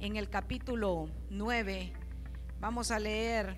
en 0.00 0.16
el 0.16 0.30
capítulo 0.30 1.10
9. 1.28 1.92
Vamos 2.58 2.90
a 2.90 2.98
leer 2.98 3.56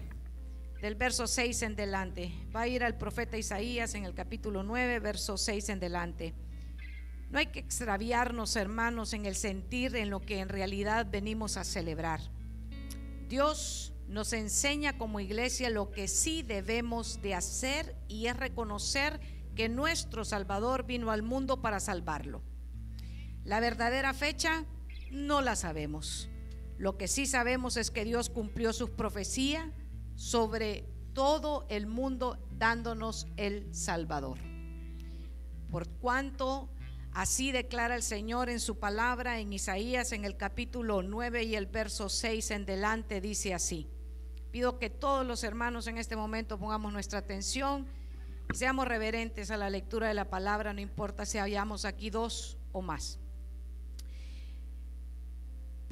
del 0.81 0.97
verso 0.97 1.27
6 1.29 1.63
en 1.63 1.77
delante. 1.77 2.33
Va 2.55 2.63
a 2.63 2.69
ir 2.69 2.83
al 2.83 2.99
profeta 2.99 3.39
Isaías 3.39 3.95
en 3.95 4.05
el 4.05 4.15
capítulo 4.15 4.65
9, 4.65 4.99
verso 4.99 5.39
6 5.39 5.69
en 5.69 5.81
delante. 5.81 6.35
No 7.31 7.39
hay 7.39 7.47
que 7.47 7.61
extraviarnos, 7.61 8.57
hermanos, 8.57 9.13
en 9.13 9.25
el 9.25 9.37
sentir 9.37 9.95
en 9.97 10.11
lo 10.11 10.21
que 10.21 10.41
en 10.41 10.49
realidad 10.49 11.07
venimos 11.11 11.57
a 11.57 11.65
celebrar. 11.65 12.21
Dios 13.29 13.95
nos 14.09 14.33
enseña 14.33 14.99
como 14.99 15.21
iglesia 15.21 15.71
lo 15.71 15.93
que 15.93 16.09
sí 16.09 16.43
debemos 16.43 17.23
de 17.23 17.35
hacer 17.35 17.97
y 18.09 18.27
es 18.27 18.37
reconocer 18.37 19.21
que 19.55 19.69
nuestro 19.69 20.25
Salvador 20.25 20.85
vino 20.85 21.13
al 21.13 21.23
mundo 21.23 21.63
para 21.63 21.79
salvarlo. 21.79 22.43
La 23.45 23.61
verdadera 23.61 24.13
fecha 24.13 24.67
no 25.13 25.41
la 25.41 25.57
sabemos. 25.57 26.29
Lo 26.83 26.99
que 26.99 27.07
sí 27.07 27.27
sabemos 27.27 27.77
es 27.77 27.93
que 27.93 28.05
Dios 28.05 28.29
cumplió 28.29 28.73
su 28.73 28.97
profecía 28.97 29.71
sobre 30.17 30.85
todo 31.13 31.65
el 31.69 31.87
mundo 31.87 32.45
dándonos 32.59 33.29
el 33.37 33.73
Salvador. 33.73 34.37
Por 35.71 35.89
cuanto 35.89 36.69
así 37.13 37.53
declara 37.53 37.95
el 37.95 38.03
Señor 38.03 38.51
en 38.51 38.59
su 38.59 38.81
palabra 38.81 39.39
en 39.39 39.53
Isaías 39.53 40.11
en 40.11 40.25
el 40.25 40.37
capítulo 40.37 41.05
9 41.05 41.45
y 41.45 41.55
el 41.55 41.67
verso 41.67 42.09
6 42.09 42.51
en 42.51 42.67
delante 42.67 43.21
dice 43.21 43.55
así. 43.55 43.89
Pido 44.51 44.81
que 44.81 44.91
todos 44.91 45.25
los 45.25 45.45
hermanos 45.45 45.87
en 45.87 45.99
este 45.99 46.17
momento 46.17 46.59
pongamos 46.59 46.93
nuestra 46.93 47.21
atención 47.21 47.87
y 48.53 48.57
seamos 48.57 48.89
reverentes 48.89 49.53
a 49.53 49.57
la 49.57 49.71
lectura 49.71 50.09
de 50.09 50.15
la 50.15 50.31
palabra, 50.31 50.73
no 50.73 50.81
importa 50.81 51.27
si 51.27 51.39
hayamos 51.39 51.85
aquí 51.85 52.11
dos 52.11 52.59
o 52.73 52.83
más. 52.83 53.22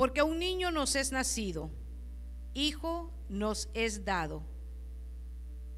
Porque 0.01 0.23
un 0.23 0.39
niño 0.39 0.71
nos 0.71 0.97
es 0.97 1.13
nacido, 1.13 1.71
hijo 2.55 3.13
nos 3.29 3.69
es 3.75 4.03
dado, 4.03 4.43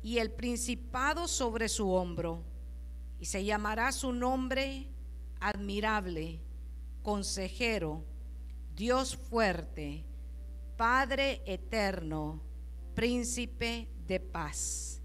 y 0.01 0.19
el 0.19 0.31
principado 0.31 1.27
sobre 1.27 1.69
su 1.69 1.91
hombro, 1.91 2.45
y 3.19 3.25
se 3.25 3.45
llamará 3.45 3.91
su 3.91 4.13
nombre 4.13 4.89
admirable, 5.41 6.41
consejero, 7.03 8.05
Dios 8.77 9.17
fuerte, 9.17 10.05
Padre 10.77 11.43
eterno, 11.45 12.45
príncipe 12.95 13.89
de 14.07 14.21
paz. 14.21 15.03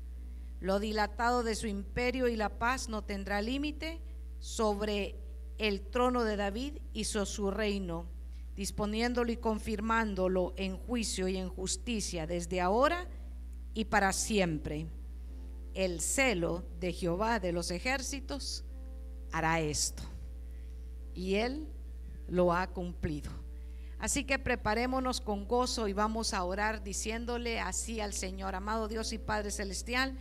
Lo 0.60 0.80
dilatado 0.80 1.42
de 1.42 1.56
su 1.56 1.66
imperio 1.66 2.28
y 2.28 2.36
la 2.36 2.60
paz 2.60 2.88
no 2.88 3.04
tendrá 3.04 3.42
límite 3.42 4.00
sobre 4.38 5.16
el 5.58 5.82
trono 5.90 6.24
de 6.24 6.36
David 6.36 6.78
y 6.94 7.06
sobre 7.06 7.26
su 7.26 7.50
reino 7.50 8.16
disponiéndolo 8.58 9.32
y 9.32 9.38
confirmándolo 9.38 10.54
en 10.58 10.78
juicio 10.78 11.28
y 11.28 11.38
en 11.38 11.48
justicia 11.48 12.26
desde 12.26 12.60
ahora 12.60 13.08
y 13.76 13.86
para 13.86 14.12
siempre. 14.12 14.88
El 15.76 16.02
celo 16.02 16.66
de 16.80 16.92
Jehová 16.92 17.40
de 17.40 17.54
los 17.54 17.70
ejércitos 17.70 18.66
hará 19.32 19.62
esto. 19.62 20.02
Y 21.14 21.36
él 21.36 21.68
lo 22.28 22.52
ha 22.52 22.66
cumplido. 22.68 23.30
Así 24.00 24.24
que 24.24 24.40
preparémonos 24.40 25.22
con 25.22 25.48
gozo 25.48 25.88
y 25.88 25.94
vamos 25.94 26.34
a 26.34 26.44
orar 26.44 26.84
diciéndole 26.84 27.60
así 27.60 28.02
al 28.02 28.14
Señor, 28.14 28.56
amado 28.56 28.88
Dios 28.88 29.14
y 29.14 29.20
Padre 29.20 29.52
Celestial. 29.52 30.18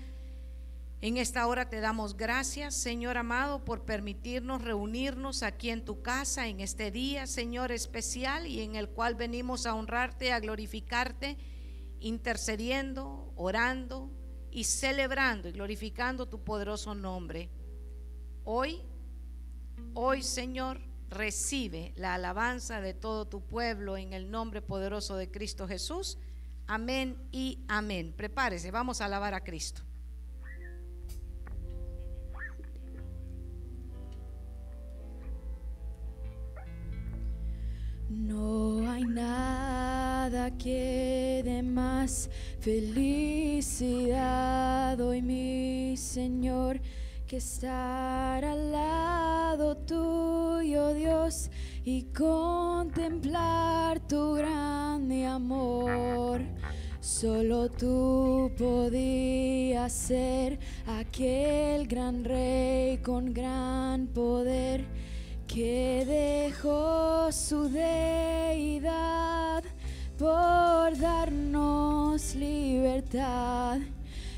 En 1.03 1.19
esta 1.19 1.47
hora 1.47 1.69
te 1.69 1.81
damos 1.81 2.17
gracias, 2.17 2.75
Señor 2.75 3.19
amado, 3.19 3.65
por 3.65 3.85
permitirnos 3.85 4.63
reunirnos 4.63 5.43
aquí 5.43 5.69
en 5.69 5.85
tu 5.85 6.01
casa 6.01 6.49
en 6.49 6.61
este 6.61 6.91
día, 6.91 7.27
Señor 7.27 7.71
especial, 7.71 8.47
y 8.47 8.63
en 8.63 8.77
el 8.77 8.89
cual 8.89 9.15
venimos 9.15 9.67
a 9.67 9.75
honrarte, 9.75 10.33
a 10.33 10.41
glorificarte, 10.41 11.37
intercediendo, 12.01 13.31
orando 13.37 14.11
y 14.51 14.65
celebrando 14.65 15.49
y 15.49 15.53
glorificando 15.53 16.29
tu 16.29 16.43
poderoso 16.43 16.95
nombre. 16.95 17.51
Hoy, 18.45 18.81
hoy, 19.93 20.23
Señor, 20.23 20.81
recibe 21.11 21.93
la 21.97 22.15
alabanza 22.15 22.81
de 22.81 22.95
todo 22.95 23.29
tu 23.29 23.47
pueblo 23.47 23.99
en 23.99 24.15
el 24.15 24.31
nombre 24.31 24.63
poderoso 24.63 25.17
de 25.17 25.31
Cristo 25.31 25.69
Jesús. 25.69 26.17
Amén 26.67 27.29
y 27.31 27.65
amén. 27.69 28.15
Prepárese, 28.17 28.71
vamos 28.71 29.03
a 29.03 29.05
alabar 29.05 29.35
a 29.35 29.45
Cristo. 29.45 29.86
No 38.09 38.89
hay 38.89 39.03
nada 39.05 40.57
que 40.57 41.43
dé 41.45 41.61
más 41.63 42.31
felicidad 42.61 44.21
hoy, 45.01 45.23
mi 45.23 45.97
Señor, 45.97 46.81
que 47.27 47.39
estar 47.39 48.45
al 48.45 48.71
lado 48.71 49.77
tuyo, 49.79 50.95
Dios, 50.95 51.51
y 51.85 52.05
contemplar 52.13 53.99
tu 54.07 54.35
grande 54.35 55.27
amor. 55.27 56.43
Solo 57.01 57.69
tú 57.69 58.53
podías 58.57 59.93
ser 59.93 60.61
aquel 60.87 61.89
gran 61.89 62.23
rey 62.23 62.99
con 62.99 63.35
gran 63.35 64.07
poder 64.07 64.85
que 65.57 66.05
dejó 66.05 67.33
su 67.33 67.71
deidad 67.71 69.65
por 70.19 70.99
darnos 70.99 72.35
libertad. 72.35 73.79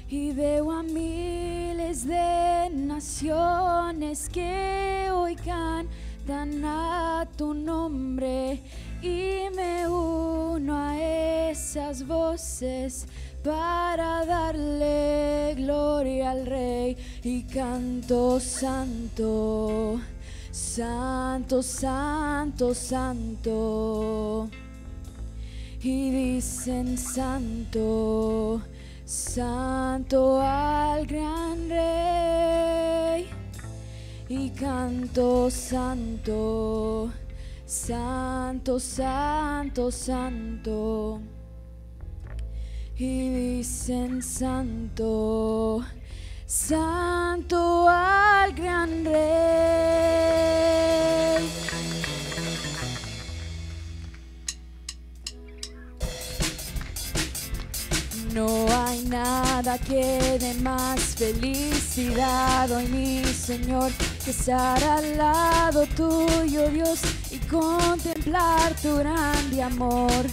Y 0.08 0.30
veo 0.30 0.70
a 0.70 0.84
miles 0.84 2.06
de 2.06 2.70
naciones 2.72 4.28
que 4.28 5.08
hoy 5.12 5.34
cantan 5.34 6.64
a 6.64 7.26
tu 7.36 7.52
nombre 7.52 8.60
y 9.02 9.50
me 9.56 9.88
uno 9.88 10.76
a 10.76 11.50
esas 11.50 12.06
voces 12.06 13.08
para 13.42 14.24
darle 14.24 15.56
gloria 15.56 16.30
al 16.30 16.46
Rey 16.46 16.96
y 17.24 17.42
canto 17.42 18.38
santo. 18.38 20.00
Santo, 20.78 21.60
santo, 21.60 22.72
santo. 22.72 24.48
Y 25.82 26.10
dicen 26.12 26.96
santo, 26.96 28.62
santo 29.04 30.40
al 30.40 31.04
gran 31.04 31.68
rey. 31.68 33.26
Y 34.28 34.50
canto 34.50 35.50
santo, 35.50 37.10
santo, 37.66 38.78
santo, 38.78 39.90
santo. 39.90 41.20
Y 42.96 43.30
dicen 43.30 44.22
santo. 44.22 45.82
Santo 46.50 47.86
al 47.86 48.54
gran 48.54 49.04
rey. 49.04 49.18
No 58.32 58.66
hay 58.70 59.04
nada 59.04 59.76
que 59.76 60.38
dé 60.40 60.54
más 60.62 60.98
felicidad 61.16 62.70
hoy, 62.70 62.86
mi 62.86 63.24
Señor, 63.24 63.92
que 64.24 64.30
estar 64.30 64.82
al 64.82 65.18
lado 65.18 65.86
tuyo, 65.88 66.70
Dios, 66.70 67.00
y 67.30 67.36
contemplar 67.40 68.72
tu 68.80 68.96
grande 68.96 69.62
amor. 69.62 70.24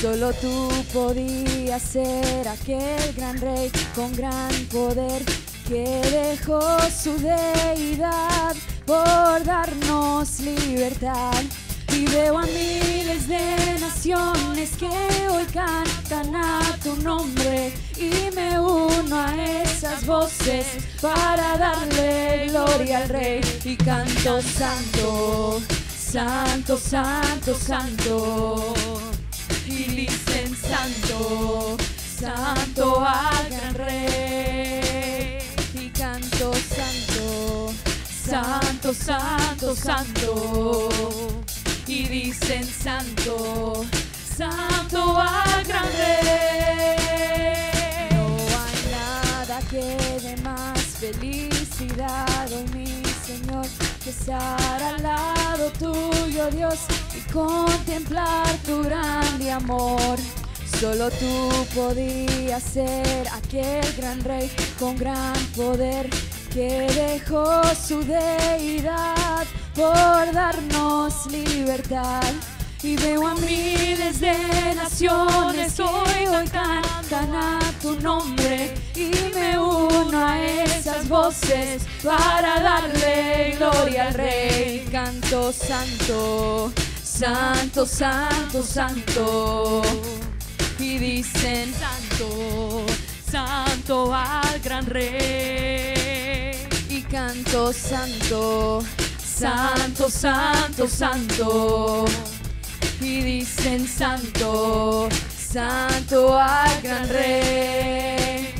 Solo 0.00 0.32
tú 0.34 0.70
podías 0.92 1.82
ser 1.82 2.46
aquel 2.46 3.12
gran 3.16 3.36
rey 3.40 3.72
con 3.96 4.14
gran 4.14 4.52
poder 4.70 5.24
que 5.68 6.00
dejó 6.10 6.60
su 6.90 7.18
deidad 7.18 8.56
por 8.86 9.44
darnos 9.44 10.40
libertad. 10.40 11.42
Y 11.92 12.06
veo 12.06 12.38
a 12.38 12.46
miles 12.46 13.28
de 13.28 13.78
naciones 13.78 14.70
que 14.78 14.88
hoy 15.30 15.44
cantan 15.52 16.34
a 16.34 16.60
tu 16.82 16.96
nombre 16.96 17.72
y 17.96 18.34
me 18.34 18.58
uno 18.58 19.16
a 19.16 19.34
esas 19.62 20.06
voces 20.06 20.66
para 21.02 21.58
darle 21.58 22.46
gloria 22.48 22.98
al 22.98 23.08
Rey 23.08 23.40
y 23.64 23.76
canto 23.76 24.40
santo, 24.40 25.60
santo, 25.96 26.78
santo, 26.78 27.54
santo. 27.54 28.74
Y 29.66 29.84
dicen 29.84 30.56
santo, 30.56 31.76
santo 32.18 33.04
al 33.04 33.50
gran 33.50 33.74
Rey 33.74 34.27
santo, 38.94 39.74
santo, 39.74 39.74
santo, 39.74 40.88
y 41.86 42.08
dicen 42.08 42.64
santo, 42.64 43.84
santo 44.36 45.16
al 45.18 45.64
gran 45.64 45.84
rey. 45.84 47.28
No 48.12 48.26
hay 48.56 48.80
nada 48.90 49.60
que 49.70 49.96
dé 50.22 50.36
más 50.42 50.80
felicidad 50.80 52.50
hoy 52.50 52.64
mi 52.74 53.02
Señor 53.26 53.66
que 54.02 54.10
estar 54.10 54.82
al 54.82 55.02
lado 55.02 55.70
tuyo 55.78 56.48
Dios 56.50 56.78
y 57.14 57.20
contemplar 57.30 58.46
tu 58.64 58.82
grande 58.84 59.50
amor. 59.52 60.18
Solo 60.80 61.10
tú 61.10 61.50
podías 61.74 62.62
ser 62.62 63.28
aquel 63.32 63.84
gran 63.96 64.22
rey 64.24 64.50
con 64.78 64.96
gran 64.96 65.34
poder 65.56 66.08
que 66.58 66.88
dejó 66.92 67.62
su 67.76 68.02
deidad 68.02 69.46
por 69.76 70.32
darnos 70.32 71.26
libertad. 71.26 72.32
Y 72.82 72.96
veo 72.96 73.28
a 73.28 73.34
miles 73.36 74.18
de 74.18 74.34
naciones 74.74 75.78
hoy, 75.78 76.26
hoy 76.26 76.48
cantan 76.48 77.32
a 77.32 77.60
tu 77.80 78.00
nombre 78.00 78.74
y 78.96 79.10
me 79.34 79.56
uno 79.56 80.18
a 80.26 80.40
esas 80.44 81.08
voces 81.08 81.84
para 82.02 82.60
darle 82.60 83.54
gloria 83.56 84.08
al 84.08 84.14
Rey. 84.14 84.88
Canto 84.90 85.52
santo, 85.52 86.72
santo, 87.00 87.86
santo, 87.86 88.62
santo 88.64 89.82
y 90.80 90.98
dicen 90.98 91.72
santo, 91.72 92.84
santo 93.30 94.12
al 94.12 94.58
gran 94.60 94.86
rey. 94.86 95.97
Canto 97.10 97.72
santo, 97.72 98.84
santo, 99.16 100.10
santo, 100.10 100.86
santo. 100.86 102.04
Y 103.00 103.22
dicen 103.22 103.88
santo, 103.88 105.08
santo 105.34 106.36
al 106.36 106.82
gran 106.82 107.08
rey. 107.08 108.52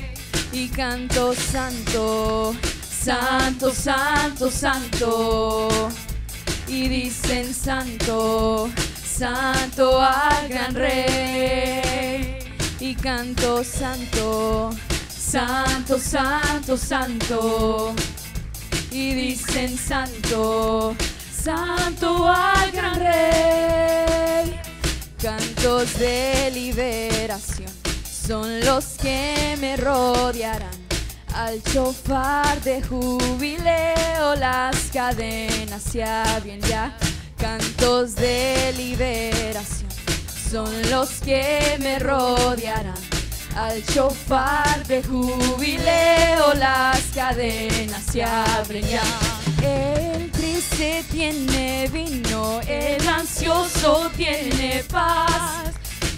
Y 0.52 0.68
canto 0.68 1.34
santo, 1.34 2.56
santo, 2.82 3.70
santo, 3.70 4.50
santo. 4.50 5.88
Y 6.66 6.88
dicen 6.88 7.52
santo, 7.52 8.70
santo 9.04 10.00
al 10.00 10.48
gran 10.48 10.74
rey 10.74 12.38
y 12.80 12.94
canto 12.94 13.62
santo, 13.62 14.70
santo, 15.08 15.98
santo, 15.98 16.76
santo 16.76 17.94
y 18.90 19.14
dicen 19.14 19.76
santo, 19.76 20.94
santo 21.32 22.26
al 22.26 22.70
gran 22.72 22.98
rey. 23.00 24.60
Cantos 25.20 25.98
de 25.98 26.50
liberación 26.52 27.70
son 28.04 28.60
los 28.60 28.84
que 29.00 29.56
me 29.60 29.76
rodearán. 29.76 30.78
Al 31.34 31.62
chofar 31.62 32.60
de 32.62 32.82
jubileo 32.82 34.34
las 34.36 34.76
cadenas 34.92 35.82
se 35.82 36.02
abren 36.02 36.60
ya 36.62 36.96
cantos 37.38 38.16
de 38.16 38.74
liberación 38.76 39.88
son 40.50 40.90
los 40.90 41.20
que 41.20 41.76
me 41.80 41.98
rodearán. 41.98 43.17
Al 43.58 43.84
chofar 43.86 44.86
de 44.86 45.02
jubileo 45.02 46.54
las 46.54 47.00
cadenas 47.12 48.04
se 48.04 48.22
abren 48.22 48.86
ya. 48.86 49.02
El 49.60 50.30
triste 50.30 51.04
tiene 51.10 51.88
vino, 51.92 52.60
el 52.68 53.08
ansioso 53.08 54.12
tiene 54.16 54.84
paz, 54.88 55.72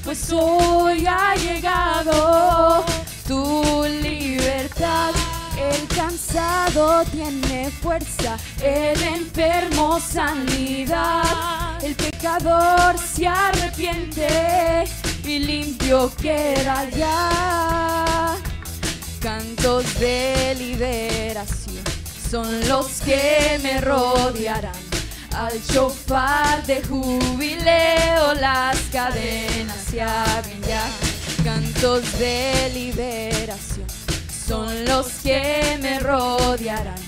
pues 0.04 0.30
hoy 0.30 1.06
ha 1.06 1.34
llegado 1.34 2.84
tu 3.26 3.84
libertad. 4.02 5.14
El 5.56 5.88
cansado 5.96 7.04
tiene 7.06 7.70
fuerza, 7.70 8.36
el 8.62 9.02
enfermo 9.02 9.98
sanidad. 9.98 11.82
El 11.82 11.94
pecador 11.94 12.98
se 12.98 13.26
arrepiente 13.26 14.84
y 15.30 15.38
limpio 15.38 16.10
queda 16.20 16.88
ya. 16.90 18.36
Cantos 19.20 19.84
de 20.00 20.56
liberación 20.58 21.84
son 22.30 22.68
los 22.68 23.00
que 23.02 23.60
me 23.62 23.80
rodearán. 23.80 24.80
Al 25.36 25.52
chofar 25.72 26.66
de 26.66 26.82
jubileo 26.82 28.34
las 28.40 28.76
cadenas 28.92 29.78
se 29.90 30.02
abren. 30.02 30.60
Cantos 31.44 32.18
de 32.18 32.70
liberación 32.74 33.86
son 34.48 34.84
los 34.84 35.06
que 35.22 35.78
me 35.80 36.00
rodearán. 36.00 37.02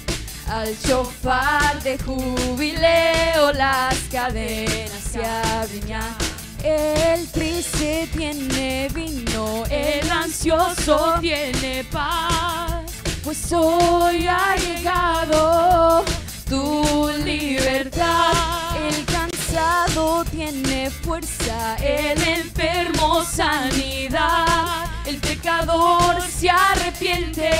Al 0.48 0.70
chofar 0.86 1.82
de 1.82 1.98
jubileo 1.98 3.52
las 3.54 3.96
cadenas 4.12 5.02
se 5.12 5.24
abren. 5.24 6.31
El 6.64 7.26
triste 7.32 8.08
tiene 8.16 8.88
vino, 8.94 9.64
el 9.68 10.08
ansioso 10.08 11.16
tiene 11.20 11.82
paz, 11.90 12.84
pues 13.24 13.52
hoy 13.52 14.28
ha 14.28 14.54
llegado 14.54 16.04
tu 16.48 17.10
libertad. 17.24 18.76
El 18.80 19.04
cansado 19.06 20.24
tiene 20.26 20.88
fuerza, 20.88 21.76
el 21.78 22.22
enfermo 22.22 23.24
sanidad. 23.24 24.86
El 25.04 25.16
pecador 25.16 26.22
se 26.22 26.48
arrepiente 26.48 27.50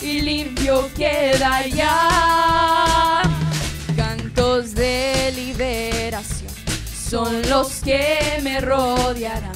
y 0.00 0.22
limpio 0.22 0.88
queda 0.96 1.66
ya. 1.66 3.20
Cantos 3.94 4.74
de 4.74 5.32
liberación 5.36 6.35
son 7.08 7.42
los 7.48 7.80
que 7.84 8.40
me 8.42 8.60
rodearán. 8.60 9.52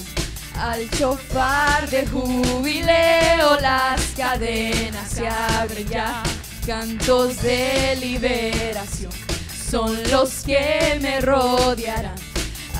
Al 0.58 0.88
chofar 0.91 1.88
de 1.88 2.06
jubileo 2.06 3.58
las 3.61 4.00
cadenas 4.17 5.11
se 5.11 5.26
abren 5.26 5.88
ya. 5.88 6.23
Cantos 6.67 7.43
de 7.43 7.97
liberación 8.00 9.11
son 9.70 9.97
los 10.11 10.43
que 10.44 10.99
me 11.00 11.20
rodearán. 11.20 12.14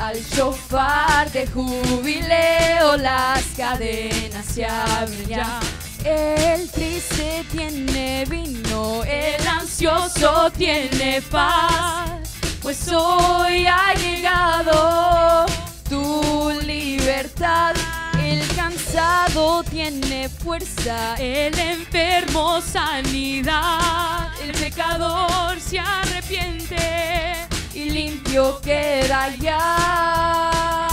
Al 0.01 0.17
chofar 0.35 1.31
de 1.33 1.47
jubileo 1.47 2.97
las 2.97 3.43
cadenas 3.57 4.47
se 4.47 4.67
abren 4.67 5.27
ya. 5.27 5.61
El 6.05 6.71
triste 6.71 7.45
tiene 7.53 8.25
vino, 8.27 9.05
el 9.05 9.47
ansioso 9.47 10.50
tiene 10.57 11.21
paz, 11.31 12.20
pues 12.62 12.88
hoy 12.93 13.67
ha 13.67 13.95
llegado 13.95 15.47
tu 15.88 16.50
libertad. 16.64 17.75
El 18.23 18.47
cansado 18.55 19.62
tiene 19.64 20.29
fuerza, 20.29 21.14
el 21.17 21.59
enfermo 21.59 22.61
sanidad, 22.61 24.31
el 24.43 24.52
pecador 24.52 25.59
se 25.59 25.79
arrepiente 25.79 27.49
y 27.75 27.90
limpio 27.90 28.61
queda 28.61 29.35
ya. 29.37 30.89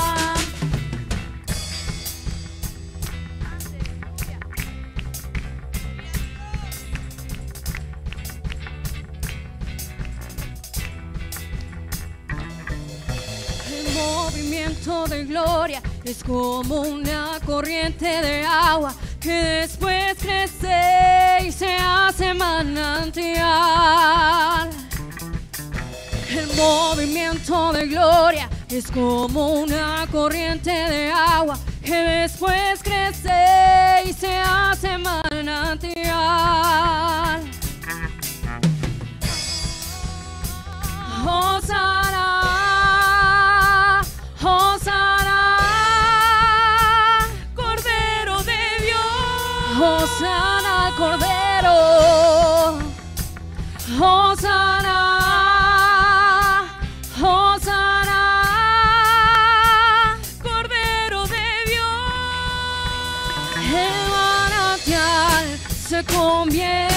Movimiento 13.97 15.05
de 15.07 15.25
gloria 15.25 15.81
es 16.03 16.23
como 16.23 16.81
una 16.81 17.39
corriente 17.45 18.05
de 18.05 18.43
agua 18.45 18.93
que 19.19 19.31
después 19.31 20.15
crece 20.19 21.45
y 21.45 21.51
se 21.51 21.75
hace 21.75 22.33
manantial. 22.33 23.47
El 26.29 26.47
movimiento 26.55 27.73
de 27.73 27.87
gloria 27.87 28.49
es 28.69 28.91
como 28.91 29.53
una 29.53 30.05
corriente 30.11 30.71
de 30.71 31.11
agua 31.11 31.57
que 31.83 31.95
después 31.95 32.83
crece 32.83 34.03
y 34.05 34.13
se 34.13 34.37
hace 34.37 34.97
manantial. 34.97 35.97
Hosanna, 41.25 42.56
Hosanna 49.79 50.88
al 50.88 50.96
Cordero. 50.96 52.79
Hosanna. 54.00 54.98
Hosanna. 57.22 58.24
Cordero 60.41 61.27
de 61.27 61.48
Dios. 61.67 61.86
El 63.72 63.98
manantial 64.10 65.46
se 65.88 66.03
convierte. 66.05 66.96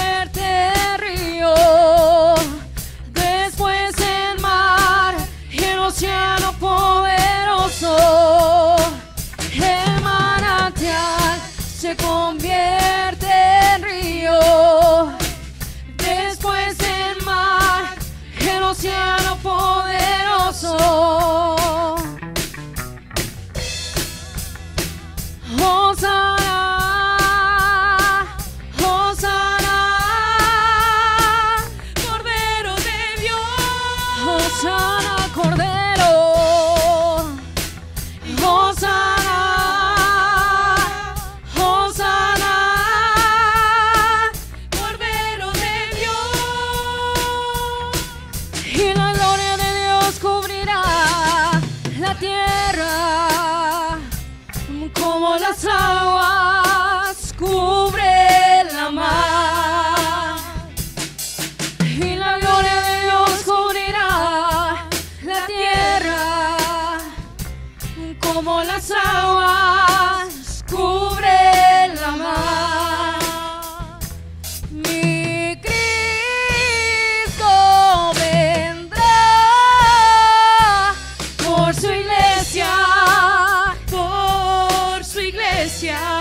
笑。 85.80 86.19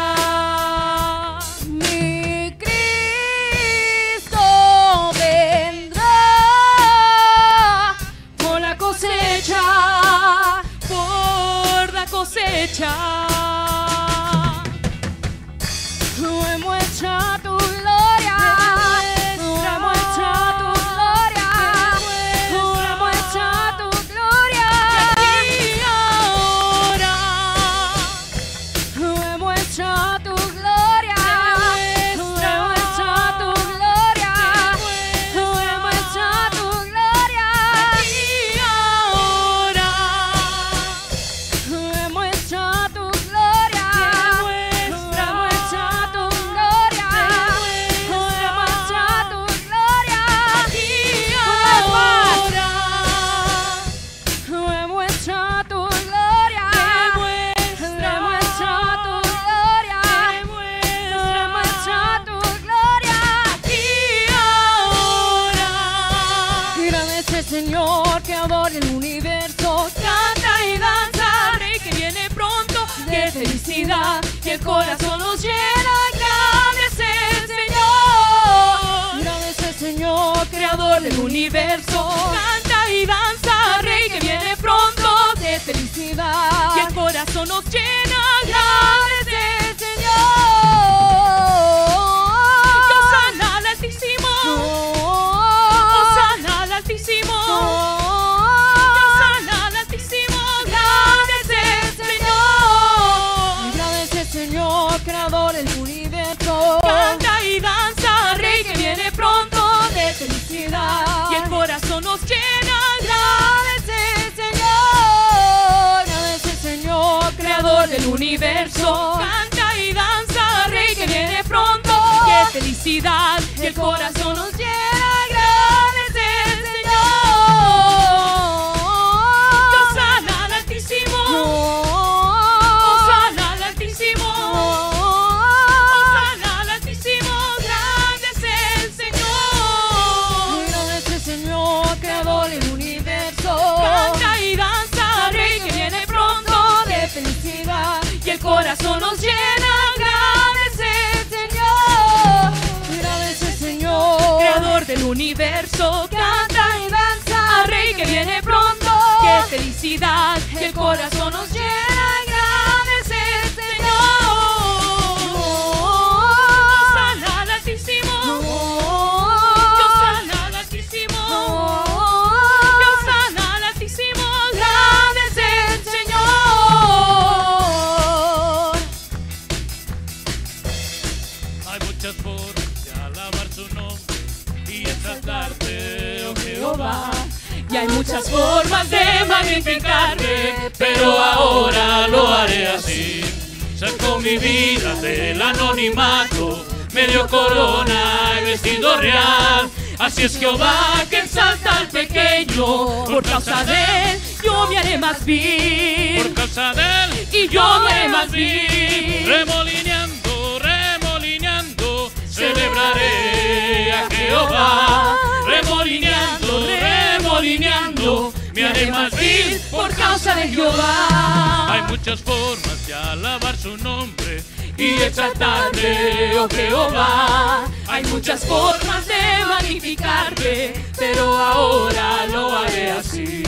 anonimato, 195.49 196.65
medio 196.93 197.27
corona 197.27 198.33
y 198.41 198.45
vestido 198.45 198.97
real. 198.97 199.69
Así 199.97 200.23
es 200.23 200.37
Jehová 200.37 201.03
que 201.09 201.19
exalta 201.19 201.77
al 201.77 201.87
pequeño, 201.89 203.05
por 203.05 203.23
causa 203.23 203.63
de 203.65 204.11
él 204.11 204.21
yo 204.43 204.67
me 204.67 204.77
haré 204.77 204.97
más 204.97 205.25
vil. 205.25 206.23
Por 206.23 206.33
causa 206.33 206.73
de 206.73 206.81
él 206.81 207.27
y 207.33 207.47
yo 207.49 207.79
me 207.81 207.91
haré 207.91 208.09
más 208.09 208.31
vil. 208.31 209.25
Remolineando, 209.25 210.59
remolineando, 210.59 212.11
celebraré 212.29 213.91
a 213.91 214.09
Jehová. 214.09 215.17
Remolineando, 215.45 216.67
remolineando 216.67 218.38
me 218.59 218.65
haré 218.67 218.91
más 218.91 219.11
vil 219.17 219.61
por 219.71 219.93
causa 219.95 220.35
de 220.35 220.49
Jehová. 220.49 221.71
Hay 221.71 221.81
muchas 221.83 222.21
formas 222.21 222.87
de 222.87 222.93
alabar 222.93 223.55
su 223.57 223.77
nombre 223.77 224.43
y 224.77 225.01
exaltarle, 225.01 226.37
oh 226.37 226.49
Jehová. 226.49 227.65
Hay 227.87 228.03
muchas 228.05 228.45
formas 228.45 229.07
de 229.07 229.45
magnificarte, 229.47 230.73
pero 230.97 231.37
ahora 231.37 232.25
lo 232.27 232.57
haré 232.57 232.91
así. 232.91 233.43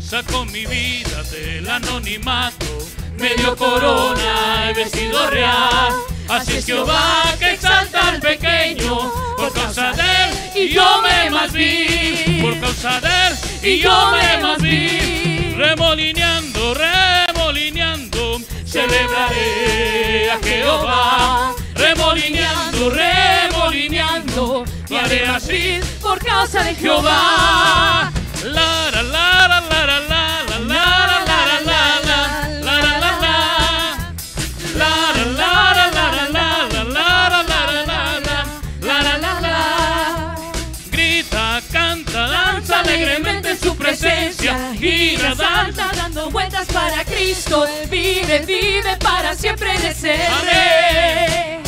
Saco 0.00 0.44
mi 0.46 0.66
vida 0.66 1.22
del 1.30 1.68
anonimato, 1.68 2.66
medio 3.18 3.56
corona 3.56 4.70
y 4.70 4.74
vestido 4.74 5.30
real. 5.30 5.94
Así 6.28 6.56
es 6.56 6.66
Jehová 6.66 7.22
que 7.38 7.52
exalta 7.52 8.08
al 8.08 8.20
pequeño, 8.20 9.12
por 9.36 9.52
causa 9.52 9.92
de 9.92 10.02
él 10.02 10.46
y 10.56 10.68
yo 10.74 11.00
me 11.02 11.30
más 11.30 11.52
vi, 11.52 12.40
por 12.42 12.58
causa 12.58 13.00
de 13.00 13.05
y 13.62 13.78
yo 13.78 14.12
me 14.12 14.42
más 14.42 14.62
vi. 14.62 15.54
Remolineando, 15.56 16.74
remolineando, 16.74 18.40
celebraré 18.64 20.30
a 20.30 20.38
Jehová. 20.42 21.54
Remolineando, 21.74 22.90
remolineando, 22.90 24.64
me 24.90 24.98
haré 24.98 25.26
así 25.26 25.80
por 26.02 26.18
causa 26.24 26.62
de 26.62 26.74
Jehová. 26.74 28.12
La, 28.44 28.90
la, 28.92 29.02
la, 29.02 29.48
la, 29.48 30.00
la. 30.08 30.15
Salta 45.34 45.90
dando 45.96 46.30
vueltas 46.30 46.68
para 46.68 47.04
Cristo. 47.04 47.66
Vive, 47.90 48.40
vive 48.40 48.96
para 48.98 49.34
siempre 49.34 49.78
de 49.78 49.94
ser 49.94 50.30
rey. 50.44 51.62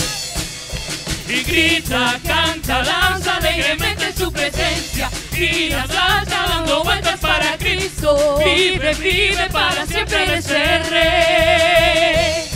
y 1.29 1.43
grita 1.43 2.19
canta 2.27 2.83
danza 2.83 3.37
alegremente 3.37 4.07
en 4.07 4.17
su 4.17 4.33
presencia 4.33 5.11
gira 5.31 5.87
salta 5.87 6.47
dando 6.49 6.83
vueltas 6.83 7.21
para 7.21 7.59
Cristo 7.59 8.39
vive 8.39 8.95
vive 8.95 9.47
para 9.53 9.85
siempre 9.85 10.27
de 10.27 10.41
ser 10.41 10.89
rey 10.89 12.49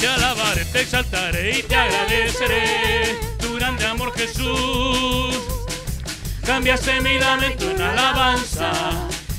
te 0.00 0.08
alabaré, 0.08 0.64
te 0.64 0.80
exaltaré 0.80 1.58
y 1.58 1.62
te 1.62 1.76
agradeceré 1.76 3.18
tu 3.38 3.54
grande 3.56 3.84
amor 3.84 4.14
Jesús. 4.16 5.36
Cambiaste 6.46 7.02
mi 7.02 7.18
lamento 7.18 7.70
en 7.70 7.82
alabanza, 7.82 8.72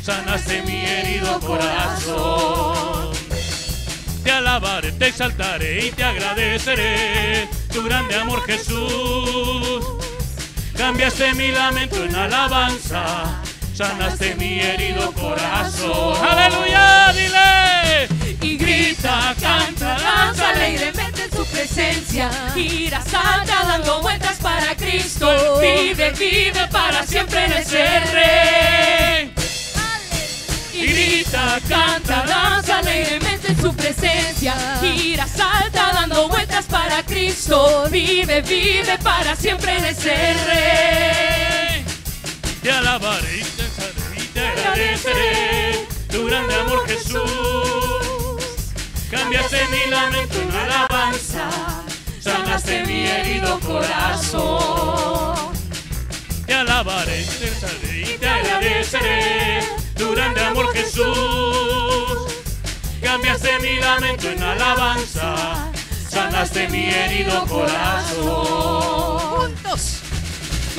sanaste 0.01 0.61
mi 0.63 0.83
herido 0.85 1.39
corazón. 1.39 3.11
Te 4.23 4.31
alabaré, 4.31 4.91
te 4.93 5.07
exaltaré 5.07 5.87
y 5.87 5.91
te 5.91 6.03
agradeceré 6.03 7.47
tu 7.73 7.83
grande 7.83 8.15
amor 8.15 8.43
Jesús. 8.45 9.85
Cambiaste 10.77 11.33
mi 11.35 11.51
lamento 11.51 12.03
en 12.03 12.15
alabanza, 12.15 13.41
sanaste 13.73 14.35
mi 14.35 14.59
herido 14.59 15.11
corazón. 15.13 16.17
Aleluya, 16.25 17.13
dile. 17.13 18.07
Y 18.41 18.57
grita, 18.57 19.35
canta, 19.39 19.97
danza 19.99 20.49
alegremente 20.49 21.23
en 21.25 21.31
su 21.31 21.45
presencia. 21.45 22.29
Gira, 22.55 23.01
salta 23.03 23.63
dando 23.63 24.01
vueltas 24.01 24.37
para 24.37 24.75
Cristo. 24.75 25.59
Vive, 25.59 26.11
vive 26.11 26.67
para 26.71 27.05
siempre 27.05 27.47
de 27.47 27.63
ser 27.63 28.03
rey. 28.11 29.40
Y 30.73 30.87
grita, 30.87 31.59
Canta, 31.67 32.23
danza 32.25 32.77
alegremente 32.79 33.51
en 33.51 33.61
su 33.61 33.75
presencia. 33.75 34.55
Gira, 34.81 35.27
salta 35.27 35.91
dando 35.93 36.29
vueltas 36.29 36.65
para 36.65 37.03
Cristo. 37.03 37.87
Vive, 37.91 38.41
vive 38.41 38.97
para 39.03 39.35
siempre 39.35 39.81
de 39.81 39.93
ser 39.93 40.37
rey. 40.47 41.85
Te 42.63 42.71
alabaré 42.71 43.37
y 43.37 43.43
te 43.43 43.63
exaltaré 43.63 44.23
y 44.23 44.27
te 44.27 44.47
agradeceré 44.47 45.87
tu 46.09 46.25
grande 46.25 46.55
amor 46.55 46.87
Jesús. 46.87 47.21
Cambiaste 49.09 49.67
mi 49.67 49.91
lamento 49.91 50.41
en 50.41 50.51
alabanza, 50.51 51.49
sanaste 52.21 52.85
mi 52.85 53.05
herido 53.05 53.59
corazón. 53.59 55.51
Te 56.45 56.53
alabaré 56.53 57.25
te 57.25 57.47
exaltaré 57.47 58.01
y 58.01 58.17
te 58.17 58.27
agradeceré 58.27 59.80
tu 60.01 60.11
grande 60.15 60.41
amor 60.41 60.73
Jesús. 60.73 62.17
Cambiaste 63.01 63.59
mi 63.59 63.77
lamento 63.77 64.29
en 64.31 64.41
alabanza, 64.41 65.71
sanaste 66.09 66.67
mi 66.69 66.89
herido 66.89 67.45
corazón. 67.45 68.81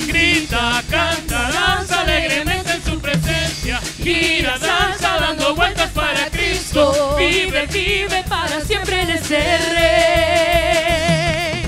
Grita, 0.09 0.83
canta, 0.91 1.51
danza 1.53 2.01
alegremente 2.01 2.73
en 2.73 2.83
su 2.85 3.01
presencia. 3.01 3.81
Gira, 4.03 4.59
danza 4.59 5.19
dando 5.21 5.55
vueltas 5.55 5.91
para 5.91 6.29
Cristo. 6.31 7.15
Vive, 7.17 7.67
vive 7.67 8.25
para 8.29 8.61
siempre 8.63 9.07
de 9.07 9.19
ser 9.19 9.61
rey. 9.77 11.63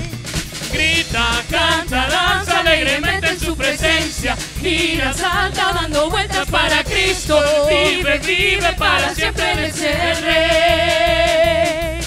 Grita, 0.73 1.25
canta, 1.49 2.07
danza 2.07 2.59
alegremente 2.59 3.29
en 3.29 3.39
su 3.39 3.55
presencia. 3.55 4.35
Gira, 4.59 5.13
salta 5.13 5.71
dando 5.73 6.09
vueltas 6.09 6.49
para 6.49 6.83
Cristo. 7.05 7.39
Vive, 7.69 8.17
vive 8.19 8.73
para 8.73 9.13
siempre 9.13 9.71
ser 9.71 10.23
rey. 10.23 11.99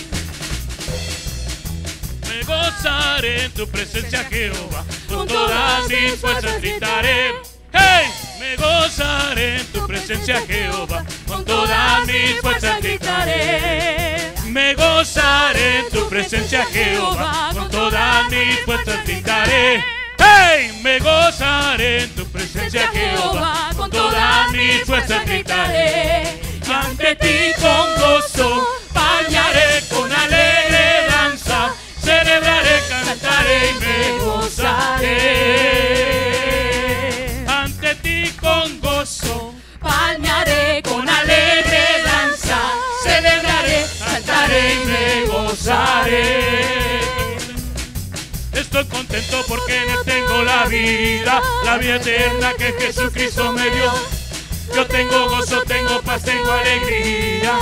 Me 2.29 2.43
gozaré 2.45 3.45
en 3.45 3.53
tu 3.53 3.69
presencia, 3.69 4.25
Jehová. 4.25 4.85
Con 5.09 5.29
todas 5.29 5.87
mis 5.89 6.17
fuerzas 6.17 6.61
gritaré. 6.61 7.33
¡Hey! 7.73 8.09
Me 8.41 8.57
gozaré 8.57 9.61
en 9.61 9.67
tu 9.67 9.87
presencia, 9.87 10.43
Jehová. 10.47 11.05
Con 11.29 11.45
todas 11.45 12.05
mis 12.07 12.41
fuerzas 12.41 12.81
gritaré. 12.81 14.33
Me 14.47 14.75
gozaré 14.75 15.79
en 15.79 15.91
tu 15.91 16.09
presencia, 16.09 16.67
Jehová. 16.67 17.51
Con 17.55 17.71
todas 17.71 18.29
mis 18.31 18.59
fuerzas 18.65 19.05
gritaré. 19.05 19.98
¡Hey! 20.39 20.79
Me 20.83 20.99
gozaré 21.01 22.03
en 22.05 22.11
tu 22.15 22.25
presencia, 22.27 22.89
Jehová. 22.89 23.71
Con 23.77 23.91
todas 23.91 24.53
mis 24.53 24.85
fuerzas 24.85 25.25
gritaré. 25.25 26.39
Y 26.67 26.71
ante 26.71 27.17
ti 27.17 27.53
con 27.61 27.87
gozo 28.01 28.69
bañaré 28.93 29.83
con 29.93 30.13
alegre 30.13 31.07
danza. 31.11 31.75
Celebraré, 32.01 32.81
cantaré 32.89 33.71
y 33.71 33.75
me 33.81 34.19
gozaré. 34.25 35.17
Ante 37.47 37.95
ti 37.97 38.31
con 38.41 38.81
gozo 38.81 39.55
Palmearé 39.81 40.83
con 40.83 41.09
alegre 41.09 42.03
danza, 42.05 42.59
celebraré, 43.05 43.87
saltaré 43.87 44.75
y 44.75 44.87
me 44.87 45.27
gozaré. 45.27 46.98
Estoy 48.79 48.97
contento 48.97 49.45
porque 49.49 49.77
en 49.77 49.91
él 49.91 49.99
tengo 50.05 50.45
la 50.45 50.67
vida, 50.67 51.43
la 51.65 51.79
vida 51.79 51.97
eterna 51.97 52.53
que 52.57 52.73
Jesucristo 52.79 53.53
me 53.53 53.69
dio. 53.71 53.93
Yo 54.73 54.87
tengo 54.87 55.29
gozo, 55.29 55.63
tengo 55.63 56.01
paz, 56.03 56.23
tengo 56.23 56.53
alegría. 56.53 57.59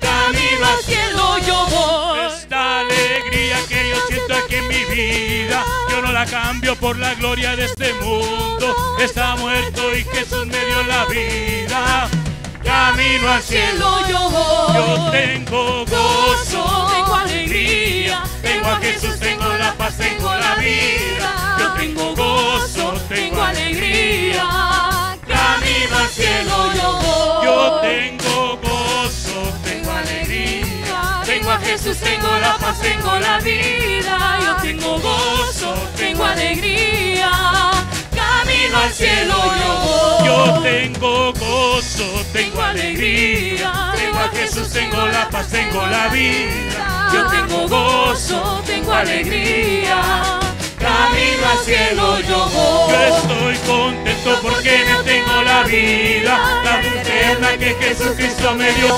Camino 0.00 0.66
al 0.66 0.82
cielo 0.82 1.38
yo 1.46 1.66
voy. 1.66 2.20
esta 2.38 2.80
alegría 2.80 3.58
que 3.68 3.90
yo 3.90 3.96
siento 4.08 4.34
aquí 4.34 4.54
en 4.54 4.68
mi 4.68 4.84
vida, 4.86 5.62
yo 5.90 6.00
no 6.00 6.10
la 6.10 6.24
cambio 6.24 6.74
por 6.74 6.96
la 6.96 7.12
gloria 7.16 7.54
de 7.54 7.66
este 7.66 7.92
mundo. 7.94 8.74
Está 8.98 9.36
muerto 9.36 9.94
y 9.94 10.04
Jesús 10.04 10.46
me 10.46 10.64
dio 10.64 10.82
la 10.84 11.04
vida. 11.04 12.08
Camino 12.64 13.30
al 13.30 13.42
cielo, 13.42 14.06
yo 14.08 14.30
voy. 14.30 14.74
yo 14.74 15.10
tengo 15.10 15.84
gozo, 15.86 16.88
tengo 16.92 17.14
alegría, 17.14 18.22
tengo 18.42 18.68
a 18.68 18.76
Jesús, 18.76 19.18
tengo 19.18 19.48
la 19.56 19.72
paz, 19.74 19.96
tengo 19.96 20.34
la 20.34 20.54
vida. 20.56 21.56
Yo 21.58 21.72
tengo 21.74 22.14
gozo, 22.14 22.94
tengo 23.08 23.42
alegría. 23.42 24.44
Camino 25.26 25.96
al 25.96 26.08
cielo, 26.08 26.72
yo 26.74 26.92
voy. 26.92 27.44
yo 27.46 27.80
tengo 27.80 28.58
gozo, 28.62 29.52
tengo 29.64 29.90
alegría. 29.90 31.22
Tengo 31.24 31.50
a 31.50 31.58
Jesús, 31.58 31.96
tengo 31.98 32.28
la 32.40 32.56
paz, 32.58 32.80
tengo 32.80 33.18
la 33.18 33.38
vida. 33.38 34.38
Yo 34.42 34.56
tengo 34.62 34.98
gozo, 35.00 35.74
tengo 35.96 36.24
alegría. 36.24 37.30
Camino 38.14 38.78
al 38.78 38.92
cielo 38.92 39.34
yo 39.34 39.72
voy. 39.84 40.26
Yo 40.26 40.62
tengo 40.62 41.32
gozo, 41.32 41.79
tengo 42.32 42.62
alegría. 42.62 43.92
Tengo 43.96 44.18
a 44.18 44.28
Jesús, 44.28 44.70
tengo 44.70 45.06
la 45.06 45.28
paz, 45.28 45.48
tengo 45.48 45.86
la 45.86 46.08
vida. 46.08 47.10
Yo 47.12 47.26
tengo 47.26 47.68
gozo, 47.68 48.62
tengo 48.66 48.92
alegría. 48.92 50.40
Camino 50.78 51.46
al 51.50 51.58
cielo 51.58 52.20
yo 52.20 52.48
voy. 52.48 52.92
Yo 52.92 53.16
estoy 53.16 53.56
contento 53.66 54.38
porque 54.42 54.84
no 54.88 55.02
tengo 55.02 55.42
la 55.42 55.62
vida, 55.64 56.62
la 56.64 56.76
vida 56.78 57.02
eterna 57.02 57.58
que 57.58 57.74
Jesucristo 57.74 58.54
me 58.54 58.72
dio. 58.72 58.96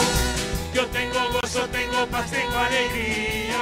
Yo 0.73 0.87
tengo 0.87 1.19
gozo, 1.33 1.67
tengo 1.71 2.07
paz, 2.07 2.31
tengo 2.31 2.57
alegría. 2.57 3.59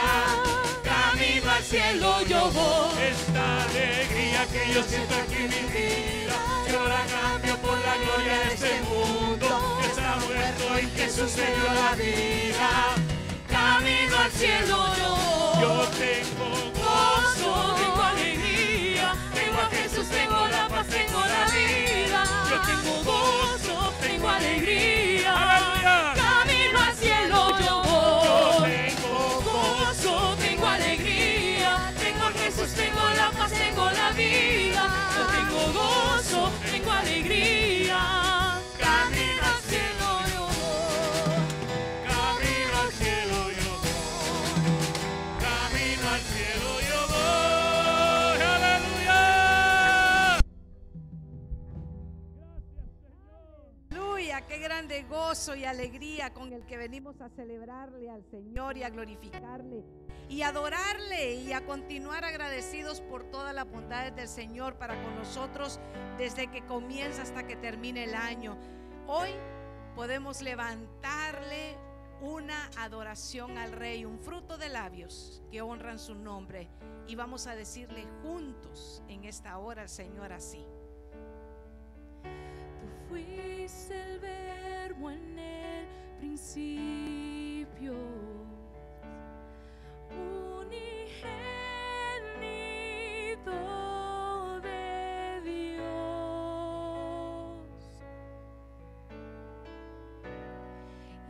Camino 0.85 1.51
al 1.51 1.63
cielo 1.63 2.21
yo 2.29 2.51
voy. 2.51 2.91
Esta 3.11 3.65
alegría 3.65 4.47
que 4.53 4.75
yo 4.75 4.83
siento 4.83 5.15
aquí 5.15 5.37
en 5.37 5.49
mi 5.49 5.63
vida, 5.73 6.30
la 6.79 7.05
cambio 7.07 7.57
por 7.59 7.79
la 7.79 7.97
gloria 7.97 8.39
de 8.39 8.55
este 8.55 8.81
mundo. 8.83 9.79
Que 9.81 9.87
está 9.89 10.17
muerto 10.17 10.79
y 10.79 10.87
Jesús 10.99 11.37
me 11.37 11.47
dio 11.57 11.73
la 11.75 11.95
vida. 11.97 12.71
Camino 13.49 14.17
al 14.17 14.31
cielo 14.31 14.77
yo. 14.99 15.61
Yo 15.61 15.89
tengo 15.99 16.49
gozo, 16.81 17.75
tengo 17.75 18.03
alegría. 18.03 19.15
Tengo 19.35 19.61
a 19.61 19.67
Jesús, 19.71 20.09
tengo 20.09 20.47
la 20.49 20.69
paz, 20.69 20.87
tengo 20.87 21.21
la 21.21 21.45
vida. 21.51 22.25
Yo 22.51 22.57
tengo 22.71 22.93
gozo, 23.05 23.70
grande 54.81 55.03
gozo 55.11 55.55
y 55.55 55.67
alegría 55.67 56.33
con 56.33 56.55
el 56.55 56.65
que 56.65 56.79
venimos 56.79 57.21
a 57.21 57.29
celebrarle 57.29 58.09
al 58.09 58.25
Señor 58.31 58.79
y 58.79 58.83
a 58.83 58.89
glorificarle 58.89 59.85
y 60.27 60.41
adorarle 60.41 61.35
y 61.35 61.53
a 61.53 61.67
continuar 61.67 62.25
agradecidos 62.25 63.03
por 63.03 63.25
todas 63.25 63.55
las 63.55 63.71
bondades 63.71 64.17
del 64.17 64.27
Señor 64.27 64.79
para 64.79 64.95
con 65.03 65.17
nosotros 65.17 65.79
desde 66.17 66.47
que 66.47 66.65
comienza 66.65 67.21
hasta 67.21 67.47
que 67.47 67.57
termine 67.57 68.05
el 68.05 68.15
año. 68.15 68.57
Hoy 69.07 69.29
podemos 69.95 70.41
levantarle 70.41 71.77
una 72.23 72.71
adoración 72.79 73.59
al 73.59 73.73
Rey, 73.73 74.07
un 74.07 74.19
fruto 74.19 74.57
de 74.57 74.71
labios 74.71 75.43
que 75.51 75.61
honran 75.61 75.99
su 75.99 76.15
nombre 76.15 76.71
y 77.07 77.17
vamos 77.17 77.47
a 77.47 77.55
decirle 77.55 78.07
juntos 78.23 79.03
en 79.09 79.25
esta 79.25 79.59
hora 79.59 79.83
al 79.83 79.91
Señor 79.91 80.33
así. 80.33 80.65
Fuiste 83.11 84.01
el 84.01 84.21
en 85.09 85.39
el 85.39 85.87
principio, 86.19 87.95
unigénito 90.11 91.01
de 94.61 95.41
Dios, 95.43 95.81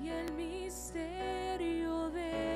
y 0.02 0.08
el 0.08 0.32
misterio 0.32 2.10
de 2.10 2.49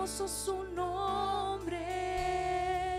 hermoso 0.00 0.28
su 0.28 0.64
nombre 0.72 1.76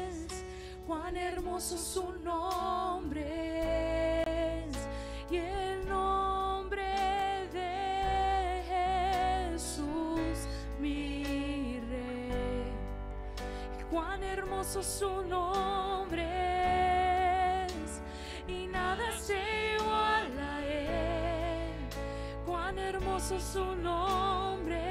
es, 0.07 0.43
cuán 0.85 1.17
hermoso 1.17 1.75
su 1.75 2.13
nombre 2.23 4.21
es, 4.21 4.77
y 5.31 5.37
el 5.37 5.89
nombre 5.89 6.83
de 7.53 8.61
Jesús, 9.51 10.45
mi 10.79 11.79
rey. 11.89 12.71
Cuán 13.89 14.21
hermoso 14.21 14.83
su 14.83 15.23
nombre 15.23 16.21
es 17.65 17.99
y 18.47 18.67
nada 18.67 19.11
se 19.17 19.41
iguala 19.79 20.63
él. 20.67 21.73
Cuán 22.45 22.77
hermoso 22.77 23.39
su 23.39 23.75
nombre 23.75 24.90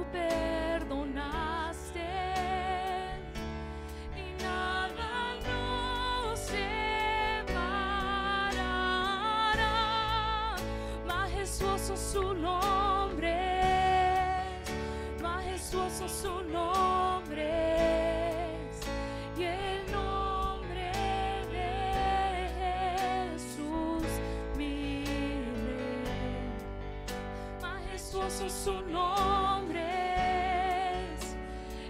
Majestuoso 28.31 28.63
su 28.63 28.81
nombre 28.89 29.83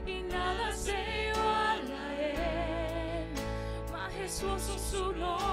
y 0.08 0.24
nada 0.24 0.72
se 0.74 1.30
iguala 1.30 2.08
a 2.08 2.16
él. 2.20 3.28
Majestuoso 3.92 4.80
su 4.80 5.12
nombre 5.14 5.51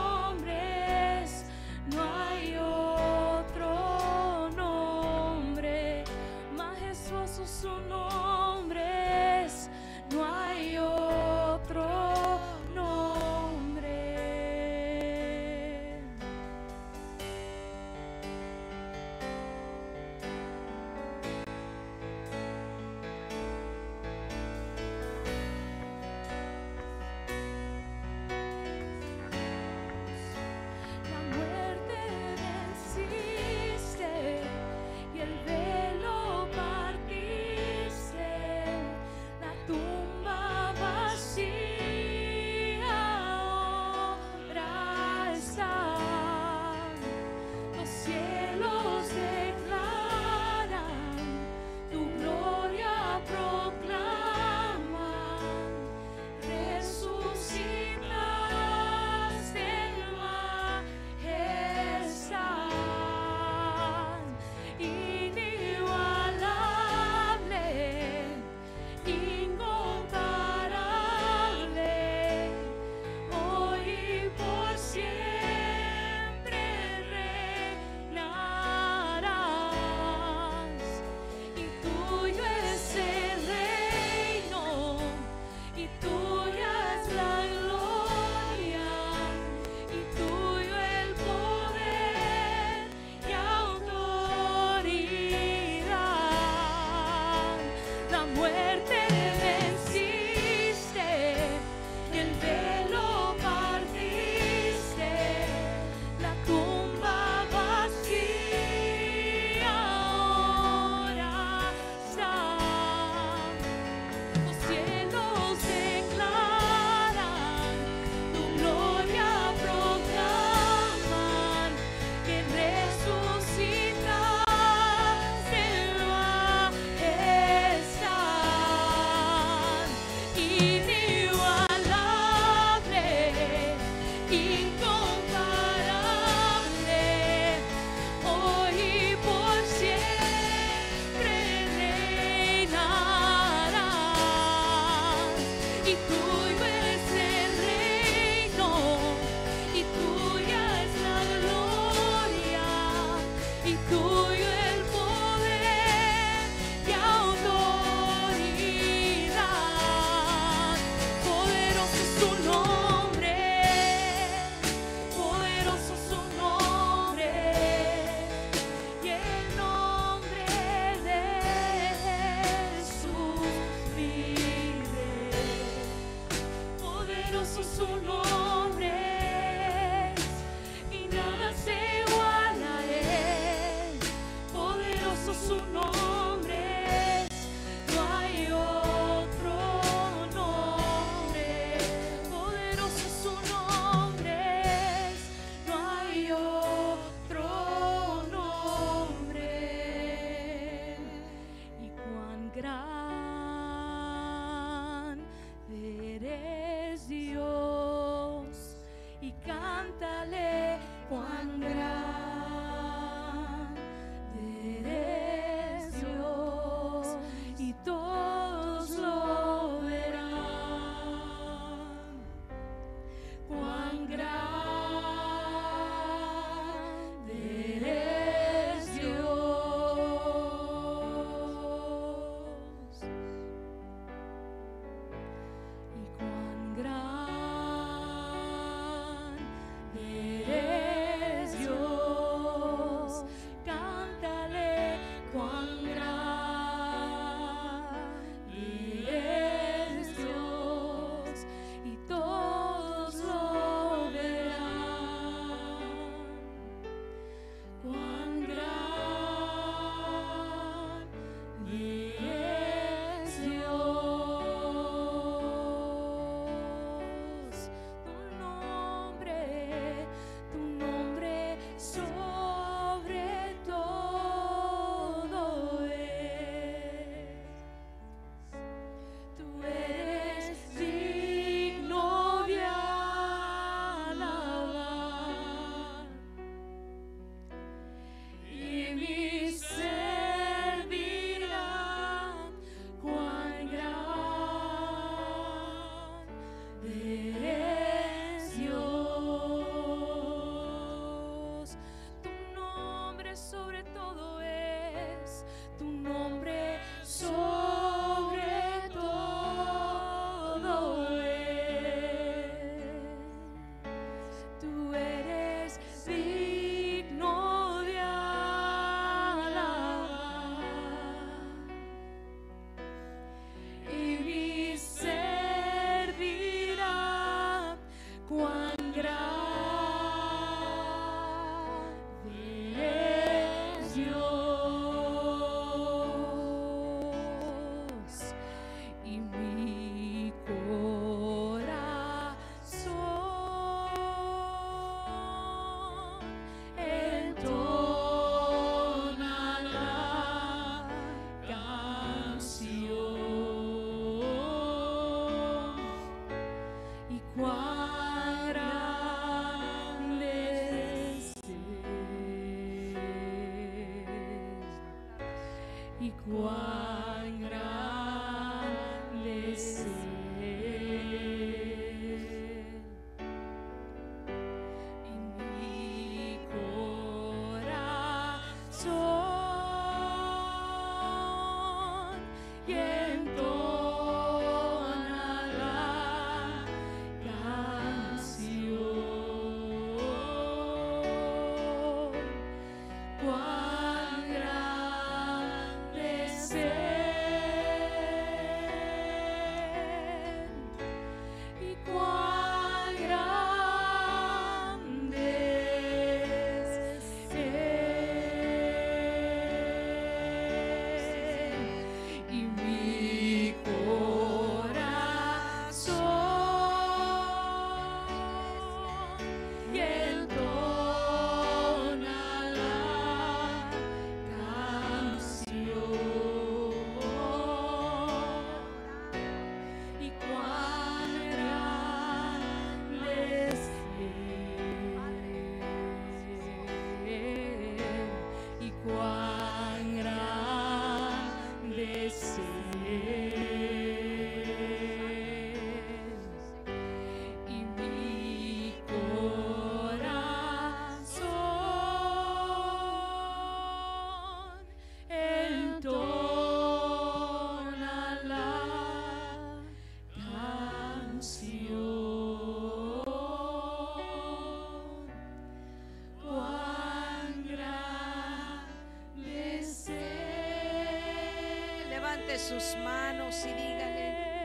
levante 472.29 472.39
sus 472.39 472.77
manos 472.77 473.45
y 473.45 473.53
dígale. 473.55 474.39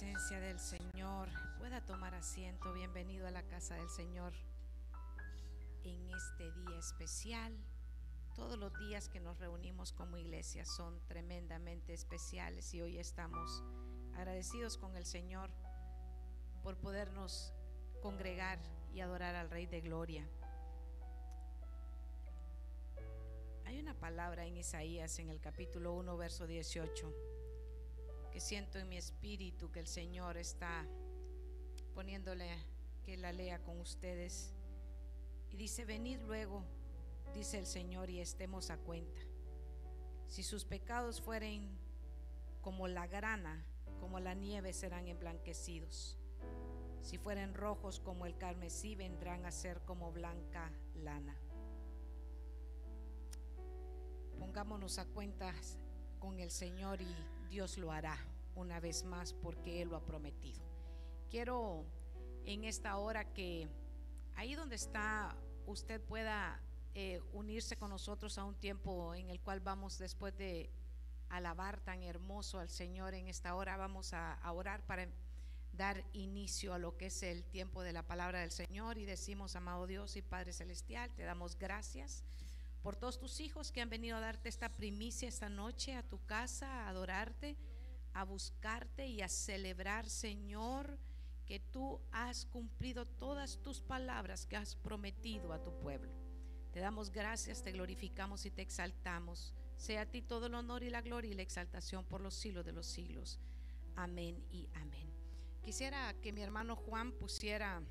Presencia 0.00 0.40
del 0.40 0.58
Señor. 0.58 1.28
Pueda 1.58 1.84
tomar 1.84 2.14
asiento. 2.14 2.72
Bienvenido 2.72 3.26
a 3.26 3.30
la 3.30 3.42
casa 3.42 3.74
del 3.74 3.90
Señor 3.90 4.32
en 5.84 6.08
este 6.08 6.50
día 6.52 6.78
especial. 6.78 7.54
Todos 8.34 8.58
los 8.58 8.72
días 8.78 9.10
que 9.10 9.20
nos 9.20 9.38
reunimos 9.38 9.92
como 9.92 10.16
iglesia 10.16 10.64
son 10.64 10.98
tremendamente 11.06 11.92
especiales 11.92 12.72
y 12.72 12.80
hoy 12.80 12.98
estamos 12.98 13.62
agradecidos 14.14 14.78
con 14.78 14.96
el 14.96 15.04
Señor 15.04 15.50
por 16.62 16.78
podernos 16.78 17.52
congregar 18.00 18.58
y 18.94 19.00
adorar 19.00 19.34
al 19.34 19.50
Rey 19.50 19.66
de 19.66 19.82
Gloria. 19.82 20.26
Hay 23.66 23.78
una 23.78 23.92
palabra 24.00 24.46
en 24.46 24.56
Isaías 24.56 25.18
en 25.18 25.28
el 25.28 25.42
capítulo 25.42 25.92
1, 25.92 26.16
verso 26.16 26.46
18 26.46 27.29
siento 28.40 28.78
en 28.78 28.88
mi 28.88 28.96
espíritu 28.96 29.70
que 29.70 29.80
el 29.80 29.86
Señor 29.86 30.38
está 30.38 30.86
poniéndole 31.94 32.48
que 33.04 33.16
la 33.16 33.32
lea 33.32 33.62
con 33.62 33.78
ustedes. 33.80 34.54
Y 35.50 35.56
dice, 35.56 35.84
venid 35.84 36.20
luego, 36.22 36.64
dice 37.34 37.58
el 37.58 37.66
Señor, 37.66 38.08
y 38.08 38.20
estemos 38.20 38.70
a 38.70 38.78
cuenta. 38.78 39.20
Si 40.26 40.42
sus 40.42 40.64
pecados 40.64 41.20
fueren 41.20 41.68
como 42.62 42.88
la 42.88 43.06
grana, 43.06 43.64
como 44.00 44.20
la 44.20 44.34
nieve 44.34 44.72
serán 44.72 45.06
emblanquecidos. 45.06 46.16
Si 47.02 47.18
fueren 47.18 47.54
rojos 47.54 48.00
como 48.00 48.26
el 48.26 48.38
carmesí, 48.38 48.94
vendrán 48.94 49.44
a 49.44 49.50
ser 49.50 49.82
como 49.82 50.12
blanca 50.12 50.72
lana. 50.94 51.36
Pongámonos 54.38 54.98
a 54.98 55.04
cuentas 55.04 55.78
con 56.18 56.38
el 56.38 56.50
Señor 56.50 57.02
y 57.02 57.14
Dios 57.50 57.76
lo 57.76 57.92
hará 57.92 58.29
una 58.54 58.80
vez 58.80 59.04
más 59.04 59.32
porque 59.32 59.82
Él 59.82 59.88
lo 59.88 59.96
ha 59.96 60.04
prometido. 60.04 60.60
Quiero 61.30 61.84
en 62.44 62.64
esta 62.64 62.96
hora 62.96 63.32
que 63.32 63.68
ahí 64.34 64.54
donde 64.54 64.76
está 64.76 65.36
usted 65.66 66.00
pueda 66.00 66.60
eh, 66.94 67.20
unirse 67.32 67.76
con 67.76 67.90
nosotros 67.90 68.38
a 68.38 68.44
un 68.44 68.54
tiempo 68.56 69.14
en 69.14 69.30
el 69.30 69.40
cual 69.40 69.60
vamos 69.60 69.98
después 69.98 70.36
de 70.36 70.70
alabar 71.28 71.80
tan 71.80 72.02
hermoso 72.02 72.58
al 72.58 72.68
Señor 72.68 73.14
en 73.14 73.28
esta 73.28 73.54
hora, 73.54 73.76
vamos 73.76 74.12
a, 74.12 74.34
a 74.34 74.52
orar 74.52 74.84
para 74.86 75.08
dar 75.72 76.04
inicio 76.12 76.74
a 76.74 76.78
lo 76.78 76.96
que 76.96 77.06
es 77.06 77.22
el 77.22 77.44
tiempo 77.44 77.82
de 77.82 77.92
la 77.92 78.02
palabra 78.02 78.40
del 78.40 78.50
Señor 78.50 78.98
y 78.98 79.04
decimos, 79.04 79.54
amado 79.54 79.86
Dios 79.86 80.16
y 80.16 80.22
Padre 80.22 80.52
Celestial, 80.52 81.14
te 81.14 81.22
damos 81.22 81.56
gracias 81.56 82.24
por 82.82 82.96
todos 82.96 83.18
tus 83.18 83.40
hijos 83.40 83.72
que 83.72 83.80
han 83.80 83.90
venido 83.90 84.16
a 84.16 84.20
darte 84.20 84.48
esta 84.48 84.70
primicia 84.70 85.28
esta 85.28 85.48
noche 85.48 85.94
a 85.94 86.02
tu 86.02 86.24
casa, 86.26 86.66
a 86.66 86.88
adorarte, 86.88 87.56
a 88.14 88.24
buscarte 88.24 89.06
y 89.06 89.22
a 89.22 89.28
celebrar, 89.28 90.08
Señor, 90.08 90.98
que 91.46 91.58
tú 91.58 92.00
has 92.12 92.46
cumplido 92.46 93.06
todas 93.06 93.60
tus 93.62 93.82
palabras 93.82 94.46
que 94.46 94.56
has 94.56 94.76
prometido 94.76 95.52
a 95.52 95.62
tu 95.62 95.76
pueblo. 95.78 96.12
Te 96.72 96.80
damos 96.80 97.10
gracias, 97.10 97.62
te 97.62 97.72
glorificamos 97.72 98.46
y 98.46 98.50
te 98.50 98.62
exaltamos. 98.62 99.54
Sea 99.76 100.02
a 100.02 100.06
ti 100.06 100.22
todo 100.22 100.46
el 100.46 100.54
honor 100.54 100.82
y 100.82 100.90
la 100.90 101.02
gloria 101.02 101.32
y 101.32 101.34
la 101.34 101.42
exaltación 101.42 102.04
por 102.04 102.20
los 102.20 102.34
siglos 102.34 102.64
de 102.64 102.72
los 102.72 102.86
siglos. 102.86 103.40
Amén 103.96 104.44
y 104.50 104.68
amén. 104.74 105.12
Quisiera 105.62 106.14
que 106.20 106.32
mi 106.32 106.42
hermano 106.42 106.76
Juan 106.76 107.12
pusiera 107.12 107.82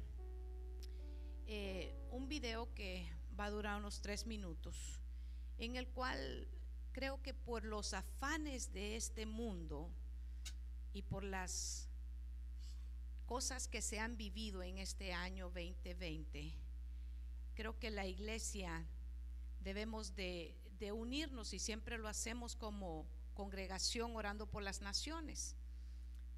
eh, 1.48 1.94
un 2.12 2.30
video 2.30 2.74
que 2.74 3.12
va 3.38 3.46
a 3.46 3.52
durar 3.52 3.78
unos 3.78 4.02
tres 4.02 4.26
minutos, 4.26 5.02
en 5.58 5.76
el 5.76 5.88
cual 5.88 6.48
creo 6.92 7.22
que 7.22 7.34
por 7.34 7.66
los 7.66 7.94
afanes 7.94 8.72
de 8.72 8.96
este 8.96 9.26
mundo 9.26 9.92
y 10.94 11.02
por 11.04 11.24
las 11.24 11.88
cosas 13.26 13.68
que 13.68 13.82
se 13.82 14.00
han 14.00 14.18
vivido 14.18 14.64
en 14.64 14.78
este 14.78 15.14
año 15.14 15.46
2020, 15.50 16.54
creo 17.54 17.78
que 17.78 17.92
la 17.92 18.08
iglesia 18.08 18.86
debemos 19.60 20.16
de, 20.16 20.56
unirnos 20.94 21.54
y 21.54 21.60
siempre 21.60 21.98
lo 21.98 22.08
hacemos 22.08 22.56
como 22.56 23.06
congregación 23.34 24.16
orando 24.16 24.48
por 24.48 24.64
las 24.64 24.82
naciones. 24.82 25.56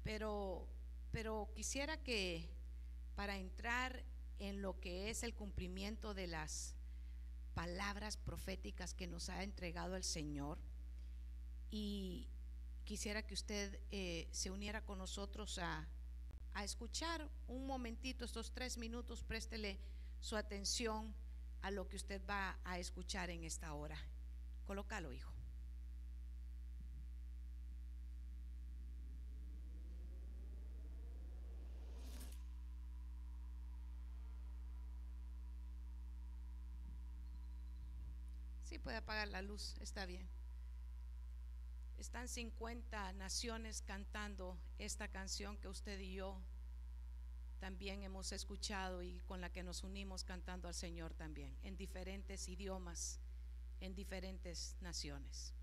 Pero, 0.02 0.68
pero 1.12 1.48
quisiera 1.54 1.96
que 1.96 2.50
para 3.14 3.38
entrar 3.38 4.02
en 4.40 4.60
lo 4.60 4.80
que 4.80 5.10
es 5.10 5.22
el 5.22 5.32
cumplimiento 5.32 6.12
de 6.12 6.26
las 6.26 6.74
palabras 7.54 8.16
proféticas 8.16 8.94
que 8.94 9.06
nos 9.06 9.28
ha 9.28 9.44
entregado 9.44 9.94
el 9.94 10.04
Señor. 10.04 10.58
Y 11.70 12.28
quisiera 12.84 13.22
que 13.22 13.34
usted 13.34 13.78
eh, 13.90 14.28
se 14.30 14.50
uniera 14.50 14.84
con 14.84 14.98
nosotros 14.98 15.58
a, 15.58 15.86
a 16.54 16.64
escuchar 16.64 17.28
un 17.48 17.66
momentito, 17.66 18.24
estos 18.24 18.52
tres 18.52 18.78
minutos, 18.78 19.22
préstele 19.22 19.78
su 20.20 20.36
atención 20.36 21.14
a 21.62 21.70
lo 21.70 21.88
que 21.88 21.96
usted 21.96 22.20
va 22.28 22.58
a 22.64 22.78
escuchar 22.78 23.30
en 23.30 23.44
esta 23.44 23.72
hora. 23.74 23.96
Colócalo, 24.66 25.12
hijo. 25.12 25.32
Sí, 38.64 38.78
puede 38.78 38.96
apagar 38.96 39.28
la 39.28 39.42
luz, 39.42 39.74
está 39.80 40.06
bien. 40.06 40.26
Están 42.02 42.26
50 42.26 43.12
naciones 43.12 43.80
cantando 43.80 44.58
esta 44.76 45.06
canción 45.06 45.56
que 45.56 45.68
usted 45.68 46.00
y 46.00 46.14
yo 46.14 46.42
también 47.60 48.02
hemos 48.02 48.32
escuchado 48.32 49.04
y 49.04 49.20
con 49.20 49.40
la 49.40 49.52
que 49.52 49.62
nos 49.62 49.84
unimos 49.84 50.24
cantando 50.24 50.66
al 50.66 50.74
Señor 50.74 51.14
también, 51.14 51.56
en 51.62 51.76
diferentes 51.76 52.48
idiomas, 52.48 53.20
en 53.78 53.94
diferentes 53.94 54.74
naciones. 54.80 55.54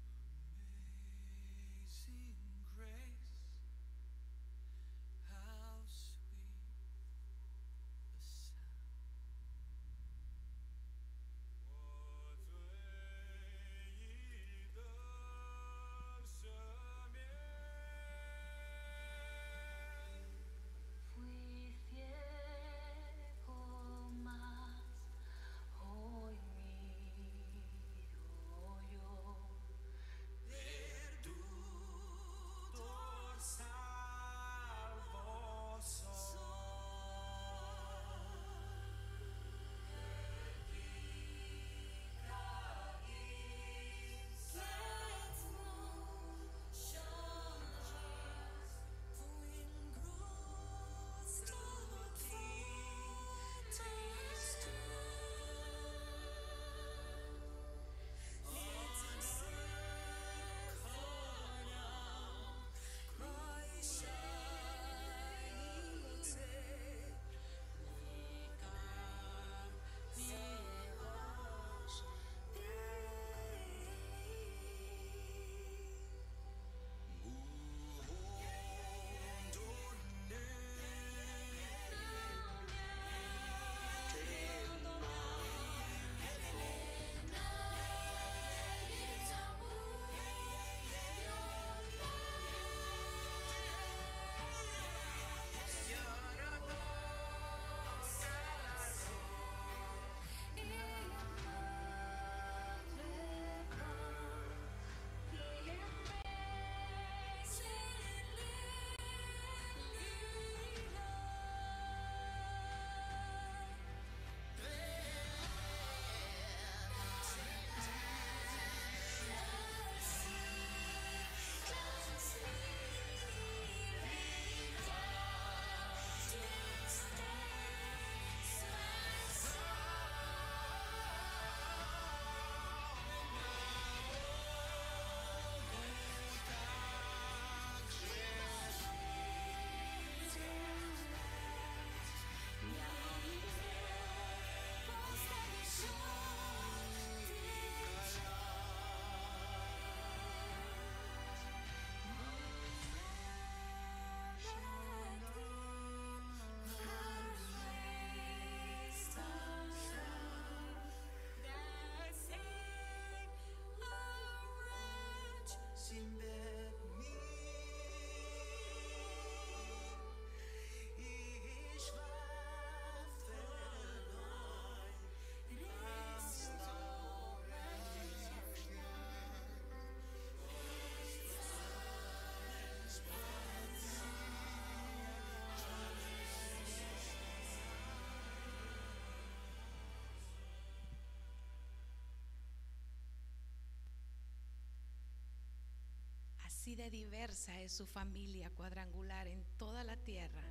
Así 196.69 196.75
de 196.75 196.91
diversa 196.91 197.59
es 197.61 197.71
su 197.71 197.87
familia 197.87 198.51
cuadrangular 198.51 199.25
en 199.25 199.43
toda 199.57 199.83
la 199.83 199.97
tierra. 199.97 200.43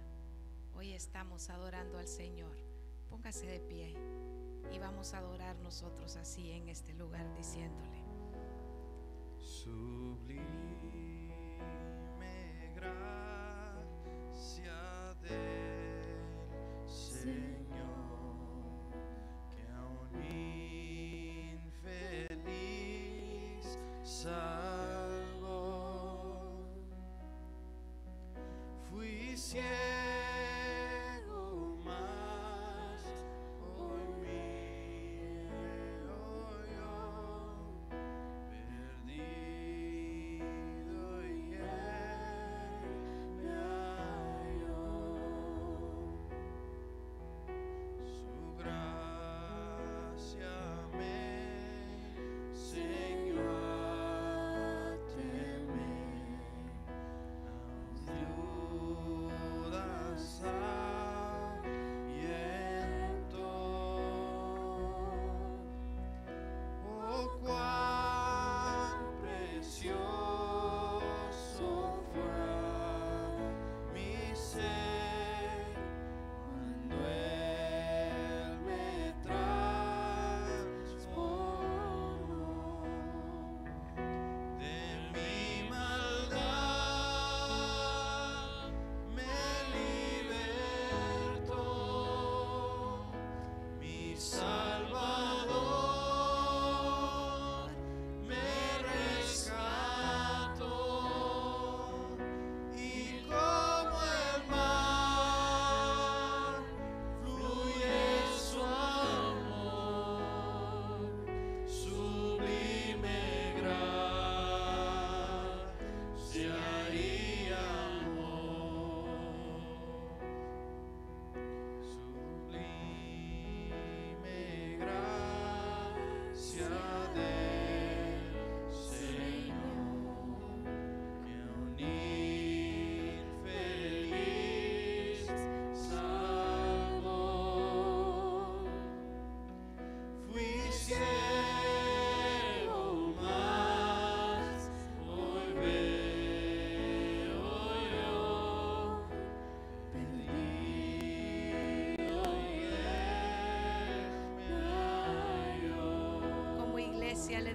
Hoy 0.75 0.93
estamos 0.93 1.49
adorando 1.49 1.97
al 1.97 2.09
Señor. 2.09 2.57
Póngase 3.09 3.47
de 3.47 3.61
pie 3.61 3.95
y 4.73 4.81
vamos 4.81 5.14
a 5.14 5.19
adorar 5.19 5.55
nosotros 5.61 6.16
así 6.16 6.51
en 6.51 6.71
este 6.71 6.93
lugar 6.93 7.33
diciéndole. 7.37 7.88
Yeah. 29.39 29.88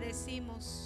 Decimos, 0.04 0.83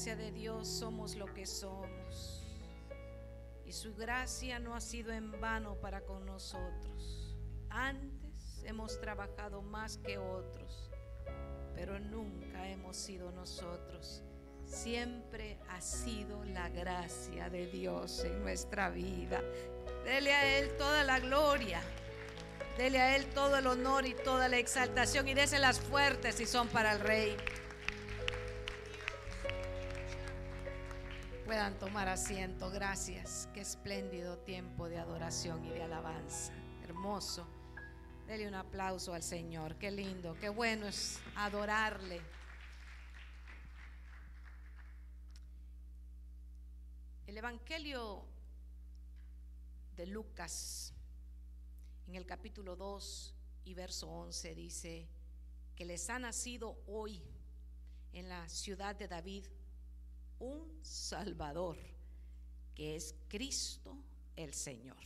gracia 0.00 0.16
de 0.16 0.32
Dios 0.32 0.66
somos 0.66 1.14
lo 1.14 1.26
que 1.34 1.44
somos. 1.44 2.42
Y 3.66 3.72
su 3.72 3.94
gracia 3.94 4.58
no 4.58 4.74
ha 4.74 4.80
sido 4.80 5.12
en 5.12 5.38
vano 5.42 5.74
para 5.74 6.00
con 6.00 6.24
nosotros. 6.24 7.36
Antes 7.68 8.62
hemos 8.64 8.98
trabajado 8.98 9.60
más 9.60 9.98
que 9.98 10.16
otros, 10.16 10.90
pero 11.74 11.98
nunca 11.98 12.66
hemos 12.66 12.96
sido 12.96 13.30
nosotros. 13.30 14.22
Siempre 14.64 15.58
ha 15.68 15.82
sido 15.82 16.44
la 16.44 16.70
gracia 16.70 17.50
de 17.50 17.66
Dios 17.66 18.24
en 18.24 18.40
nuestra 18.40 18.88
vida. 18.88 19.42
Dele 20.02 20.32
a 20.32 20.58
Él 20.60 20.78
toda 20.78 21.04
la 21.04 21.20
gloria. 21.20 21.82
Dele 22.78 23.02
a 23.02 23.16
Él 23.16 23.26
todo 23.34 23.58
el 23.58 23.66
honor 23.66 24.06
y 24.06 24.14
toda 24.14 24.48
la 24.48 24.56
exaltación. 24.56 25.28
Y 25.28 25.34
déselas 25.34 25.78
fuertes 25.78 26.36
si 26.36 26.46
son 26.46 26.68
para 26.68 26.92
el 26.92 27.00
Rey. 27.00 27.36
Puedan 31.60 31.78
tomar 31.78 32.08
asiento. 32.08 32.70
Gracias. 32.70 33.46
Qué 33.52 33.60
espléndido 33.60 34.38
tiempo 34.38 34.88
de 34.88 34.96
adoración 34.96 35.62
y 35.66 35.68
de 35.68 35.82
alabanza. 35.82 36.54
Hermoso. 36.84 37.46
Dele 38.26 38.48
un 38.48 38.54
aplauso 38.54 39.12
al 39.12 39.22
Señor. 39.22 39.76
Qué 39.76 39.90
lindo, 39.90 40.34
qué 40.40 40.48
bueno 40.48 40.88
es 40.88 41.20
adorarle. 41.36 42.22
El 47.26 47.36
Evangelio 47.36 48.24
de 49.96 50.06
Lucas, 50.06 50.94
en 52.06 52.14
el 52.14 52.24
capítulo 52.24 52.74
2 52.74 53.34
y 53.64 53.74
verso 53.74 54.08
11, 54.08 54.54
dice 54.54 55.08
que 55.76 55.84
les 55.84 56.08
ha 56.08 56.18
nacido 56.18 56.78
hoy 56.86 57.22
en 58.14 58.30
la 58.30 58.48
ciudad 58.48 58.96
de 58.96 59.08
David 59.08 59.44
un 60.40 60.80
Salvador, 60.82 61.76
que 62.74 62.96
es 62.96 63.14
Cristo 63.28 63.96
el 64.36 64.52
Señor. 64.54 64.96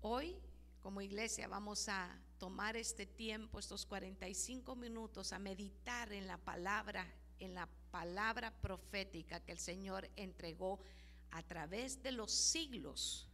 Hoy, 0.00 0.36
como 0.80 1.00
iglesia, 1.00 1.48
vamos 1.48 1.88
a 1.88 2.18
tomar 2.38 2.76
este 2.76 3.04
tiempo, 3.06 3.58
estos 3.58 3.84
45 3.86 4.74
minutos, 4.76 5.32
a 5.32 5.38
meditar 5.38 6.12
en 6.12 6.26
la 6.26 6.38
palabra, 6.38 7.06
en 7.38 7.54
la 7.54 7.68
palabra 7.90 8.52
profética 8.60 9.40
que 9.40 9.52
el 9.52 9.58
Señor 9.58 10.08
entregó 10.16 10.80
a 11.30 11.42
través 11.42 12.02
de 12.02 12.12
los 12.12 12.30
siglos, 12.32 13.28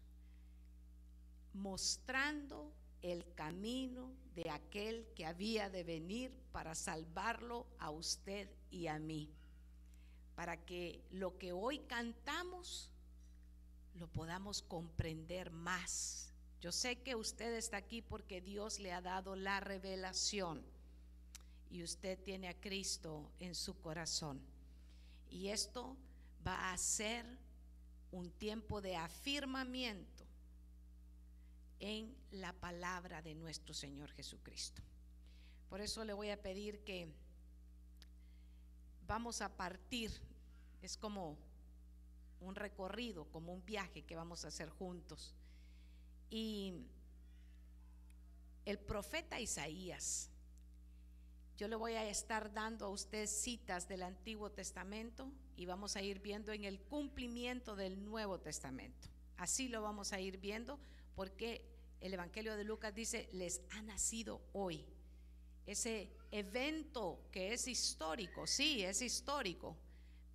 mostrando 1.52 2.72
el 3.02 3.32
camino 3.34 4.12
de 4.34 4.50
aquel 4.50 5.06
que 5.14 5.26
había 5.26 5.70
de 5.70 5.84
venir 5.84 6.32
para 6.52 6.74
salvarlo 6.74 7.66
a 7.78 7.90
usted 7.90 8.50
y 8.70 8.86
a 8.86 8.98
mí, 8.98 9.30
para 10.38 10.56
que 10.56 11.02
lo 11.10 11.36
que 11.36 11.50
hoy 11.50 11.80
cantamos 11.80 12.92
lo 13.94 14.06
podamos 14.06 14.62
comprender 14.62 15.50
más. 15.50 16.32
Yo 16.60 16.70
sé 16.70 17.02
que 17.02 17.16
usted 17.16 17.54
está 17.54 17.78
aquí 17.78 18.02
porque 18.02 18.40
Dios 18.40 18.78
le 18.78 18.92
ha 18.92 19.00
dado 19.00 19.34
la 19.34 19.58
revelación 19.58 20.62
y 21.72 21.82
usted 21.82 22.22
tiene 22.22 22.46
a 22.46 22.60
Cristo 22.60 23.32
en 23.40 23.56
su 23.56 23.80
corazón. 23.80 24.40
Y 25.28 25.48
esto 25.48 25.96
va 26.46 26.72
a 26.72 26.78
ser 26.78 27.26
un 28.12 28.30
tiempo 28.30 28.80
de 28.80 28.94
afirmamiento 28.94 30.24
en 31.80 32.14
la 32.30 32.52
palabra 32.52 33.22
de 33.22 33.34
nuestro 33.34 33.74
Señor 33.74 34.12
Jesucristo. 34.12 34.82
Por 35.68 35.80
eso 35.80 36.04
le 36.04 36.12
voy 36.12 36.30
a 36.30 36.40
pedir 36.40 36.84
que 36.84 37.12
vamos 39.08 39.40
a 39.40 39.48
partir, 39.48 40.27
es 40.82 40.96
como 40.96 41.36
un 42.40 42.54
recorrido, 42.54 43.24
como 43.30 43.52
un 43.52 43.64
viaje 43.64 44.02
que 44.02 44.16
vamos 44.16 44.44
a 44.44 44.48
hacer 44.48 44.70
juntos. 44.70 45.34
Y 46.30 46.86
el 48.64 48.78
profeta 48.78 49.40
Isaías, 49.40 50.30
yo 51.56 51.66
le 51.68 51.76
voy 51.76 51.94
a 51.94 52.08
estar 52.08 52.52
dando 52.52 52.86
a 52.86 52.90
usted 52.90 53.26
citas 53.26 53.88
del 53.88 54.02
Antiguo 54.02 54.50
Testamento 54.50 55.32
y 55.56 55.66
vamos 55.66 55.96
a 55.96 56.02
ir 56.02 56.20
viendo 56.20 56.52
en 56.52 56.64
el 56.64 56.80
cumplimiento 56.80 57.74
del 57.74 58.04
Nuevo 58.04 58.38
Testamento. 58.38 59.08
Así 59.36 59.68
lo 59.68 59.82
vamos 59.82 60.12
a 60.12 60.20
ir 60.20 60.38
viendo 60.38 60.78
porque 61.16 61.64
el 62.00 62.14
Evangelio 62.14 62.56
de 62.56 62.64
Lucas 62.64 62.94
dice, 62.94 63.28
les 63.32 63.60
ha 63.70 63.82
nacido 63.82 64.40
hoy. 64.52 64.86
Ese 65.66 66.12
evento 66.30 67.24
que 67.32 67.52
es 67.52 67.66
histórico, 67.66 68.46
sí, 68.46 68.84
es 68.84 69.02
histórico, 69.02 69.76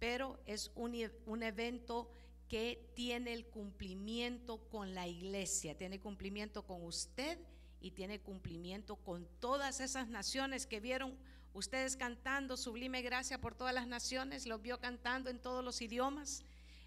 pero 0.04 0.38
es 0.46 0.70
un, 0.76 0.94
un 1.28 1.44
evento 1.44 2.12
que 2.50 2.92
tiene 2.94 3.32
el 3.32 3.46
cumplimiento 3.46 4.58
con 4.70 4.94
la 4.94 5.08
iglesia, 5.08 5.78
tiene 5.78 6.02
cumplimiento 6.02 6.64
con 6.64 6.84
usted 6.84 7.40
y 7.80 7.92
tiene 7.92 8.20
cumplimiento 8.20 8.98
con 8.98 9.26
todas 9.40 9.80
esas 9.80 10.10
naciones 10.10 10.68
que 10.68 10.82
vieron 10.82 11.18
ustedes 11.54 11.96
cantando 11.96 12.58
Sublime 12.58 13.02
Gracia 13.02 13.40
por 13.40 13.56
todas 13.56 13.74
las 13.74 13.88
naciones, 13.88 14.46
los 14.46 14.62
vio 14.62 14.78
cantando 14.78 15.30
en 15.30 15.40
todos 15.40 15.64
los 15.64 15.82
idiomas. 15.82 16.44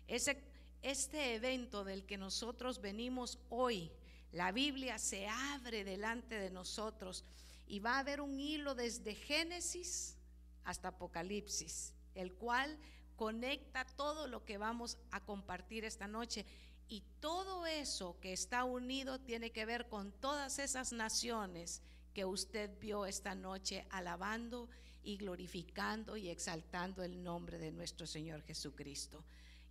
Ese, 0.09 0.45
este 0.83 1.37
evento 1.37 1.85
del 1.85 2.05
que 2.05 2.19
nosotros 2.19 2.83
venimos 2.83 3.39
hoy, 3.49 3.91
la 4.31 4.53
Biblia 4.53 4.99
se 4.99 5.27
abre 5.27 5.85
delante 5.85 6.35
de 6.35 6.51
nosotros 6.51 7.25
y 7.67 7.81
va 7.81 7.95
a 7.97 8.01
haber 8.01 8.21
un 8.21 8.39
hilo 8.39 8.75
desde 8.75 9.15
Génesis 9.15 10.19
hasta 10.65 10.89
Apocalipsis, 10.89 11.95
el 12.15 12.35
cual 12.35 12.79
conecta 13.17 13.85
todo 13.85 14.29
lo 14.29 14.45
que 14.45 14.59
vamos 14.59 14.99
a 15.11 15.25
compartir 15.25 15.85
esta 15.85 16.07
noche 16.07 16.47
y 16.89 17.03
todo 17.21 17.67
eso 17.67 18.19
que 18.21 18.33
está 18.33 18.65
unido 18.65 19.19
tiene 19.19 19.51
que 19.51 19.67
ver 19.67 19.89
con 19.89 20.13
todas 20.13 20.59
esas 20.59 20.93
naciones 20.93 21.83
que 22.15 22.25
usted 22.25 22.71
vio 22.79 23.07
esta 23.07 23.35
noche 23.35 23.87
alabando 23.91 24.69
y 25.03 25.17
glorificando 25.17 26.17
y 26.17 26.29
exaltando 26.29 27.03
el 27.03 27.23
nombre 27.23 27.59
de 27.59 27.73
nuestro 27.73 28.07
Señor 28.07 28.43
Jesucristo. 28.43 29.25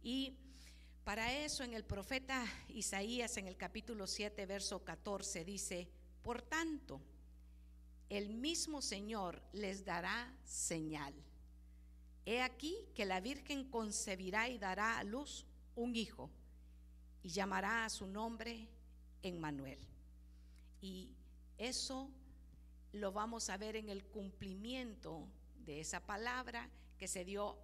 Y 0.04 0.38
para 1.04 1.34
eso 1.34 1.64
en 1.64 1.74
el 1.74 1.84
profeta 1.84 2.46
Isaías 2.70 3.38
en 3.38 3.48
el 3.48 3.58
capítulo 3.58 4.08
7, 4.08 4.46
verso 4.46 4.84
14 4.84 5.46
dice, 5.46 5.88
por 6.22 6.42
tanto, 6.42 7.02
el 8.10 8.30
mismo 8.30 8.82
Señor 8.82 9.42
les 9.54 9.84
dará 9.84 10.32
señal. 10.44 11.14
He 12.26 12.42
aquí 12.42 12.76
que 12.96 13.06
la 13.06 13.20
Virgen 13.20 13.70
concebirá 13.70 14.50
y 14.50 14.58
dará 14.58 14.98
a 14.98 15.04
luz 15.04 15.46
un 15.76 15.96
hijo 15.96 16.32
y 17.22 17.30
llamará 17.30 17.86
a 17.86 17.90
su 17.90 18.08
nombre 18.08 18.68
Emmanuel. 19.22 19.80
Y 20.82 21.16
eso 21.58 22.10
lo 22.94 23.12
vamos 23.12 23.50
a 23.50 23.58
ver 23.58 23.76
en 23.76 23.90
el 23.90 24.06
cumplimiento 24.06 25.28
de 25.66 25.82
esa 25.82 26.00
palabra 26.00 26.70
que 26.98 27.08
se 27.08 27.26
dio 27.26 27.58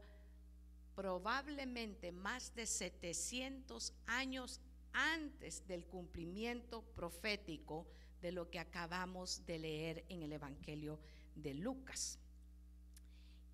probablemente 0.95 2.11
más 2.11 2.53
de 2.53 2.65
700 2.65 3.93
años 4.07 4.59
antes 4.93 5.65
del 5.67 5.85
cumplimiento 5.85 6.83
profético 6.95 7.87
de 8.21 8.31
lo 8.31 8.49
que 8.49 8.59
acabamos 8.59 9.45
de 9.45 9.59
leer 9.59 10.05
en 10.09 10.21
el 10.21 10.33
Evangelio 10.33 10.99
de 11.35 11.53
Lucas. 11.53 12.19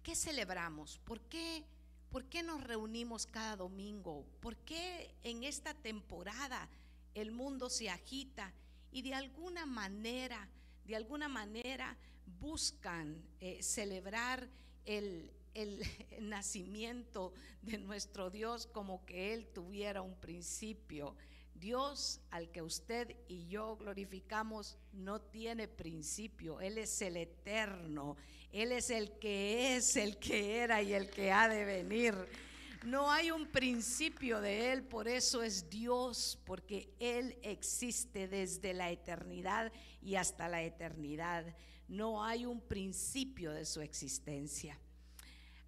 ¿Qué 0.07 0.15
celebramos? 0.15 0.99
¿Por 0.99 1.19
qué 1.19 1.65
¿Por 2.09 2.23
qué 2.29 2.41
nos 2.41 2.63
reunimos 2.63 3.25
cada 3.25 3.57
domingo? 3.57 4.25
¿Por 4.39 4.55
qué 4.55 5.13
en 5.21 5.43
esta 5.43 5.73
temporada 5.73 6.69
el 7.13 7.31
mundo 7.31 7.69
se 7.69 7.89
agita 7.89 8.53
y 8.89 9.01
de 9.01 9.13
alguna 9.13 9.65
manera, 9.65 10.47
de 10.85 10.95
alguna 10.95 11.27
manera 11.27 11.97
buscan 12.39 13.21
eh, 13.41 13.61
celebrar 13.61 14.47
el, 14.85 15.29
el 15.53 15.83
nacimiento 16.21 17.33
de 17.61 17.77
nuestro 17.77 18.29
Dios 18.29 18.65
como 18.65 19.05
que 19.05 19.33
Él 19.33 19.49
tuviera 19.53 20.01
un 20.01 20.15
principio? 20.15 21.17
Dios 21.59 22.21
al 22.29 22.51
que 22.51 22.61
usted 22.61 23.15
y 23.27 23.47
yo 23.47 23.77
glorificamos 23.77 24.77
no 24.93 25.21
tiene 25.21 25.67
principio, 25.67 26.61
Él 26.61 26.77
es 26.77 27.01
el 27.01 27.17
eterno, 27.17 28.15
Él 28.51 28.71
es 28.71 28.89
el 28.89 29.17
que 29.19 29.75
es, 29.75 29.95
el 29.95 30.17
que 30.17 30.57
era 30.57 30.81
y 30.81 30.93
el 30.93 31.09
que 31.09 31.31
ha 31.31 31.47
de 31.47 31.65
venir. 31.65 32.15
No 32.85 33.11
hay 33.11 33.31
un 33.31 33.47
principio 33.47 34.39
de 34.39 34.71
Él, 34.71 34.83
por 34.83 35.07
eso 35.07 35.43
es 35.43 35.69
Dios, 35.69 36.39
porque 36.45 36.93
Él 36.99 37.37
existe 37.41 38.27
desde 38.27 38.73
la 38.73 38.91
eternidad 38.91 39.71
y 40.01 40.15
hasta 40.15 40.47
la 40.47 40.63
eternidad. 40.63 41.55
No 41.87 42.23
hay 42.23 42.45
un 42.45 42.61
principio 42.61 43.51
de 43.51 43.65
su 43.65 43.81
existencia. 43.81 44.79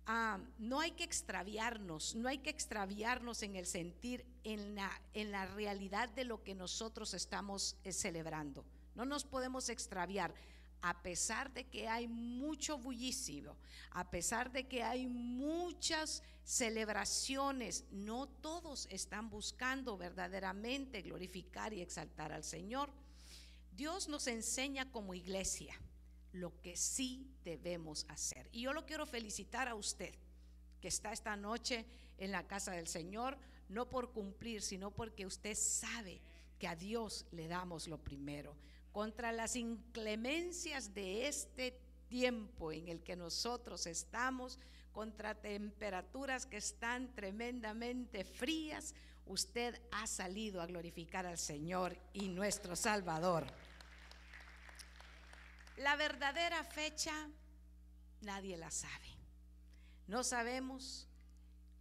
Ah, 0.05 0.39
no 0.57 0.79
hay 0.79 0.91
que 0.91 1.03
extraviarnos, 1.03 2.15
no 2.15 2.29
hay 2.29 2.39
que 2.39 2.49
extraviarnos 2.49 3.43
en 3.43 3.55
el 3.55 3.67
sentir, 3.67 4.25
en 4.43 4.75
la, 4.75 4.89
en 5.13 5.31
la 5.31 5.45
realidad 5.45 6.09
de 6.09 6.23
lo 6.23 6.43
que 6.43 6.55
nosotros 6.55 7.13
estamos 7.13 7.75
eh, 7.83 7.91
celebrando. 7.91 8.65
No 8.95 9.05
nos 9.05 9.23
podemos 9.23 9.69
extraviar, 9.69 10.33
a 10.81 11.01
pesar 11.01 11.53
de 11.53 11.67
que 11.67 11.87
hay 11.87 12.07
mucho 12.07 12.77
bullicio, 12.77 13.57
a 13.91 14.09
pesar 14.09 14.51
de 14.51 14.67
que 14.67 14.83
hay 14.83 15.07
muchas 15.07 16.23
celebraciones, 16.43 17.85
no 17.91 18.27
todos 18.27 18.87
están 18.89 19.29
buscando 19.29 19.97
verdaderamente 19.97 21.01
glorificar 21.01 21.73
y 21.73 21.81
exaltar 21.81 22.31
al 22.31 22.43
Señor. 22.43 22.89
Dios 23.71 24.07
nos 24.07 24.27
enseña 24.27 24.91
como 24.91 25.13
iglesia 25.13 25.79
lo 26.31 26.59
que 26.61 26.75
sí 26.75 27.27
debemos 27.43 28.05
hacer. 28.09 28.47
Y 28.51 28.61
yo 28.61 28.73
lo 28.73 28.85
quiero 28.85 29.05
felicitar 29.05 29.67
a 29.67 29.75
usted 29.75 30.13
que 30.81 30.87
está 30.87 31.11
esta 31.11 31.35
noche 31.35 31.85
en 32.17 32.31
la 32.31 32.47
casa 32.47 32.71
del 32.71 32.87
Señor, 32.87 33.37
no 33.69 33.89
por 33.89 34.11
cumplir, 34.11 34.61
sino 34.61 34.91
porque 34.91 35.25
usted 35.25 35.55
sabe 35.55 36.21
que 36.57 36.67
a 36.67 36.75
Dios 36.75 37.25
le 37.31 37.47
damos 37.47 37.87
lo 37.87 37.97
primero. 37.97 38.55
Contra 38.91 39.31
las 39.31 39.55
inclemencias 39.55 40.93
de 40.93 41.27
este 41.27 41.79
tiempo 42.07 42.71
en 42.71 42.89
el 42.89 43.01
que 43.01 43.15
nosotros 43.15 43.85
estamos, 43.85 44.59
contra 44.91 45.35
temperaturas 45.35 46.45
que 46.45 46.57
están 46.57 47.13
tremendamente 47.13 48.23
frías, 48.25 48.93
usted 49.25 49.79
ha 49.91 50.07
salido 50.07 50.61
a 50.61 50.65
glorificar 50.65 51.25
al 51.25 51.37
Señor 51.37 51.97
y 52.13 52.27
nuestro 52.27 52.75
Salvador. 52.75 53.45
La 55.77 55.95
verdadera 55.95 56.63
fecha 56.63 57.29
nadie 58.21 58.57
la 58.57 58.71
sabe. 58.71 59.15
No 60.07 60.23
sabemos 60.23 61.08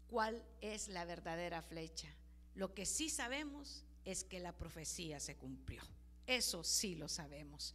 cuál 0.08 0.44
es 0.60 0.88
la 0.88 1.04
verdadera 1.04 1.62
flecha. 1.62 2.08
Lo 2.54 2.74
que 2.74 2.86
sí 2.86 3.08
sabemos 3.08 3.84
es 4.04 4.24
que 4.24 4.40
la 4.40 4.56
profecía 4.56 5.20
se 5.20 5.36
cumplió. 5.36 5.82
Eso 6.26 6.64
sí 6.64 6.94
lo 6.94 7.08
sabemos. 7.08 7.74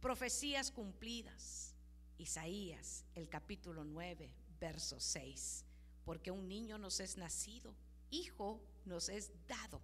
Profecías 0.00 0.70
cumplidas. 0.70 1.74
Isaías, 2.18 3.04
el 3.14 3.28
capítulo 3.28 3.84
9, 3.84 4.30
verso 4.60 5.00
6. 5.00 5.64
Porque 6.04 6.30
un 6.30 6.48
niño 6.48 6.78
nos 6.78 7.00
es 7.00 7.16
nacido, 7.16 7.74
hijo 8.10 8.62
nos 8.84 9.08
es 9.08 9.32
dado. 9.46 9.80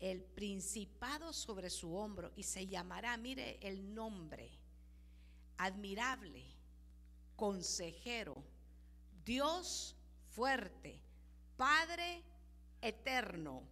El 0.00 0.22
principado 0.22 1.32
sobre 1.32 1.70
su 1.70 1.94
hombro 1.94 2.32
y 2.36 2.42
se 2.42 2.66
llamará, 2.66 3.16
mire 3.16 3.58
el 3.66 3.94
nombre, 3.94 4.50
admirable, 5.56 6.44
consejero, 7.36 8.44
Dios 9.24 9.96
fuerte, 10.34 11.00
Padre 11.56 12.22
eterno, 12.82 13.62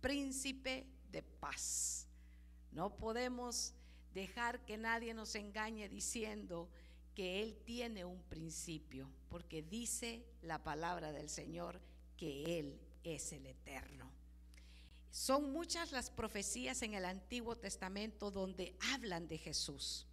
príncipe 0.00 0.86
de 1.10 1.22
paz. 1.22 2.06
No 2.70 2.96
podemos 2.96 3.72
dejar 4.12 4.64
que 4.64 4.76
nadie 4.76 5.14
nos 5.14 5.34
engañe 5.34 5.88
diciendo 5.88 6.68
que 7.14 7.42
Él 7.42 7.56
tiene 7.64 8.04
un 8.04 8.22
principio, 8.24 9.08
porque 9.30 9.62
dice 9.62 10.24
la 10.42 10.62
palabra 10.62 11.12
del 11.12 11.28
Señor 11.28 11.80
que 12.16 12.58
Él 12.58 12.78
es 13.02 13.32
el 13.32 13.46
eterno. 13.46 14.10
Son 15.10 15.52
muchas 15.52 15.92
las 15.92 16.10
profecías 16.10 16.82
en 16.82 16.94
el 16.94 17.04
Antiguo 17.04 17.56
Testamento 17.56 18.30
donde 18.30 18.76
hablan 18.92 19.28
de 19.28 19.38
Jesús. 19.38 20.06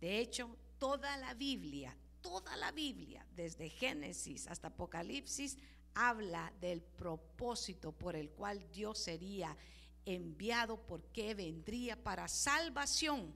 De 0.00 0.18
hecho, 0.20 0.56
toda 0.78 1.16
la 1.16 1.34
Biblia, 1.34 1.96
toda 2.26 2.56
la 2.56 2.72
Biblia, 2.72 3.24
desde 3.36 3.70
Génesis 3.70 4.48
hasta 4.48 4.66
Apocalipsis, 4.66 5.56
habla 5.94 6.52
del 6.60 6.82
propósito 6.82 7.92
por 7.92 8.16
el 8.16 8.30
cual 8.30 8.68
Dios 8.72 8.98
sería 8.98 9.56
enviado, 10.04 10.76
porque 10.86 11.34
vendría 11.34 12.02
para 12.02 12.26
salvación. 12.26 13.32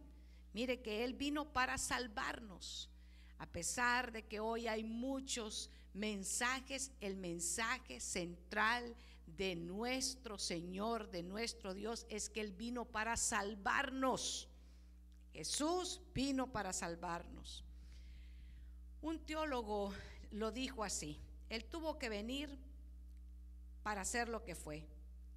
Mire 0.52 0.82
que 0.82 1.04
Él 1.04 1.14
vino 1.14 1.52
para 1.52 1.78
salvarnos. 1.78 2.90
A 3.38 3.46
pesar 3.46 4.10
de 4.10 4.26
que 4.26 4.40
hoy 4.40 4.66
hay 4.66 4.82
muchos 4.82 5.70
mensajes, 5.94 6.90
el 7.00 7.16
mensaje 7.16 8.00
central 8.00 8.96
de 9.24 9.54
nuestro 9.54 10.36
Señor, 10.36 11.10
de 11.12 11.22
nuestro 11.22 11.74
Dios, 11.74 12.06
es 12.08 12.28
que 12.28 12.40
Él 12.40 12.52
vino 12.52 12.86
para 12.86 13.16
salvarnos. 13.16 14.48
Jesús 15.32 16.00
vino 16.12 16.50
para 16.50 16.72
salvarnos. 16.72 17.64
Un 19.02 19.18
teólogo 19.24 19.92
lo 20.30 20.50
dijo 20.50 20.84
así, 20.84 21.18
Él 21.48 21.64
tuvo 21.64 21.98
que 21.98 22.08
venir 22.08 22.58
para 23.82 24.04
ser 24.04 24.28
lo 24.28 24.44
que 24.44 24.54
fue. 24.54 24.86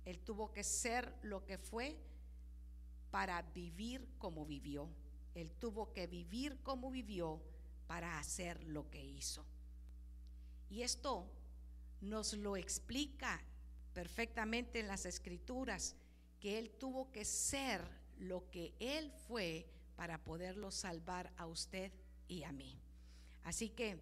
Él 0.05 0.19
tuvo 0.19 0.51
que 0.51 0.63
ser 0.63 1.13
lo 1.21 1.45
que 1.45 1.57
fue 1.57 1.97
para 3.09 3.41
vivir 3.41 4.05
como 4.17 4.45
vivió. 4.45 4.89
Él 5.33 5.51
tuvo 5.59 5.93
que 5.93 6.07
vivir 6.07 6.61
como 6.61 6.91
vivió 6.91 7.41
para 7.87 8.19
hacer 8.19 8.61
lo 8.65 8.89
que 8.89 9.03
hizo. 9.03 9.45
Y 10.69 10.81
esto 10.81 11.25
nos 12.01 12.33
lo 12.33 12.57
explica 12.57 13.41
perfectamente 13.93 14.79
en 14.79 14.87
las 14.87 15.05
escrituras, 15.05 15.95
que 16.39 16.57
Él 16.57 16.71
tuvo 16.71 17.11
que 17.11 17.23
ser 17.23 17.81
lo 18.17 18.49
que 18.49 18.73
Él 18.79 19.11
fue 19.27 19.69
para 19.95 20.21
poderlo 20.23 20.71
salvar 20.71 21.31
a 21.37 21.45
usted 21.45 21.93
y 22.27 22.43
a 22.43 22.51
mí. 22.51 22.82
Así 23.43 23.69
que 23.69 23.97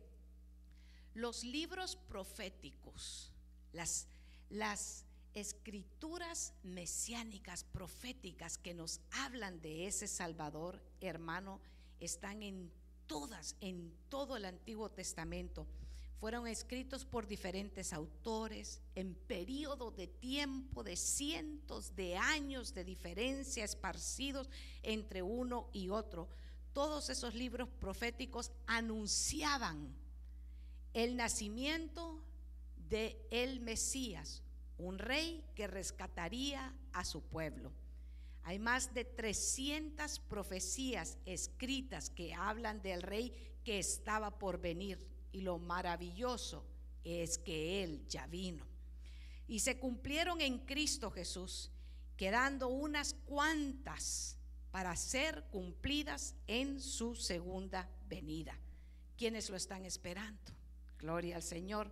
los 1.13 1.43
libros 1.43 1.95
proféticos, 1.95 3.31
las, 3.73 4.07
las 4.49 5.05
escrituras 5.33 6.53
mesiánicas 6.63 7.63
proféticas 7.63 8.57
que 8.57 8.73
nos 8.73 8.99
hablan 9.11 9.61
de 9.61 9.87
ese 9.87 10.07
Salvador, 10.07 10.81
hermano, 10.99 11.59
están 11.99 12.43
en 12.43 12.71
todas, 13.07 13.55
en 13.61 13.93
todo 14.09 14.37
el 14.37 14.45
Antiguo 14.45 14.89
Testamento. 14.89 15.67
Fueron 16.19 16.47
escritos 16.47 17.03
por 17.03 17.27
diferentes 17.27 17.93
autores 17.93 18.79
en 18.93 19.15
periodo 19.15 19.89
de 19.89 20.07
tiempo 20.07 20.83
de 20.83 20.95
cientos 20.95 21.95
de 21.95 22.15
años 22.15 22.73
de 22.75 22.83
diferencia 22.83 23.65
esparcidos 23.65 24.49
entre 24.83 25.23
uno 25.23 25.67
y 25.73 25.89
otro. 25.89 26.29
Todos 26.73 27.09
esos 27.09 27.35
libros 27.35 27.67
proféticos 27.79 28.51
anunciaban 28.65 29.93
el 30.93 31.15
nacimiento 31.15 32.23
de 32.89 33.17
el 33.29 33.59
Mesías, 33.59 34.43
un 34.77 34.97
rey 34.97 35.43
que 35.55 35.67
rescataría 35.67 36.73
a 36.93 37.05
su 37.05 37.21
pueblo. 37.21 37.71
Hay 38.43 38.57
más 38.57 38.93
de 38.93 39.05
300 39.05 40.19
profecías 40.19 41.17
escritas 41.25 42.09
que 42.09 42.33
hablan 42.33 42.81
del 42.81 43.01
rey 43.01 43.33
que 43.63 43.79
estaba 43.79 44.39
por 44.39 44.59
venir. 44.59 45.07
Y 45.31 45.41
lo 45.41 45.59
maravilloso 45.59 46.65
es 47.03 47.37
que 47.37 47.83
Él 47.83 48.05
ya 48.07 48.27
vino. 48.27 48.65
Y 49.47 49.59
se 49.59 49.77
cumplieron 49.79 50.41
en 50.41 50.59
Cristo 50.59 51.11
Jesús, 51.11 51.71
quedando 52.17 52.67
unas 52.67 53.13
cuantas 53.13 54.37
para 54.71 54.95
ser 54.95 55.43
cumplidas 55.51 56.35
en 56.47 56.79
su 56.79 57.15
segunda 57.15 57.89
venida. 58.07 58.57
Quienes 59.17 59.49
lo 59.49 59.55
están 59.55 59.85
esperando? 59.85 60.51
Gloria 60.97 61.35
al 61.35 61.43
Señor 61.43 61.91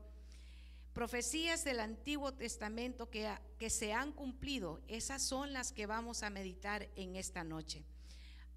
profecías 1.00 1.64
del 1.64 1.80
Antiguo 1.80 2.34
Testamento 2.34 3.10
que, 3.10 3.34
que, 3.58 3.70
se 3.70 3.94
han 3.94 4.12
cumplido, 4.12 4.82
esas 4.90 5.22
son 5.22 5.54
las 5.54 5.72
que 5.72 5.86
vamos 5.86 6.24
a 6.24 6.30
meditar 6.30 6.90
en 6.98 7.16
esta 7.16 7.44
noche. 7.46 7.86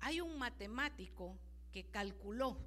Hay 0.01 0.21
un 0.21 0.39
matemático 0.39 1.39
que 1.71 1.85
calculó 1.85 2.59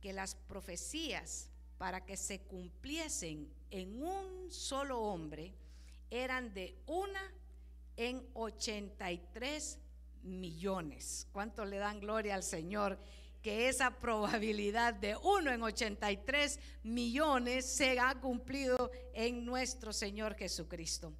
que 0.00 0.12
las 0.12 0.36
profecías 0.36 1.50
para 1.76 2.04
que 2.04 2.16
se 2.16 2.42
cumpliesen 2.42 3.52
en 3.70 4.00
un 4.00 4.50
solo 4.50 5.00
hombre 5.00 5.54
eran 6.10 6.54
de 6.54 6.76
una 6.86 7.34
en 7.96 8.24
83 8.34 9.76
millones. 10.22 11.26
¿Cuánto 11.32 11.64
le 11.64 11.78
dan 11.78 12.00
gloria 12.00 12.34
al 12.34 12.42
Señor? 12.42 12.98
que 13.42 13.68
esa 13.68 13.90
probabilidad 13.90 14.94
de 14.94 15.16
1 15.16 15.50
en 15.50 15.62
83 15.62 16.60
millones 16.82 17.64
se 17.64 17.98
ha 17.98 18.14
cumplido 18.20 18.90
en 19.14 19.44
nuestro 19.44 19.92
Señor 19.92 20.34
Jesucristo. 20.34 21.14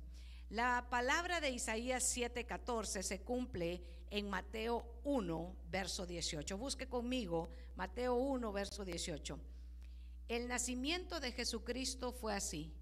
La 0.51 0.87
palabra 0.91 1.41
de 1.41 1.51
Isaías 1.51 2.05
7:14 2.15 3.03
se 3.03 3.21
cumple 3.21 3.83
en 4.11 4.29
Mateo 4.29 4.85
1, 5.05 5.57
verso 5.71 6.05
18. 6.07 6.59
Busque 6.59 6.89
conmigo 6.89 7.49
Mateo 7.77 8.17
1, 8.17 8.53
verso 8.53 8.85
18. 8.85 9.39
El 10.29 10.49
nacimiento 10.49 11.21
de 11.21 11.33
Jesucristo 11.33 12.13
fue 12.13 12.35
así. 12.35 12.75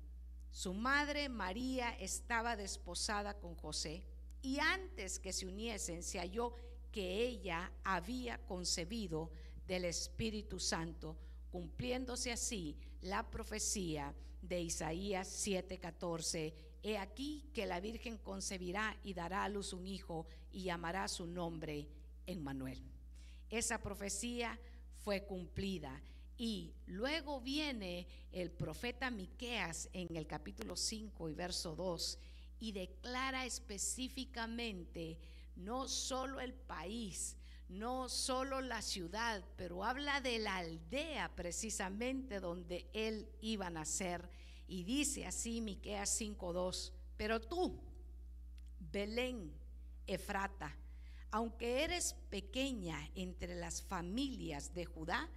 Su 0.51 0.73
madre 0.75 1.29
María 1.29 1.91
estaba 2.01 2.57
desposada 2.57 3.35
con 3.35 3.55
José 3.55 4.03
y 4.43 4.59
antes 4.61 5.19
que 5.19 5.33
se 5.33 5.47
uniesen 5.47 6.03
se 6.03 6.19
halló 6.19 6.55
que 6.93 7.27
ella 7.27 7.73
había 7.85 8.39
concebido 8.47 9.31
del 9.67 9.85
Espíritu 9.85 10.59
Santo, 10.59 11.17
cumpliéndose 11.51 12.33
así 12.33 12.77
la 13.03 13.29
profecía 13.31 14.15
de 14.43 14.61
Isaías 14.63 15.29
7:14. 15.29 16.55
He 16.83 16.97
aquí 16.97 17.51
que 17.53 17.67
la 17.67 17.81
Virgen 17.81 18.19
concebirá 18.19 18.97
y 19.03 19.13
dará 19.13 19.45
a 19.45 19.49
luz 19.49 19.73
un 19.73 19.87
hijo 19.87 20.27
y 20.53 20.65
llamará 20.65 21.09
su 21.09 21.27
nombre 21.27 21.89
Emmanuel. 22.27 22.81
Esa 23.51 23.81
profecía 23.81 24.59
fue 24.97 25.25
cumplida. 25.25 26.01
Y 26.41 26.73
luego 26.87 27.41
viene 27.41 28.07
el 28.31 28.53
profeta 28.53 29.11
Miqueas 29.11 29.89
en 29.93 30.15
el 30.15 30.27
capítulo 30.29 30.77
5 30.77 31.29
y 31.29 31.35
verso 31.35 31.75
2 31.75 32.19
y 32.61 32.73
declara 32.73 33.45
específicamente 33.45 35.19
no 35.57 35.89
solo 35.89 36.41
el 36.41 36.55
país, 36.55 37.37
no 37.69 38.09
solo 38.09 38.61
la 38.61 38.81
ciudad, 38.81 39.45
pero 39.57 39.85
habla 39.85 40.21
de 40.21 40.39
la 40.39 40.57
aldea 40.57 41.35
precisamente 41.35 42.41
donde 42.41 42.89
él 42.93 43.29
iba 43.41 43.67
a 43.67 43.71
nacer. 43.71 44.29
Y 44.67 44.85
dice 44.85 45.27
así 45.27 45.61
Miqueas 45.61 46.21
5:2, 46.21 46.93
pero 47.17 47.41
tú, 47.41 47.79
Belén, 48.79 49.53
Efrata, 50.07 50.75
aunque 51.31 51.85
eres 51.85 52.15
pequeña 52.31 53.11
entre 53.15 53.55
las 53.55 53.83
familias 53.83 54.73
de 54.73 54.87
Judá, 54.87 55.29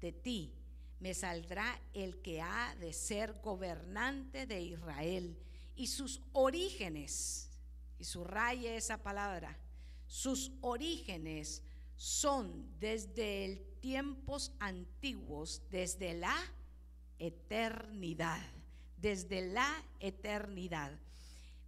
de 0.00 0.12
ti 0.12 0.54
me 1.00 1.12
saldrá 1.12 1.78
el 1.92 2.22
que 2.22 2.40
ha 2.40 2.74
de 2.76 2.94
ser 2.94 3.34
gobernante 3.42 4.46
de 4.46 4.62
Israel 4.62 5.36
y 5.76 5.86
sus 5.86 6.20
orígenes, 6.32 7.50
y 7.98 8.04
subraye 8.04 8.76
esa 8.76 9.02
palabra, 9.02 9.58
sus 10.06 10.52
orígenes 10.60 11.62
son 11.96 12.78
desde 12.78 13.44
el 13.44 13.74
tiempos 13.80 14.52
antiguos, 14.60 15.62
desde 15.70 16.14
la 16.14 16.36
eternidad, 17.18 18.40
desde 18.96 19.46
la 19.46 19.84
eternidad. 20.00 20.98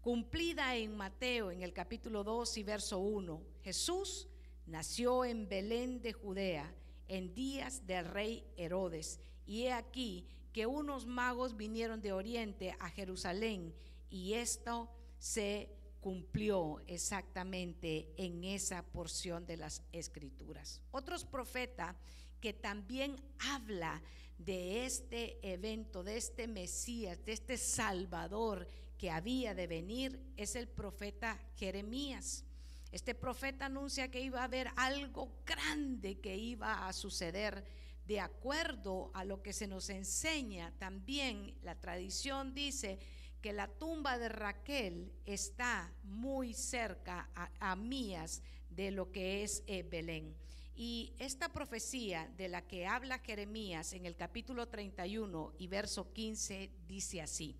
Cumplida 0.00 0.76
en 0.76 0.96
Mateo 0.96 1.50
en 1.50 1.62
el 1.62 1.72
capítulo 1.72 2.24
2 2.24 2.56
y 2.58 2.62
verso 2.62 2.98
1, 2.98 3.42
Jesús 3.62 4.28
nació 4.66 5.24
en 5.24 5.48
Belén 5.48 6.00
de 6.00 6.12
Judea 6.12 6.72
en 7.08 7.34
días 7.34 7.86
del 7.86 8.06
rey 8.06 8.44
Herodes. 8.56 9.20
Y 9.46 9.64
he 9.64 9.72
aquí 9.72 10.26
que 10.52 10.66
unos 10.66 11.06
magos 11.06 11.56
vinieron 11.56 12.00
de 12.00 12.12
oriente 12.12 12.74
a 12.80 12.88
Jerusalén 12.88 13.74
y 14.10 14.34
esto 14.34 14.90
se 15.18 15.70
cumplió 16.00 16.80
exactamente 16.86 18.12
en 18.16 18.44
esa 18.44 18.82
porción 18.84 19.46
de 19.46 19.56
las 19.56 19.82
escrituras. 19.92 20.80
Otros 20.92 21.24
profetas 21.24 21.96
que 22.40 22.52
también 22.52 23.20
habla 23.38 24.02
de 24.38 24.86
este 24.86 25.38
evento, 25.42 26.04
de 26.04 26.16
este 26.16 26.46
Mesías, 26.46 27.24
de 27.24 27.32
este 27.32 27.58
Salvador 27.58 28.68
que 28.98 29.10
había 29.10 29.54
de 29.54 29.66
venir, 29.66 30.20
es 30.36 30.54
el 30.56 30.68
profeta 30.68 31.40
Jeremías. 31.56 32.44
Este 32.92 33.14
profeta 33.14 33.66
anuncia 33.66 34.10
que 34.10 34.20
iba 34.20 34.40
a 34.40 34.44
haber 34.44 34.70
algo 34.76 35.42
grande 35.44 36.20
que 36.20 36.36
iba 36.36 36.86
a 36.86 36.92
suceder 36.92 37.64
de 38.06 38.20
acuerdo 38.20 39.10
a 39.12 39.24
lo 39.24 39.42
que 39.42 39.52
se 39.52 39.66
nos 39.66 39.90
enseña. 39.90 40.72
También 40.78 41.58
la 41.62 41.74
tradición 41.74 42.54
dice 42.54 42.98
que 43.46 43.52
la 43.52 43.68
tumba 43.68 44.18
de 44.18 44.28
Raquel 44.28 45.12
está 45.24 45.94
muy 46.02 46.52
cerca 46.52 47.30
a, 47.60 47.76
Mías 47.76 48.42
de 48.70 48.90
lo 48.90 49.12
que 49.12 49.44
es 49.44 49.62
eh, 49.68 49.84
Belén. 49.84 50.34
Y 50.74 51.12
esta 51.20 51.52
profecía 51.52 52.28
de 52.36 52.48
la 52.48 52.66
que 52.66 52.88
habla 52.88 53.20
Jeremías 53.20 53.92
en 53.92 54.04
el 54.04 54.16
capítulo 54.16 54.66
31 54.66 55.52
y 55.58 55.68
verso 55.68 56.12
15 56.12 56.72
dice 56.88 57.22
así, 57.22 57.54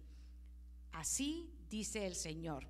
así 0.91 1.55
dice 1.71 2.05
el 2.05 2.17
Señor. 2.17 2.67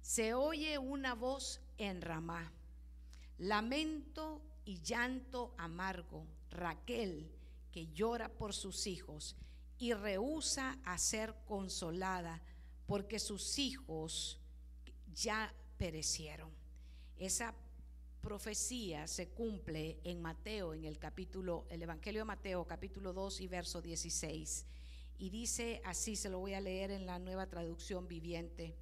Se 0.00 0.32
oye 0.32 0.78
una 0.78 1.14
voz 1.14 1.60
en 1.76 2.00
Ramá, 2.00 2.54
lamento 3.36 4.40
y 4.64 4.80
llanto 4.80 5.54
amargo, 5.58 6.26
Raquel 6.48 7.30
que 7.70 7.88
llora 7.92 8.30
por 8.30 8.54
sus 8.54 8.86
hijos 8.86 9.36
y 9.78 9.92
rehúsa 9.92 10.78
a 10.84 10.98
ser 10.98 11.34
consolada 11.46 12.42
porque 12.86 13.18
sus 13.18 13.58
hijos 13.58 14.40
ya 15.14 15.52
perecieron. 15.76 16.50
Esa 17.18 17.54
profecía 18.20 19.06
se 19.06 19.28
cumple 19.28 19.98
en 20.04 20.20
Mateo, 20.20 20.74
en 20.74 20.84
el 20.84 20.98
capítulo, 20.98 21.66
el 21.70 21.82
Evangelio 21.82 22.22
de 22.22 22.26
Mateo, 22.26 22.66
capítulo 22.66 23.12
2 23.12 23.40
y 23.40 23.48
verso 23.48 23.80
16. 23.80 24.66
Y 25.18 25.30
dice 25.30 25.80
así, 25.84 26.16
se 26.16 26.28
lo 26.28 26.40
voy 26.40 26.54
a 26.54 26.60
leer 26.60 26.90
en 26.90 27.06
la 27.06 27.18
nueva 27.18 27.46
traducción 27.46 28.08
viviente. 28.08 28.74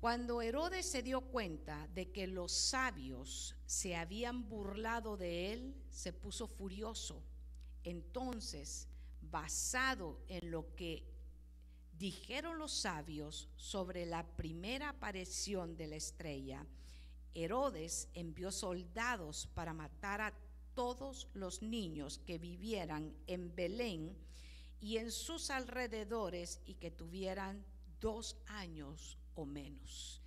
Cuando 0.00 0.42
Herodes 0.42 0.86
se 0.86 1.02
dio 1.02 1.22
cuenta 1.22 1.88
de 1.94 2.12
que 2.12 2.26
los 2.26 2.52
sabios 2.52 3.56
se 3.64 3.96
habían 3.96 4.48
burlado 4.48 5.16
de 5.16 5.52
él, 5.52 5.74
se 5.90 6.12
puso 6.12 6.46
furioso. 6.46 7.22
Entonces, 7.82 8.88
basado 9.30 10.20
en 10.28 10.50
lo 10.50 10.74
que 10.74 11.04
dijeron 11.98 12.58
los 12.58 12.72
sabios 12.72 13.48
sobre 13.56 14.06
la 14.06 14.26
primera 14.36 14.90
aparición 14.90 15.76
de 15.76 15.86
la 15.86 15.96
estrella, 15.96 16.66
Herodes 17.34 18.08
envió 18.14 18.50
soldados 18.50 19.48
para 19.54 19.74
matar 19.74 20.20
a 20.20 20.34
todos 20.74 21.28
los 21.34 21.62
niños 21.62 22.18
que 22.18 22.38
vivieran 22.38 23.14
en 23.26 23.54
Belén 23.54 24.16
y 24.80 24.98
en 24.98 25.10
sus 25.10 25.50
alrededores 25.50 26.60
y 26.66 26.74
que 26.74 26.90
tuvieran 26.90 27.64
dos 28.00 28.36
años 28.46 29.18
o 29.34 29.44
menos. 29.44 30.22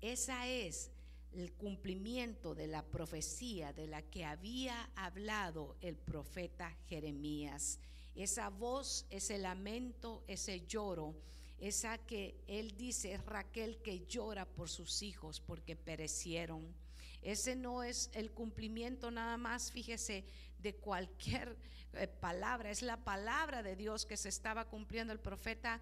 Esa 0.00 0.48
es 0.48 0.90
el 1.32 1.52
cumplimiento 1.52 2.54
de 2.54 2.66
la 2.66 2.84
profecía 2.84 3.72
de 3.72 3.86
la 3.86 4.02
que 4.02 4.24
había 4.24 4.90
hablado 4.96 5.76
el 5.80 5.96
profeta 5.96 6.70
Jeremías. 6.88 7.78
Esa 8.14 8.50
voz, 8.50 9.06
ese 9.10 9.38
lamento, 9.38 10.22
ese 10.26 10.66
lloro, 10.66 11.14
esa 11.58 11.98
que 11.98 12.42
él 12.46 12.76
dice 12.76 13.12
es 13.12 13.24
Raquel 13.24 13.78
que 13.82 14.04
llora 14.06 14.44
por 14.44 14.68
sus 14.68 15.02
hijos 15.02 15.40
porque 15.40 15.76
perecieron. 15.76 16.74
Ese 17.22 17.54
no 17.54 17.84
es 17.84 18.10
el 18.14 18.32
cumplimiento 18.32 19.10
nada 19.10 19.36
más, 19.36 19.70
fíjese, 19.70 20.24
de 20.58 20.74
cualquier 20.74 21.56
eh, 21.94 22.08
palabra, 22.08 22.70
es 22.70 22.82
la 22.82 22.96
palabra 22.96 23.62
de 23.62 23.76
Dios 23.76 24.06
que 24.06 24.16
se 24.16 24.28
estaba 24.28 24.64
cumpliendo. 24.64 25.12
El 25.12 25.20
profeta 25.20 25.80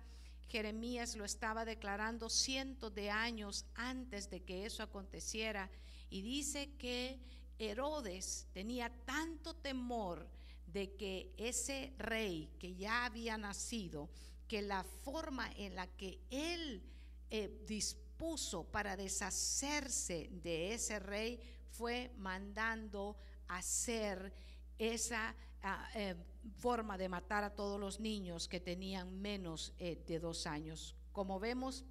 Jeremías 0.49 1.17
lo 1.17 1.25
estaba 1.25 1.65
declarando 1.65 2.29
cientos 2.29 2.95
de 2.95 3.11
años 3.11 3.65
antes 3.75 4.29
de 4.29 4.43
que 4.43 4.67
eso 4.67 4.83
aconteciera. 4.83 5.71
Y 6.11 6.23
dice 6.23 6.73
que 6.77 7.21
Herodes 7.59 8.49
tenía 8.53 8.91
tanto 9.07 9.55
temor 9.55 10.29
de 10.73 10.95
que 10.97 11.33
ese 11.37 11.93
rey 11.99 12.51
que 12.59 12.75
ya 12.75 13.05
había 13.05 13.37
nacido, 13.37 14.09
que 14.47 14.63
la 14.63 14.85
forma 14.85 15.51
en 15.57 15.75
la 15.75 15.87
que 15.87 16.21
él 16.31 16.83
eh, 17.31 17.65
dispuso 17.67 18.65
para 18.65 18.97
deshacerse 18.97 20.29
de 20.43 20.75
ese 20.75 20.99
rey 20.99 21.41
fue 21.71 22.13
mandando 22.17 23.17
hacer 23.49 24.33
esa 24.79 25.35
ah, 25.63 25.89
eh, 25.95 26.15
forma 26.59 26.99
de 26.99 27.09
matar 27.09 27.45
a 27.45 27.55
todos 27.55 27.79
los 27.79 28.01
niños 28.01 28.49
que 28.49 28.61
tenían 28.61 29.21
menos 29.21 29.73
eh, 29.79 30.03
de 30.07 30.19
dos 30.19 30.47
años. 30.47 30.95
Como 31.13 31.39
vemos, 31.39 31.85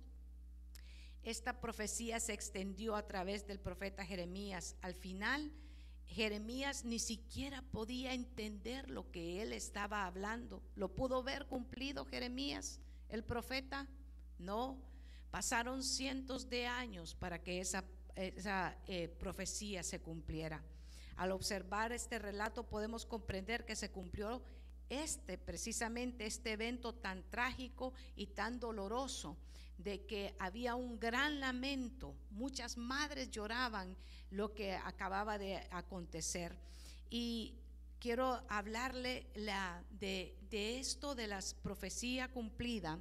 esta 1.24 1.60
profecía 1.60 2.20
se 2.20 2.34
extendió 2.34 2.96
a 2.96 3.06
través 3.06 3.46
del 3.46 3.60
profeta 3.60 4.06
Jeremías. 4.06 4.76
Al 4.82 4.96
final, 4.96 5.52
Jeremías 6.10 6.86
ni 6.86 7.00
siquiera 7.00 7.62
podía 7.62 8.14
entender 8.14 8.90
lo 8.90 9.12
que 9.12 9.42
él 9.42 9.54
estaba 9.54 10.06
hablando. 10.06 10.62
¿Lo 10.76 10.94
pudo 10.94 11.22
ver 11.24 11.46
cumplido 11.46 12.06
Jeremías, 12.06 12.80
el 13.10 13.24
profeta? 13.24 13.88
No. 14.40 14.78
Pasaron 15.30 15.84
cientos 15.84 16.50
de 16.50 16.66
años 16.66 17.14
para 17.14 17.44
que 17.44 17.60
esa, 17.60 17.86
eh, 18.16 19.16
profecía 19.20 19.84
se 19.84 20.02
cumpliera. 20.02 20.64
Al 21.16 21.32
observar 21.32 21.92
este 21.92 22.18
relato 22.18 22.64
podemos 22.64 23.06
comprender 23.06 23.64
que 23.66 23.76
se 23.76 23.92
cumplió 23.92 24.42
este, 24.90 25.38
precisamente 25.38 26.26
este 26.26 26.54
evento 26.54 26.96
tan 26.96 27.24
trágico 27.30 27.94
y 28.16 28.28
tan 28.28 28.60
doloroso, 28.60 29.38
de 29.80 30.06
que 30.06 30.36
había 30.40 30.76
un 30.76 31.00
gran 31.00 31.40
lamento, 31.40 32.14
muchas 32.32 32.78
madres 32.78 33.32
lloraban 33.32 33.96
lo 34.30 34.54
que 34.54 34.74
acababa 34.74 35.38
de 35.38 35.58
acontecer. 35.72 36.56
Y 37.10 37.56
quiero 38.00 38.44
hablarle 38.50 39.26
la, 39.36 39.84
de, 39.90 40.38
de 40.50 40.80
esto 40.80 41.16
de 41.16 41.28
las 41.28 41.54
profecía 41.54 42.28
cumplida 42.28 43.00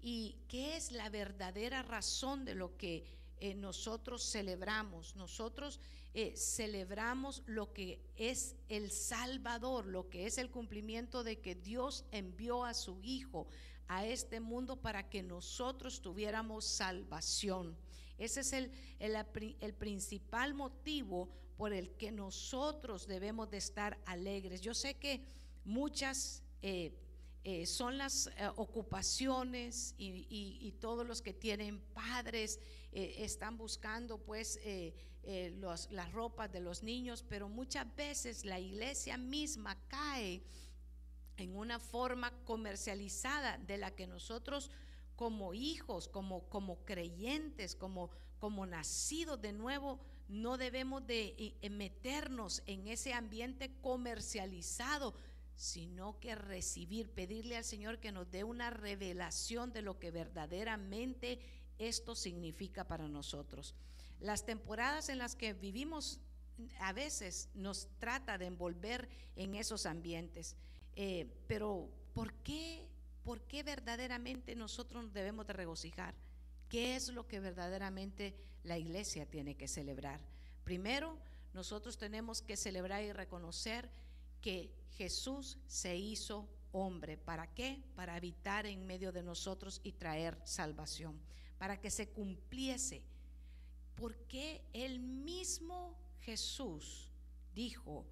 y 0.00 0.36
qué 0.48 0.76
es 0.76 0.92
la 0.92 1.10
verdadera 1.10 1.82
razón 1.82 2.44
de 2.44 2.54
lo 2.54 2.76
que 2.76 3.04
eh, 3.40 3.54
nosotros 3.54 4.22
celebramos. 4.30 5.16
Nosotros 5.16 5.80
eh, 6.14 6.34
celebramos 6.36 7.42
lo 7.46 7.72
que 7.72 8.00
es 8.16 8.54
el 8.68 8.90
Salvador, 8.90 9.86
lo 9.86 10.08
que 10.08 10.26
es 10.26 10.38
el 10.38 10.50
cumplimiento 10.50 11.24
de 11.24 11.40
que 11.40 11.54
Dios 11.54 12.04
envió 12.12 12.64
a 12.64 12.74
su 12.74 13.00
Hijo 13.02 13.48
a 13.90 14.06
este 14.06 14.38
mundo 14.38 14.76
para 14.76 15.10
que 15.10 15.20
nosotros 15.20 16.00
tuviéramos 16.00 16.64
salvación. 16.64 17.76
Ese 18.18 18.40
es 18.42 18.52
el, 18.52 18.70
el, 19.00 19.74
principal 19.74 20.54
motivo 20.54 21.28
por 21.56 21.72
el 21.72 21.90
que 21.96 22.12
nosotros 22.12 23.08
debemos 23.08 23.50
de 23.50 23.56
estar 23.56 23.98
alegres. 24.06 24.60
Yo 24.60 24.74
sé 24.74 24.94
que 24.94 25.24
muchas... 25.64 26.44
Eh, 26.62 26.96
eh, 27.42 27.64
son 27.64 27.96
las 27.96 28.26
eh, 28.26 28.50
ocupaciones 28.56 29.94
y, 29.96 30.74
todos 30.78 31.06
los 31.06 31.22
que 31.22 31.32
tienen 31.32 31.80
padres 31.94 32.60
están 32.92 33.56
buscando 33.56 34.18
pues 34.18 34.60
las 35.22 36.12
ropas 36.12 36.52
de 36.52 36.60
los 36.60 36.82
niños, 36.82 37.24
pero 37.26 37.48
muchas 37.48 37.86
veces 37.96 38.44
la 38.44 38.60
iglesia 38.60 39.16
misma 39.16 39.74
cae 39.88 40.42
en 41.40 41.56
una 41.56 41.78
forma 41.78 42.32
comercializada 42.44 43.58
de 43.58 43.78
la 43.78 43.90
que 43.90 44.06
nosotros 44.06 44.70
como 45.16 45.52
hijos, 45.52 46.08
como, 46.08 46.48
como 46.48 46.84
creyentes, 46.84 47.76
como, 47.76 48.10
como 48.38 48.64
nacidos 48.64 49.40
de 49.40 49.52
nuevo, 49.52 50.00
no 50.28 50.56
debemos 50.56 51.06
de 51.06 51.34
eh, 51.60 51.70
meternos 51.70 52.62
en 52.66 52.86
ese 52.86 53.12
ambiente 53.12 53.70
comercializado, 53.82 55.14
sino 55.56 56.18
que 56.20 56.34
recibir, 56.34 57.10
pedirle 57.10 57.56
al 57.56 57.64
Señor 57.64 57.98
que 57.98 58.12
nos 58.12 58.30
dé 58.30 58.44
una 58.44 58.70
revelación 58.70 59.72
de 59.72 59.82
lo 59.82 59.98
que 59.98 60.10
verdaderamente 60.10 61.38
esto 61.78 62.14
significa 62.14 62.86
para 62.86 63.08
nosotros. 63.08 63.74
Las 64.20 64.46
temporadas 64.46 65.08
en 65.08 65.18
las 65.18 65.34
que 65.34 65.52
vivimos 65.52 66.20
a 66.78 66.92
veces 66.92 67.48
nos 67.54 67.88
trata 67.98 68.38
de 68.38 68.46
envolver 68.46 69.08
en 69.36 69.54
esos 69.54 69.86
ambientes, 69.86 70.56
eh, 71.02 71.26
pero 71.46 71.88
¿por 72.12 72.34
qué, 72.42 72.86
¿por 73.24 73.40
qué 73.44 73.62
verdaderamente 73.62 74.54
nosotros 74.54 75.02
nos 75.02 75.14
debemos 75.14 75.46
de 75.46 75.54
regocijar? 75.54 76.14
¿Qué 76.68 76.94
es 76.94 77.08
lo 77.08 77.26
que 77.26 77.40
verdaderamente 77.40 78.36
la 78.64 78.76
iglesia 78.76 79.24
tiene 79.24 79.56
que 79.56 79.66
celebrar? 79.66 80.20
Primero, 80.62 81.16
nosotros 81.54 81.96
tenemos 81.96 82.42
que 82.42 82.54
celebrar 82.54 83.02
y 83.02 83.14
reconocer 83.14 83.88
que 84.42 84.74
Jesús 84.98 85.56
se 85.66 85.96
hizo 85.96 86.46
hombre. 86.70 87.16
¿Para 87.16 87.46
qué? 87.46 87.82
Para 87.94 88.14
habitar 88.16 88.66
en 88.66 88.86
medio 88.86 89.10
de 89.10 89.22
nosotros 89.22 89.80
y 89.82 89.92
traer 89.92 90.36
salvación. 90.44 91.18
Para 91.56 91.80
que 91.80 91.90
se 91.90 92.10
cumpliese. 92.10 93.02
Porque 93.94 94.66
el 94.74 95.00
mismo 95.00 95.96
Jesús 96.20 97.10
dijo 97.54 98.04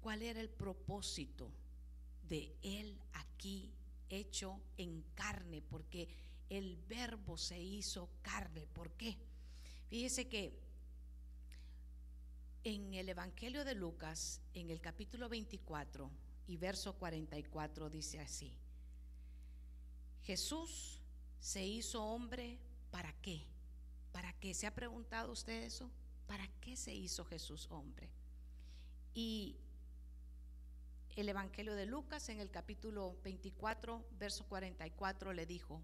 cuál 0.00 0.22
era 0.22 0.40
el 0.40 0.48
propósito 0.48 1.50
de 2.28 2.54
Él 2.62 2.98
aquí 3.12 3.72
hecho 4.08 4.60
en 4.76 5.02
carne. 5.14 5.62
Porque 5.62 6.08
el 6.48 6.76
verbo 6.88 7.36
se 7.36 7.60
hizo 7.60 8.08
carne. 8.22 8.66
¿Por 8.72 8.92
qué? 8.92 9.16
Fíjese 9.88 10.28
que 10.28 10.58
en 12.64 12.94
el 12.94 13.08
Evangelio 13.08 13.64
de 13.64 13.74
Lucas, 13.74 14.40
en 14.54 14.70
el 14.70 14.80
capítulo 14.80 15.28
24 15.28 16.10
y 16.46 16.56
verso 16.56 16.94
44, 16.94 17.90
dice 17.90 18.20
así, 18.20 18.56
Jesús 20.22 21.00
se 21.38 21.64
hizo 21.64 22.02
hombre 22.02 22.58
para 22.90 23.12
qué? 23.20 23.42
¿Para 24.12 24.32
qué? 24.40 24.54
¿Se 24.54 24.66
ha 24.66 24.74
preguntado 24.74 25.32
usted 25.32 25.64
eso? 25.64 25.90
¿Para 26.26 26.48
qué 26.60 26.76
se 26.76 26.94
hizo 26.94 27.24
Jesús 27.26 27.66
hombre? 27.70 28.08
Y 29.12 29.56
el 31.16 31.28
Evangelio 31.28 31.74
de 31.74 31.86
Lucas 31.86 32.28
en 32.28 32.40
el 32.40 32.50
capítulo 32.50 33.16
24, 33.22 34.04
verso 34.18 34.44
44 34.46 35.32
le 35.32 35.46
dijo, 35.46 35.80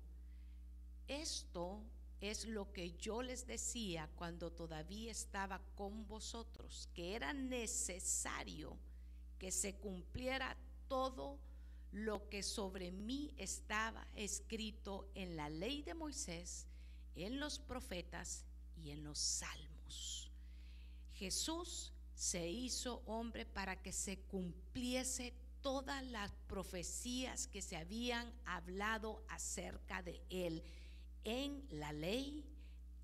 esto 1.07 1.83
es 2.21 2.47
lo 2.47 2.73
que 2.73 2.93
yo 2.99 3.23
les 3.23 3.47
decía 3.47 4.09
cuando 4.17 4.51
todavía 4.51 5.11
estaba 5.11 5.61
con 5.77 6.07
vosotros, 6.07 6.89
que 6.95 7.15
era 7.15 7.33
necesario 7.33 8.77
que 9.39 9.51
se 9.51 9.77
cumpliera 9.77 10.57
todo 10.89 11.39
lo 11.93 12.29
que 12.29 12.43
sobre 12.43 12.91
mí 12.91 13.33
estaba 13.37 14.07
escrito 14.15 15.09
en 15.15 15.37
la 15.37 15.49
ley 15.49 15.83
de 15.83 15.95
Moisés, 15.95 16.67
en 17.15 17.41
los 17.41 17.59
profetas 17.59 18.45
y 18.77 18.91
en 18.91 19.05
los 19.05 19.19
salmos. 19.19 20.31
Jesús 21.15 21.93
se 22.21 22.47
hizo 22.47 23.03
hombre 23.07 23.47
para 23.47 23.81
que 23.81 23.93
se 23.93 24.19
cumpliese 24.19 25.33
todas 25.63 26.05
las 26.05 26.31
profecías 26.49 27.47
que 27.47 27.63
se 27.63 27.79
habían 27.79 28.31
hablado 28.45 29.25
acerca 29.31 30.03
de 30.03 30.21
él 30.29 30.63
en 31.25 31.65
la 31.71 31.95
ley, 31.95 32.45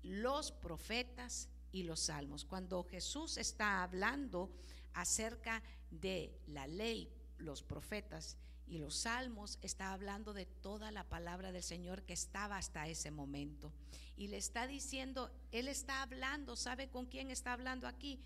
los 0.03 0.51
profetas 0.51 1.49
y 1.71 1.81
los 1.81 2.01
salmos. 2.01 2.45
Cuando 2.45 2.83
Jesús 2.83 3.37
está 3.37 3.81
hablando 3.81 4.51
acerca 4.93 5.63
de 5.89 6.39
la 6.45 6.67
ley, 6.67 7.11
los 7.39 7.63
profetas 7.63 8.37
y 8.67 8.77
los 8.77 8.97
salmos, 8.97 9.57
está 9.63 9.93
hablando 9.93 10.31
de 10.31 10.45
toda 10.45 10.91
la 10.91 11.05
palabra 11.09 11.51
del 11.51 11.63
Señor 11.63 12.03
que 12.03 12.13
estaba 12.13 12.57
hasta 12.57 12.87
ese 12.87 13.09
momento. 13.09 13.73
Y 14.15 14.27
le 14.27 14.37
está 14.37 14.67
diciendo, 14.67 15.31
Él 15.51 15.69
está 15.69 16.03
hablando, 16.03 16.55
¿sabe 16.55 16.87
con 16.87 17.07
quién 17.07 17.31
está 17.31 17.53
hablando 17.53 17.87
aquí? 17.87 18.19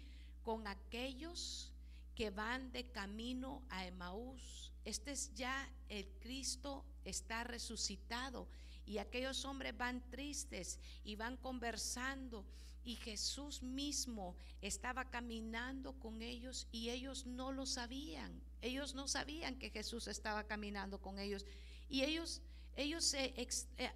Con 0.43 0.67
aquellos 0.67 1.71
que 2.15 2.29
van 2.29 2.71
de 2.71 2.89
camino 2.91 3.63
a 3.69 3.85
Emaús. 3.85 4.71
Este 4.85 5.11
es 5.11 5.33
ya 5.33 5.69
el 5.89 6.07
Cristo, 6.19 6.85
está 7.05 7.43
resucitado 7.43 8.47
y 8.85 8.97
aquellos 8.97 9.45
hombres 9.45 9.77
van 9.77 10.01
tristes 10.09 10.79
y 11.03 11.15
van 11.15 11.37
conversando 11.37 12.45
y 12.83 12.95
Jesús 12.95 13.61
mismo 13.61 14.35
estaba 14.61 15.05
caminando 15.05 15.93
con 15.93 16.21
ellos 16.21 16.67
y 16.71 16.89
ellos 16.89 17.25
no 17.25 17.51
lo 17.51 17.65
sabían. 17.65 18.41
Ellos 18.61 18.95
no 18.95 19.07
sabían 19.07 19.57
que 19.57 19.69
Jesús 19.69 20.07
estaba 20.07 20.45
caminando 20.45 20.99
con 20.99 21.19
ellos 21.19 21.45
y 21.89 22.03
ellos 22.03 22.41
ellos 22.75 23.13
eh, 23.13 23.33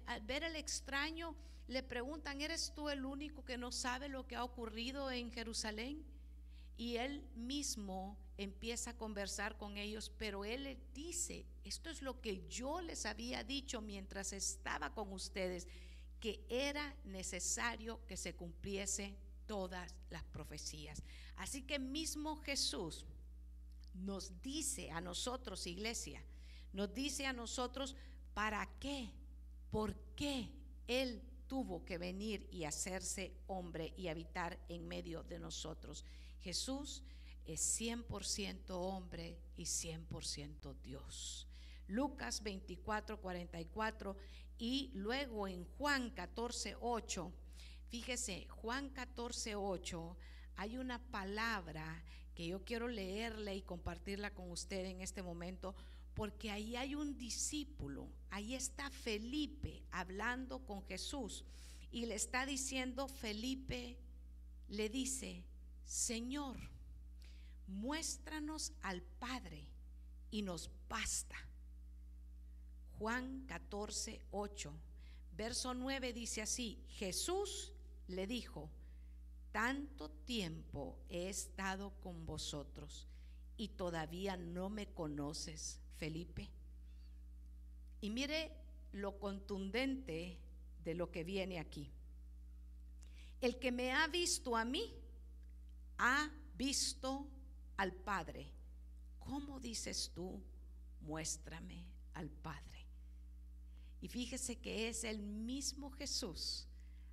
al 0.06 0.20
ver 0.22 0.44
el 0.44 0.54
extraño 0.54 1.34
le 1.66 1.82
preguntan, 1.82 2.40
¿eres 2.40 2.72
tú 2.74 2.88
el 2.88 3.04
único 3.04 3.44
que 3.44 3.56
no 3.56 3.72
sabe 3.72 4.08
lo 4.08 4.26
que 4.26 4.36
ha 4.36 4.44
ocurrido 4.44 5.10
en 5.10 5.32
Jerusalén? 5.32 6.04
Y 6.76 6.96
él 6.96 7.22
mismo 7.34 8.18
empieza 8.36 8.90
a 8.90 8.96
conversar 8.96 9.56
con 9.56 9.76
ellos, 9.76 10.12
pero 10.18 10.44
él 10.44 10.64
les 10.64 10.78
dice, 10.92 11.46
esto 11.64 11.88
es 11.90 12.02
lo 12.02 12.20
que 12.20 12.46
yo 12.48 12.80
les 12.80 13.06
había 13.06 13.44
dicho 13.44 13.80
mientras 13.80 14.32
estaba 14.32 14.92
con 14.92 15.12
ustedes, 15.12 15.66
que 16.20 16.44
era 16.48 16.94
necesario 17.04 18.04
que 18.06 18.16
se 18.16 18.34
cumpliese 18.34 19.16
todas 19.46 19.94
las 20.10 20.22
profecías. 20.24 21.02
Así 21.36 21.62
que 21.62 21.78
mismo 21.78 22.36
Jesús 22.42 23.06
nos 23.94 24.42
dice 24.42 24.90
a 24.90 25.00
nosotros, 25.00 25.66
iglesia, 25.66 26.22
nos 26.72 26.92
dice 26.92 27.26
a 27.26 27.32
nosotros, 27.32 27.96
¿para 28.34 28.68
qué? 28.78 29.10
¿Por 29.70 29.94
qué 30.14 30.50
Él 30.86 31.22
tuvo 31.46 31.84
que 31.84 31.96
venir 31.96 32.46
y 32.50 32.64
hacerse 32.64 33.32
hombre 33.46 33.94
y 33.96 34.08
habitar 34.08 34.58
en 34.68 34.86
medio 34.86 35.22
de 35.22 35.38
nosotros? 35.38 36.04
Jesús 36.46 37.02
es 37.44 37.80
100% 37.80 38.70
hombre 38.70 39.36
y 39.56 39.64
100% 39.64 40.76
Dios. 40.80 41.48
Lucas 41.88 42.40
24, 42.44 43.20
44 43.20 44.16
y 44.56 44.92
luego 44.94 45.48
en 45.48 45.64
Juan 45.76 46.10
14, 46.10 46.76
8, 46.80 47.32
fíjese, 47.88 48.46
Juan 48.46 48.90
14, 48.90 49.56
8, 49.56 50.16
hay 50.54 50.78
una 50.78 51.00
palabra 51.10 52.04
que 52.32 52.46
yo 52.46 52.64
quiero 52.64 52.86
leerle 52.86 53.56
y 53.56 53.62
compartirla 53.62 54.32
con 54.32 54.48
usted 54.52 54.84
en 54.84 55.00
este 55.00 55.24
momento, 55.24 55.74
porque 56.14 56.52
ahí 56.52 56.76
hay 56.76 56.94
un 56.94 57.18
discípulo, 57.18 58.08
ahí 58.30 58.54
está 58.54 58.88
Felipe 58.90 59.82
hablando 59.90 60.64
con 60.64 60.84
Jesús 60.84 61.44
y 61.90 62.06
le 62.06 62.14
está 62.14 62.46
diciendo, 62.46 63.08
Felipe 63.08 63.98
le 64.68 64.88
dice, 64.88 65.42
Señor, 65.86 66.56
muéstranos 67.68 68.72
al 68.82 69.02
Padre 69.02 69.64
y 70.30 70.42
nos 70.42 70.68
basta. 70.88 71.36
Juan 72.98 73.44
14, 73.46 74.20
8, 74.32 74.72
verso 75.36 75.74
9 75.74 76.12
dice 76.12 76.42
así, 76.42 76.82
Jesús 76.88 77.72
le 78.08 78.26
dijo, 78.26 78.68
tanto 79.52 80.10
tiempo 80.10 80.98
he 81.08 81.28
estado 81.28 81.92
con 82.02 82.26
vosotros 82.26 83.06
y 83.56 83.68
todavía 83.68 84.36
no 84.36 84.68
me 84.68 84.88
conoces, 84.88 85.80
Felipe. 85.96 86.50
Y 88.00 88.10
mire 88.10 88.52
lo 88.92 89.18
contundente 89.18 90.38
de 90.84 90.94
lo 90.94 91.10
que 91.10 91.22
viene 91.22 91.58
aquí. 91.58 91.90
El 93.40 93.58
que 93.58 93.70
me 93.70 93.92
ha 93.92 94.06
visto 94.08 94.56
a 94.56 94.64
mí, 94.64 94.94
ha 95.98 96.30
visto 96.56 97.26
al 97.76 97.92
Padre. 97.92 98.50
¿Cómo 99.18 99.60
dices 99.60 100.12
tú, 100.14 100.40
muéstrame 101.00 101.84
al 102.14 102.30
Padre? 102.30 102.86
Y 104.00 104.08
fíjese 104.08 104.56
que 104.56 104.88
es 104.88 105.04
el 105.04 105.18
mismo 105.18 105.90
Jesús 105.90 106.66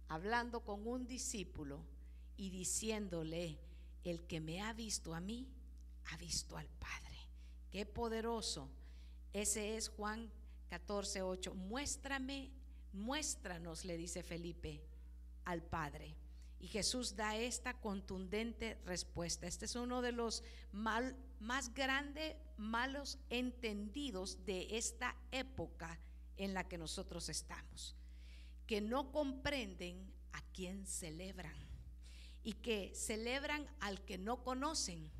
hablando 0.09 0.61
con 0.63 0.85
un 0.87 1.07
discípulo 1.07 1.83
y 2.37 2.49
diciéndole, 2.49 3.57
el 4.03 4.27
que 4.27 4.39
me 4.39 4.61
ha 4.61 4.73
visto 4.73 5.13
a 5.13 5.21
mí, 5.21 5.47
ha 6.11 6.17
visto 6.17 6.57
al 6.57 6.67
Padre. 6.67 7.17
Qué 7.71 7.85
poderoso. 7.85 8.69
Ese 9.31 9.77
es 9.77 9.89
Juan 9.89 10.29
14, 10.69 11.21
8. 11.21 11.55
Muéstrame, 11.55 12.51
muéstranos, 12.91 13.85
le 13.85 13.97
dice 13.97 14.21
Felipe, 14.23 14.81
al 15.45 15.63
Padre. 15.63 16.15
Y 16.63 16.69
Jesús 16.69 17.17
da 17.17 17.35
esta 17.35 17.73
contundente 17.73 18.79
respuesta. 18.85 19.47
Este 19.47 19.65
es 19.65 19.75
uno 19.75 20.01
de 20.01 20.13
los 20.13 20.45
más 20.71 21.73
grandes 21.73 22.37
malos 22.55 23.19
entendidos 23.29 24.45
de 24.45 24.77
esta 24.77 25.13
época 25.33 25.99
en 26.37 26.53
la 26.53 26.65
que 26.69 26.77
nosotros 26.77 27.27
estamos, 27.27 27.97
que 28.65 28.79
no 28.79 29.11
comprenden 29.11 30.09
a 30.31 30.41
quién 30.53 30.87
celebran 30.87 31.53
y 32.43 32.53
que 32.53 32.95
celebran 32.95 33.67
al 33.81 33.99
que 34.05 34.17
no 34.17 34.41
conocen. 34.41 35.11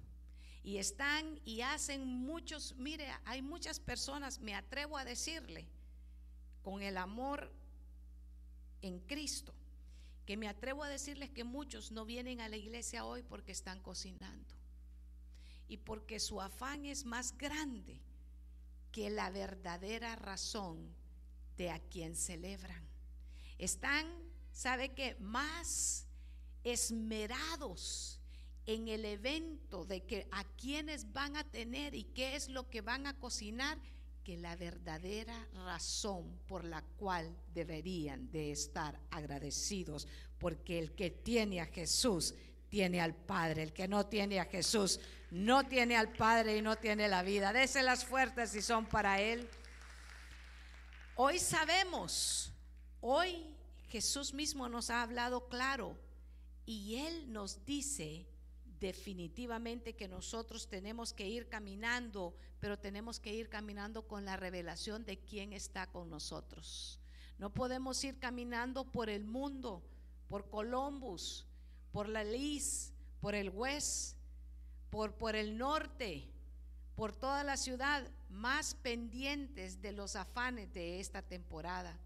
Y 0.63 0.77
están 0.77 1.41
y 1.43 1.59
hacen 1.59 2.07
muchos, 2.07 2.73
mire, 2.77 3.09
hay 3.25 3.41
muchas 3.41 3.81
personas, 3.81 4.39
me 4.39 4.55
atrevo 4.55 4.97
a 4.97 5.03
decirle, 5.03 5.67
con 6.61 6.81
el 6.81 6.95
amor 6.95 7.51
en 8.81 9.01
Cristo, 9.01 9.53
que 10.26 10.38
me 10.38 10.47
atrevo 10.47 10.84
a 10.84 10.89
decirles 10.89 11.30
que 11.30 11.43
muchos 11.43 11.91
no 11.91 12.05
vienen 12.05 12.41
a 12.41 12.49
la 12.49 12.57
iglesia 12.57 13.05
hoy 13.05 13.24
porque 13.24 13.51
están 13.51 13.82
cocinando 13.82 14.55
y 15.67 15.78
porque 15.78 16.19
su 16.19 16.41
afán 16.41 16.86
es 16.86 17.05
más 17.05 17.38
grande 17.38 17.99
que 18.91 19.09
la 19.09 19.30
verdadera 19.32 20.15
razón 20.15 20.93
de 21.57 21.71
a 21.71 21.80
quien 21.80 22.15
celebran. 22.15 22.84
Están, 23.57 24.07
¿sabe 24.51 24.93
qué? 24.93 25.15
Más 25.19 26.07
esmerados 26.63 28.19
en 28.65 28.88
el 28.88 29.03
evento 29.05 29.86
de 29.86 30.03
que 30.03 30.28
a 30.32 30.43
quienes 30.43 31.11
van 31.11 31.36
a 31.36 31.43
tener 31.43 31.95
y 31.95 32.03
qué 32.03 32.36
es 32.36 32.49
lo 32.49 32.69
que 32.69 32.82
van 32.82 33.07
a 33.07 33.17
cocinar 33.17 33.78
que 34.24 34.38
la 34.38 34.55
verdadera 34.55 35.47
razón 35.65 36.39
por 36.47 36.63
la 36.63 36.82
cual 36.82 37.36
deberían 37.53 38.32
de 38.32 38.51
estar 38.51 38.99
agradecidos, 39.11 40.07
porque 40.39 40.80
el 40.80 40.93
que 40.93 41.09
tiene 41.09 41.61
a 41.61 41.65
Jesús 41.65 42.34
tiene 42.69 43.01
al 43.01 43.13
Padre, 43.13 43.63
el 43.63 43.74
que 43.74 43.88
no 43.88 44.05
tiene 44.05 44.39
a 44.39 44.45
Jesús 44.45 44.99
no 45.34 45.63
tiene 45.65 45.97
al 45.97 46.11
Padre 46.13 46.57
y 46.57 46.61
no 46.61 46.76
tiene 46.76 47.07
la 47.07 47.24
vida. 47.24 47.51
Déselas 47.53 48.05
fuertes 48.05 48.51
si 48.51 48.61
son 48.61 48.86
para 48.86 49.19
Él. 49.19 49.49
Hoy 51.15 51.39
sabemos, 51.39 52.51
hoy 53.01 53.43
Jesús 53.89 54.32
mismo 54.32 54.69
nos 54.69 54.91
ha 54.91 55.01
hablado 55.01 55.49
claro 55.49 55.97
y 56.67 56.97
Él 56.97 57.34
nos 57.34 57.65
dice 57.65 58.28
definitivamente 58.84 59.93
que 59.93 60.09
nosotros 60.09 60.67
tenemos 60.67 61.13
que 61.13 61.25
ir 61.25 61.47
caminando, 61.47 62.36
pero 62.59 62.77
tenemos 62.77 63.17
que 63.17 63.34
ir 63.34 63.47
caminando 63.47 64.05
con 64.09 64.25
la 64.25 64.36
revelación 64.36 65.05
de 65.05 65.19
quién 65.19 65.53
está 65.53 65.88
con 65.88 66.09
nosotros. 66.09 66.99
No 67.38 67.49
podemos 67.49 68.03
ir 68.03 68.19
caminando 68.19 68.84
por 68.84 69.09
el 69.09 69.23
mundo, 69.23 69.81
por 70.27 70.49
Columbus, 70.49 71.45
por 71.93 72.09
la 72.09 72.25
Lis, 72.25 72.91
por 73.21 73.36
el 73.36 73.51
West, 73.51 74.17
por, 74.89 75.13
por 75.15 75.38
el 75.38 75.57
norte, 75.57 76.27
por 76.97 77.15
toda 77.15 77.45
la 77.45 77.55
ciudad, 77.55 78.05
más 78.29 78.75
pendientes 78.75 79.81
de 79.81 79.93
los 79.93 80.17
afanes 80.17 80.73
de 80.73 80.99
esta 80.99 81.21
temporada. 81.21 81.97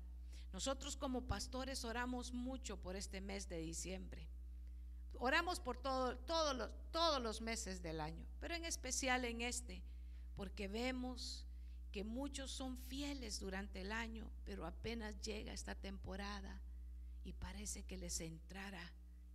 Nosotros 0.54 0.96
como 0.96 1.24
pastores 1.24 1.84
oramos 1.84 2.34
mucho 2.34 2.78
por 2.78 2.96
este 2.96 3.20
mes 3.20 3.50
de 3.50 3.58
diciembre. 3.58 4.27
Oramos 5.20 5.60
por 5.60 5.78
todo, 5.78 6.18
todos, 6.20 6.56
los, 6.56 6.70
todos 6.92 7.22
los 7.22 7.42
meses 7.42 7.82
del 7.82 8.02
año, 8.02 8.26
pero 8.40 8.56
en 8.56 8.66
especial 8.66 9.26
en 9.26 9.42
este, 9.42 9.82
porque 10.36 10.68
vemos 10.68 11.46
que 11.92 12.04
muchos 12.04 12.52
son 12.52 12.78
fieles 12.78 13.40
durante 13.40 13.82
el 13.82 13.92
año, 13.92 14.30
pero 14.46 14.66
apenas 14.66 15.20
llega 15.22 15.54
esta 15.54 15.76
temporada 15.76 16.62
y 17.24 17.34
parece 17.34 17.84
que 17.84 17.98
les 17.98 18.20
entrara, 18.22 18.92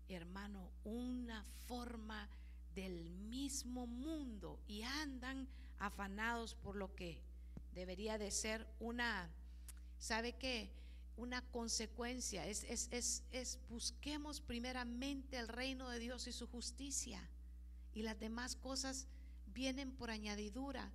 hermano, 0.09 0.71
una 0.85 1.45
forma 1.67 2.29
del 2.75 3.11
mismo 3.11 3.87
mundo 3.87 4.61
y 4.67 4.83
andan 4.83 5.49
afanados 5.79 6.55
por 6.55 6.77
lo 6.77 6.95
que 6.95 7.21
debería 7.75 8.19
de 8.19 8.31
ser 8.31 8.67
una, 8.81 9.29
¿sabe 9.99 10.35
qué? 10.35 10.71
Una 11.17 11.43
consecuencia, 11.51 12.47
es, 12.47 12.65
es, 12.65 12.89
es, 12.91 13.23
es, 13.33 13.59
busquemos 13.69 14.41
primeramente 14.41 15.39
el 15.39 15.49
reino 15.49 15.89
de 15.89 15.99
Dios 15.99 16.27
y 16.27 16.33
su 16.33 16.47
justicia. 16.47 17.29
Y 17.95 18.03
las 18.03 18.19
demás 18.19 18.57
cosas 18.57 19.07
vienen 19.47 19.93
por 19.93 20.11
añadidura. 20.11 20.91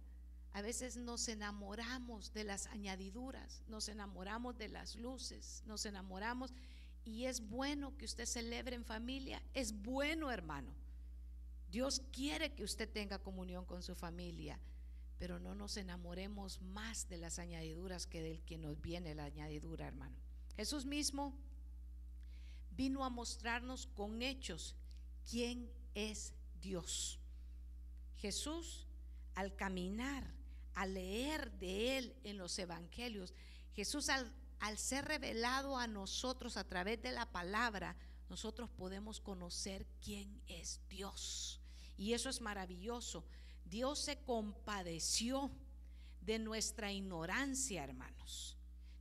A 0.54 0.62
veces 0.62 0.98
nos 0.98 1.28
enamoramos 1.28 2.34
de 2.34 2.44
las 2.44 2.66
añadiduras, 2.68 3.62
nos 3.68 3.90
enamoramos 3.90 4.58
de 4.58 4.70
las 4.70 4.96
luces, 4.96 5.62
nos 5.68 5.86
enamoramos. 5.86 6.54
Y 7.06 7.26
es 7.26 7.48
bueno 7.48 7.96
que 7.98 8.06
usted 8.06 8.26
celebre 8.26 8.76
en 8.76 8.84
familia, 8.84 9.42
es 9.54 9.72
bueno 9.72 10.32
hermano. 10.32 10.74
Dios 11.70 12.02
quiere 12.12 12.54
que 12.54 12.64
usted 12.64 12.90
tenga 12.90 13.20
comunión 13.20 13.66
con 13.66 13.84
su 13.84 13.94
familia 13.94 14.60
pero 15.20 15.40
no 15.40 15.56
nos 15.56 15.78
enamoremos 15.78 16.62
más 16.62 17.08
de 17.10 17.18
las 17.18 17.40
añadiduras 17.40 18.06
que 18.06 18.22
del 18.22 18.42
que 18.44 18.58
nos 18.58 18.80
viene 18.82 19.16
la 19.16 19.26
añadidura, 19.26 19.88
hermano. 19.88 20.16
Jesús 20.56 20.86
mismo 20.86 21.34
vino 22.72 23.04
a 23.04 23.10
mostrarnos 23.10 23.88
con 23.88 24.22
hechos 24.22 24.76
quién 25.30 25.70
es 25.96 26.34
Dios. 26.62 27.20
Jesús, 28.18 28.88
al 29.36 29.56
caminar, 29.56 30.24
al 30.74 30.94
leer 30.94 31.52
de 31.54 31.98
Él 31.98 32.16
en 32.24 32.38
los 32.38 32.58
evangelios, 32.60 33.34
Jesús 33.74 34.10
al, 34.10 34.32
ser 34.78 35.06
revelado 35.06 35.78
a 35.78 35.88
nosotros 35.88 36.58
a 36.58 36.64
través 36.64 37.02
de 37.02 37.12
la 37.12 37.32
palabra, 37.32 37.96
nosotros 38.30 38.70
podemos 38.70 39.20
conocer 39.20 39.86
quién 40.04 40.42
es 40.48 40.82
Dios. 40.90 41.62
Y 41.98 42.14
eso 42.14 42.30
es 42.30 42.42
maravilloso. 42.42 43.24
Dios 43.70 44.00
se 44.00 44.18
compadeció 44.18 45.52
de 46.22 46.40
nuestra 46.40 46.92
ignorancia, 46.92 47.84
hermanos. 47.84 48.58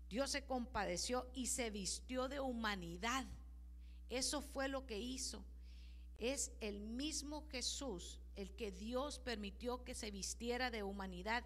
Dios 0.08 0.30
se 0.30 0.44
compadeció 0.44 1.28
y 1.34 1.46
se 1.46 1.70
vistió 1.70 2.28
de 2.28 2.40
humanidad. 2.40 3.26
Eso 4.08 4.40
fue 4.40 4.68
lo 4.68 4.86
que 4.86 4.98
hizo. 4.98 5.44
Es 6.18 6.52
el 6.60 6.80
mismo 6.80 7.46
Jesús 7.50 8.20
el 8.36 8.54
que 8.54 8.70
Dios 8.70 9.18
permitió 9.18 9.82
que 9.82 9.94
se 9.94 10.10
vistiera 10.10 10.70
de 10.70 10.82
humanidad. 10.82 11.44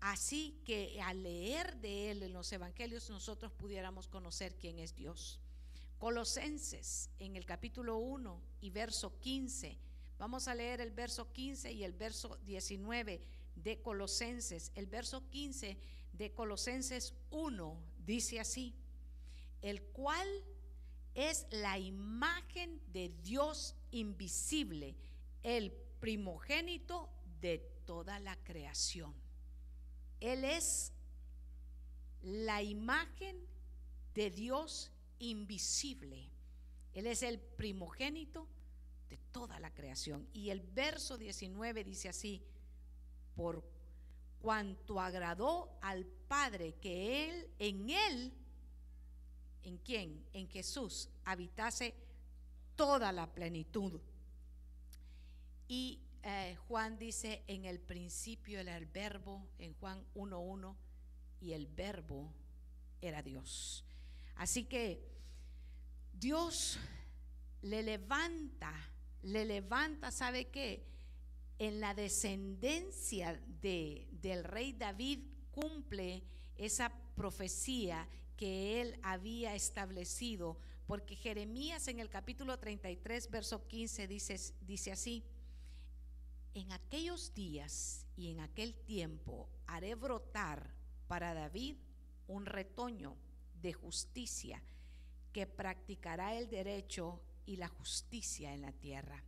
Así 0.00 0.58
que 0.64 1.00
al 1.02 1.22
leer 1.22 1.76
de 1.76 2.10
Él 2.10 2.22
en 2.22 2.32
los 2.32 2.50
evangelios 2.52 3.08
nosotros 3.10 3.52
pudiéramos 3.52 4.08
conocer 4.08 4.56
quién 4.56 4.78
es 4.78 4.96
Dios. 4.96 5.38
Colosenses 5.98 7.10
en 7.20 7.36
el 7.36 7.44
capítulo 7.44 7.98
1 7.98 8.40
y 8.60 8.70
verso 8.70 9.18
15 9.20 9.78
Vamos 10.22 10.46
a 10.46 10.54
leer 10.54 10.80
el 10.80 10.92
verso 10.92 11.32
15 11.32 11.72
y 11.72 11.82
el 11.82 11.94
verso 11.94 12.38
19 12.46 13.20
de 13.56 13.82
Colosenses. 13.82 14.70
El 14.76 14.86
verso 14.86 15.28
15 15.30 15.76
de 16.12 16.32
Colosenses 16.32 17.12
1 17.32 17.82
dice 18.06 18.38
así, 18.38 18.72
el 19.62 19.82
cual 19.82 20.28
es 21.16 21.44
la 21.50 21.76
imagen 21.76 22.80
de 22.92 23.08
Dios 23.24 23.74
invisible, 23.90 24.94
el 25.42 25.72
primogénito 25.98 27.10
de 27.40 27.58
toda 27.84 28.20
la 28.20 28.36
creación. 28.44 29.12
Él 30.20 30.44
es 30.44 30.92
la 32.20 32.62
imagen 32.62 33.44
de 34.14 34.30
Dios 34.30 34.92
invisible. 35.18 36.30
Él 36.94 37.08
es 37.08 37.24
el 37.24 37.40
primogénito 37.40 38.46
de 39.12 39.18
toda 39.30 39.60
la 39.60 39.70
creación. 39.74 40.26
Y 40.32 40.48
el 40.48 40.62
verso 40.62 41.18
19 41.18 41.84
dice 41.84 42.08
así, 42.08 42.42
por 43.36 43.62
cuanto 44.40 44.98
agradó 44.98 45.78
al 45.82 46.06
Padre 46.06 46.76
que 46.80 47.28
Él, 47.28 47.50
en 47.58 47.90
Él, 47.90 48.32
¿en 49.64 49.76
quién? 49.76 50.24
En 50.32 50.48
Jesús, 50.48 51.10
habitase 51.26 51.94
toda 52.74 53.12
la 53.12 53.30
plenitud. 53.30 54.00
Y 55.68 56.00
eh, 56.22 56.56
Juan 56.66 56.98
dice, 56.98 57.42
en 57.48 57.66
el 57.66 57.80
principio 57.80 58.60
era 58.60 58.78
el 58.78 58.86
verbo, 58.86 59.46
en 59.58 59.74
Juan 59.74 60.02
1.1, 60.14 60.74
y 61.42 61.52
el 61.52 61.66
verbo 61.66 62.32
era 63.02 63.22
Dios. 63.22 63.84
Así 64.36 64.64
que 64.64 65.06
Dios 66.14 66.78
le 67.60 67.82
levanta 67.82 68.72
le 69.22 69.44
levanta, 69.44 70.10
¿sabe 70.10 70.48
qué? 70.48 70.84
En 71.58 71.80
la 71.80 71.94
descendencia 71.94 73.40
de, 73.60 74.08
del 74.10 74.44
rey 74.44 74.72
David 74.72 75.20
cumple 75.52 76.22
esa 76.56 76.92
profecía 77.14 78.08
que 78.36 78.80
él 78.80 78.98
había 79.02 79.54
establecido, 79.54 80.58
porque 80.86 81.14
Jeremías 81.14 81.86
en 81.88 82.00
el 82.00 82.08
capítulo 82.08 82.58
33, 82.58 83.30
verso 83.30 83.66
15 83.68 84.08
dice, 84.08 84.40
dice 84.62 84.92
así, 84.92 85.24
en 86.54 86.72
aquellos 86.72 87.32
días 87.34 88.06
y 88.16 88.30
en 88.30 88.40
aquel 88.40 88.74
tiempo 88.74 89.48
haré 89.66 89.94
brotar 89.94 90.74
para 91.06 91.34
David 91.34 91.76
un 92.26 92.46
retoño 92.46 93.16
de 93.60 93.72
justicia 93.72 94.62
que 95.32 95.46
practicará 95.46 96.34
el 96.34 96.50
derecho 96.50 97.20
y 97.46 97.56
la 97.56 97.68
justicia 97.68 98.52
en 98.54 98.62
la 98.62 98.72
tierra. 98.72 99.22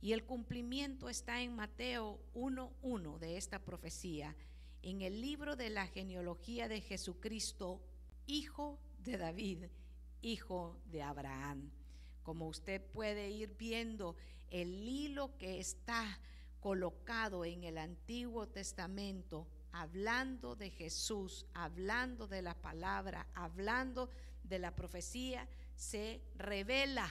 Y 0.00 0.12
el 0.12 0.24
cumplimiento 0.24 1.08
está 1.08 1.40
en 1.42 1.54
Mateo 1.54 2.20
1.1 2.34 3.18
de 3.18 3.36
esta 3.36 3.58
profecía, 3.58 4.34
en 4.82 5.02
el 5.02 5.20
libro 5.20 5.56
de 5.56 5.68
la 5.68 5.86
genealogía 5.86 6.68
de 6.68 6.80
Jesucristo, 6.80 7.82
hijo 8.26 8.78
de 9.04 9.18
David, 9.18 9.64
hijo 10.22 10.76
de 10.86 11.02
Abraham. 11.02 11.70
como 12.22 12.48
usted 12.48 12.80
puede 12.80 13.30
ir 13.30 13.56
viendo, 13.56 14.14
el 14.50 14.86
hilo 14.88 15.36
que 15.38 15.58
está 15.58 16.20
colocado 16.60 17.44
en 17.44 17.64
el 17.64 17.78
Antiguo 17.78 18.46
Testamento, 18.46 19.48
hablando 19.72 20.54
de 20.54 20.70
Jesús, 20.70 21.46
hablando 21.54 22.28
de 22.28 22.42
la 22.42 22.54
palabra, 22.54 23.26
hablando 23.34 24.10
de 24.44 24.58
la 24.58 24.74
profecía, 24.76 25.48
se 25.74 26.20
revela, 26.36 27.10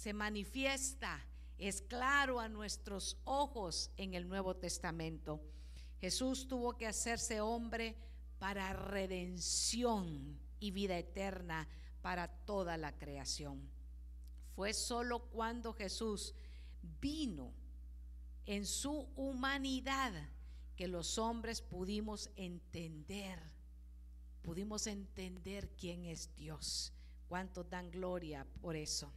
se 0.00 0.14
manifiesta, 0.14 1.22
es 1.58 1.82
claro 1.82 2.40
a 2.40 2.48
nuestros 2.48 3.18
ojos 3.24 3.90
en 3.98 4.14
el 4.14 4.26
Nuevo 4.26 4.56
Testamento. 4.56 5.42
Jesús 6.00 6.48
tuvo 6.48 6.78
que 6.78 6.86
hacerse 6.86 7.42
hombre 7.42 7.98
para 8.38 8.72
redención 8.72 10.40
y 10.58 10.70
vida 10.70 10.96
eterna 10.96 11.68
para 12.00 12.28
toda 12.28 12.78
la 12.78 12.96
creación. 12.96 13.60
Fue 14.56 14.72
solo 14.72 15.26
cuando 15.28 15.74
Jesús 15.74 16.34
vino 16.98 17.52
en 18.46 18.64
su 18.64 19.06
humanidad 19.16 20.14
que 20.76 20.88
los 20.88 21.18
hombres 21.18 21.60
pudimos 21.60 22.30
entender, 22.36 23.38
pudimos 24.40 24.86
entender 24.86 25.68
quién 25.76 26.06
es 26.06 26.34
Dios. 26.36 26.94
Cuánto 27.28 27.64
dan 27.64 27.90
gloria 27.90 28.46
por 28.62 28.76
eso. 28.76 29.12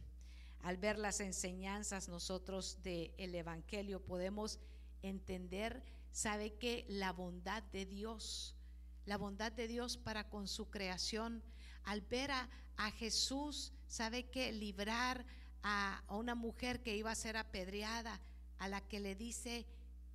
Al 0.64 0.78
ver 0.78 0.98
las 0.98 1.20
enseñanzas 1.20 2.08
nosotros 2.08 2.82
del 2.82 3.34
Evangelio 3.34 4.02
podemos 4.02 4.58
entender, 5.02 5.82
sabe 6.10 6.54
que 6.54 6.86
la 6.88 7.12
bondad 7.12 7.62
de 7.64 7.84
Dios, 7.84 8.56
la 9.04 9.18
bondad 9.18 9.52
de 9.52 9.68
Dios 9.68 9.98
para 9.98 10.30
con 10.30 10.48
su 10.48 10.70
creación, 10.70 11.42
al 11.82 12.00
ver 12.00 12.30
a, 12.30 12.48
Jesús, 12.92 13.74
sabe 13.88 14.30
que 14.30 14.52
librar 14.52 15.26
a 15.62 16.02
una 16.08 16.34
mujer 16.34 16.82
que 16.82 16.96
iba 16.96 17.10
a 17.10 17.14
ser 17.14 17.36
apedreada, 17.36 18.18
a 18.56 18.66
la 18.66 18.80
que 18.80 19.00
le 19.00 19.14
dice, 19.14 19.66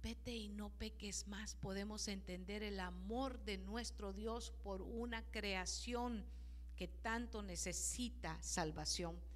vete 0.02 0.36
y 0.36 0.50
no 0.50 0.72
peques 0.72 1.28
más, 1.28 1.54
podemos 1.54 2.08
entender 2.08 2.64
el 2.64 2.80
amor 2.80 3.40
de 3.44 3.60
nuestro 3.60 4.14
Dios 4.14 4.52
por 4.64 4.82
una 4.82 5.22
creación 5.30 6.26
que 6.76 6.88
tanto 6.88 7.44
necesita 7.44 8.42
salvación. 8.42 9.29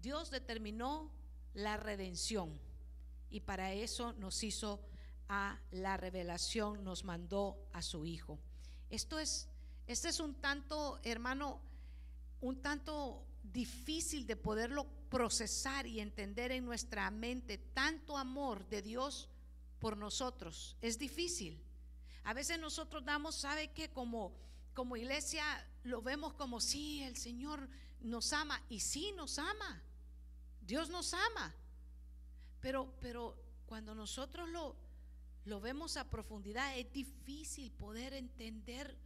Dios 0.00 0.30
determinó 0.30 1.10
la 1.54 1.76
redención 1.76 2.60
y 3.30 3.40
para 3.40 3.72
eso 3.72 4.12
nos 4.14 4.42
hizo 4.42 4.80
a 5.28 5.58
la 5.70 5.96
revelación, 5.96 6.84
nos 6.84 7.04
mandó 7.04 7.68
a 7.72 7.82
su 7.82 8.06
Hijo. 8.06 8.38
Esto 8.90 9.18
es, 9.18 9.48
este 9.86 10.08
es 10.08 10.20
un 10.20 10.34
tanto, 10.34 11.00
hermano, 11.02 11.60
un 12.40 12.62
tanto 12.62 13.26
difícil 13.42 14.26
de 14.26 14.36
poderlo 14.36 14.86
procesar 15.08 15.86
y 15.86 16.00
entender 16.00 16.52
en 16.52 16.64
nuestra 16.64 17.10
mente 17.10 17.58
tanto 17.58 18.16
amor 18.16 18.68
de 18.68 18.82
Dios 18.82 19.28
por 19.78 19.96
nosotros. 19.96 20.76
Es 20.80 20.98
difícil. 20.98 21.62
A 22.24 22.34
veces 22.34 22.58
nosotros 22.58 23.04
damos, 23.04 23.36
¿sabe 23.36 23.72
qué? 23.72 23.90
Como, 23.90 24.36
como 24.74 24.96
iglesia 24.96 25.44
lo 25.84 26.02
vemos 26.02 26.34
como 26.34 26.60
sí, 26.60 27.02
el 27.02 27.16
Señor 27.16 27.68
nos 28.00 28.32
ama 28.32 28.60
y 28.68 28.80
sí 28.80 29.12
nos 29.16 29.38
ama. 29.38 29.82
Dios 30.66 30.90
nos 30.90 31.14
ama. 31.14 31.54
Pero, 32.60 32.92
pero 33.00 33.36
cuando 33.66 33.94
nosotros 33.94 34.48
lo, 34.48 34.76
lo 35.44 35.60
vemos 35.60 35.96
a 35.96 36.10
profundidad, 36.10 36.76
es 36.76 36.92
difícil 36.92 37.70
poder 37.72 38.14
entender 38.14 38.96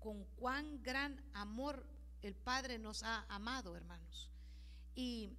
con 0.00 0.24
cuán 0.36 0.82
gran 0.82 1.22
amor 1.32 1.86
el 2.22 2.34
Padre 2.34 2.78
nos 2.78 3.02
ha 3.02 3.24
amado, 3.28 3.76
hermanos. 3.76 4.30
Y, 4.94 5.30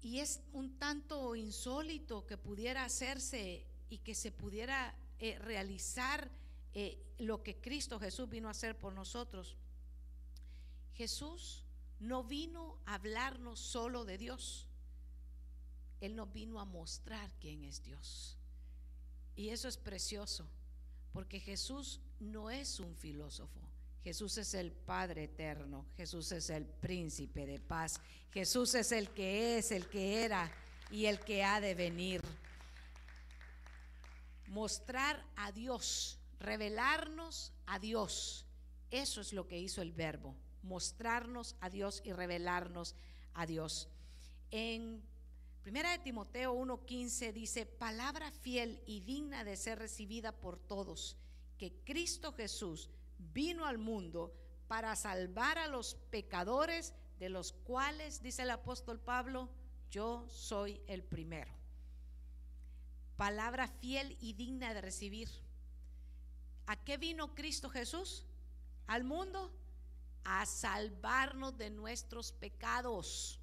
y 0.00 0.20
es 0.20 0.40
un 0.52 0.78
tanto 0.78 1.34
insólito 1.34 2.26
que 2.26 2.36
pudiera 2.36 2.84
hacerse 2.84 3.66
y 3.90 3.98
que 3.98 4.14
se 4.14 4.30
pudiera 4.30 4.94
eh, 5.18 5.38
realizar 5.38 6.30
eh, 6.74 7.02
lo 7.18 7.42
que 7.42 7.60
Cristo 7.60 7.98
Jesús 7.98 8.28
vino 8.28 8.48
a 8.48 8.52
hacer 8.52 8.78
por 8.78 8.92
nosotros. 8.92 9.56
Jesús 10.94 11.64
no 12.00 12.24
vino 12.24 12.78
a 12.86 12.94
hablarnos 12.94 13.58
solo 13.58 14.04
de 14.04 14.18
Dios. 14.18 14.66
Él 16.00 16.14
nos 16.14 16.32
vino 16.32 16.60
a 16.60 16.64
mostrar 16.64 17.30
quién 17.40 17.64
es 17.64 17.82
Dios. 17.82 18.36
Y 19.34 19.50
eso 19.50 19.68
es 19.68 19.76
precioso, 19.76 20.48
porque 21.12 21.40
Jesús 21.40 22.00
no 22.20 22.50
es 22.50 22.80
un 22.80 22.94
filósofo. 22.96 23.60
Jesús 24.02 24.38
es 24.38 24.54
el 24.54 24.72
Padre 24.72 25.24
eterno, 25.24 25.84
Jesús 25.96 26.32
es 26.32 26.50
el 26.50 26.64
príncipe 26.64 27.46
de 27.46 27.58
paz, 27.58 28.00
Jesús 28.32 28.74
es 28.74 28.92
el 28.92 29.10
que 29.10 29.58
es, 29.58 29.70
el 29.70 29.88
que 29.88 30.24
era 30.24 30.50
y 30.90 31.06
el 31.06 31.20
que 31.20 31.44
ha 31.44 31.60
de 31.60 31.74
venir. 31.74 32.22
Mostrar 34.46 35.22
a 35.36 35.52
Dios, 35.52 36.18
revelarnos 36.40 37.52
a 37.66 37.78
Dios, 37.78 38.46
eso 38.90 39.20
es 39.20 39.32
lo 39.32 39.46
que 39.46 39.58
hizo 39.58 39.82
el 39.82 39.92
verbo, 39.92 40.34
mostrarnos 40.68 41.56
a 41.60 41.70
Dios 41.70 42.02
y 42.04 42.12
revelarnos 42.12 42.94
a 43.34 43.46
Dios. 43.46 43.88
En 44.50 45.02
Primera 45.62 45.90
de 45.90 45.98
Timoteo 45.98 46.54
1:15 46.54 47.32
dice, 47.32 47.66
palabra 47.66 48.30
fiel 48.30 48.82
y 48.86 49.00
digna 49.00 49.44
de 49.44 49.56
ser 49.56 49.78
recibida 49.78 50.32
por 50.32 50.58
todos, 50.58 51.16
que 51.58 51.74
Cristo 51.84 52.32
Jesús 52.32 52.88
vino 53.18 53.66
al 53.66 53.76
mundo 53.76 54.32
para 54.66 54.96
salvar 54.96 55.58
a 55.58 55.66
los 55.66 55.94
pecadores, 56.10 56.94
de 57.18 57.28
los 57.28 57.52
cuales, 57.52 58.22
dice 58.22 58.42
el 58.42 58.50
apóstol 58.50 58.98
Pablo, 58.98 59.50
yo 59.90 60.26
soy 60.30 60.80
el 60.86 61.02
primero. 61.02 61.52
Palabra 63.16 63.68
fiel 63.68 64.16
y 64.20 64.32
digna 64.32 64.72
de 64.72 64.80
recibir. 64.80 65.28
¿A 66.66 66.76
qué 66.76 66.96
vino 66.96 67.34
Cristo 67.34 67.68
Jesús? 67.68 68.24
Al 68.86 69.04
mundo 69.04 69.52
a 70.30 70.44
salvarnos 70.44 71.56
de 71.56 71.70
nuestros 71.70 72.32
pecados. 72.32 73.40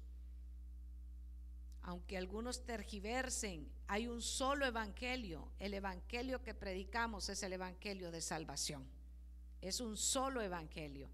Aunque 1.82 2.16
algunos 2.16 2.64
tergiversen, 2.64 3.68
hay 3.88 4.06
un 4.06 4.22
solo 4.22 4.64
evangelio. 4.64 5.50
El 5.58 5.74
evangelio 5.74 6.44
que 6.44 6.54
predicamos 6.54 7.28
es 7.28 7.42
el 7.42 7.54
evangelio 7.54 8.12
de 8.12 8.20
salvación. 8.20 8.86
Es 9.60 9.80
un 9.80 9.96
solo 9.96 10.40
evangelio. 10.40 11.10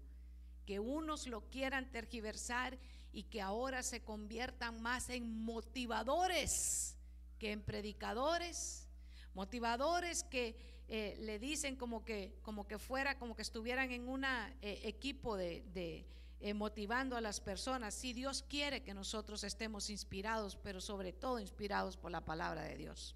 Que 0.67 0.79
unos 0.79 1.25
lo 1.25 1.49
quieran 1.49 1.91
tergiversar 1.91 2.77
y 3.11 3.23
que 3.23 3.41
ahora 3.41 3.81
se 3.81 4.03
conviertan 4.03 4.79
más 4.79 5.09
en 5.09 5.43
motivadores 5.43 6.95
que 7.39 7.51
en 7.51 7.63
predicadores. 7.63 8.87
Motivadores 9.33 10.23
que 10.23 10.72
eh, 10.89 11.17
le 11.21 11.39
dicen 11.39 11.75
como 11.75 12.03
que, 12.03 12.35
como 12.41 12.67
que 12.67 12.77
fuera, 12.77 13.17
como 13.17 13.35
que 13.35 13.41
estuvieran 13.41 13.91
en 13.91 14.07
un 14.07 14.25
eh, 14.25 14.51
equipo 14.83 15.37
de, 15.37 16.05
eh, 16.39 16.53
motivando 16.53 17.15
a 17.15 17.21
las 17.21 17.39
personas. 17.39 17.93
Si 17.93 18.13
Dios 18.13 18.43
quiere 18.47 18.83
que 18.83 18.93
nosotros 18.93 19.43
estemos 19.43 19.89
inspirados, 19.89 20.55
pero 20.57 20.81
sobre 20.81 21.13
todo 21.13 21.39
inspirados 21.39 21.97
por 21.97 22.11
la 22.11 22.21
palabra 22.21 22.63
de 22.63 22.75
Dios. 22.75 23.15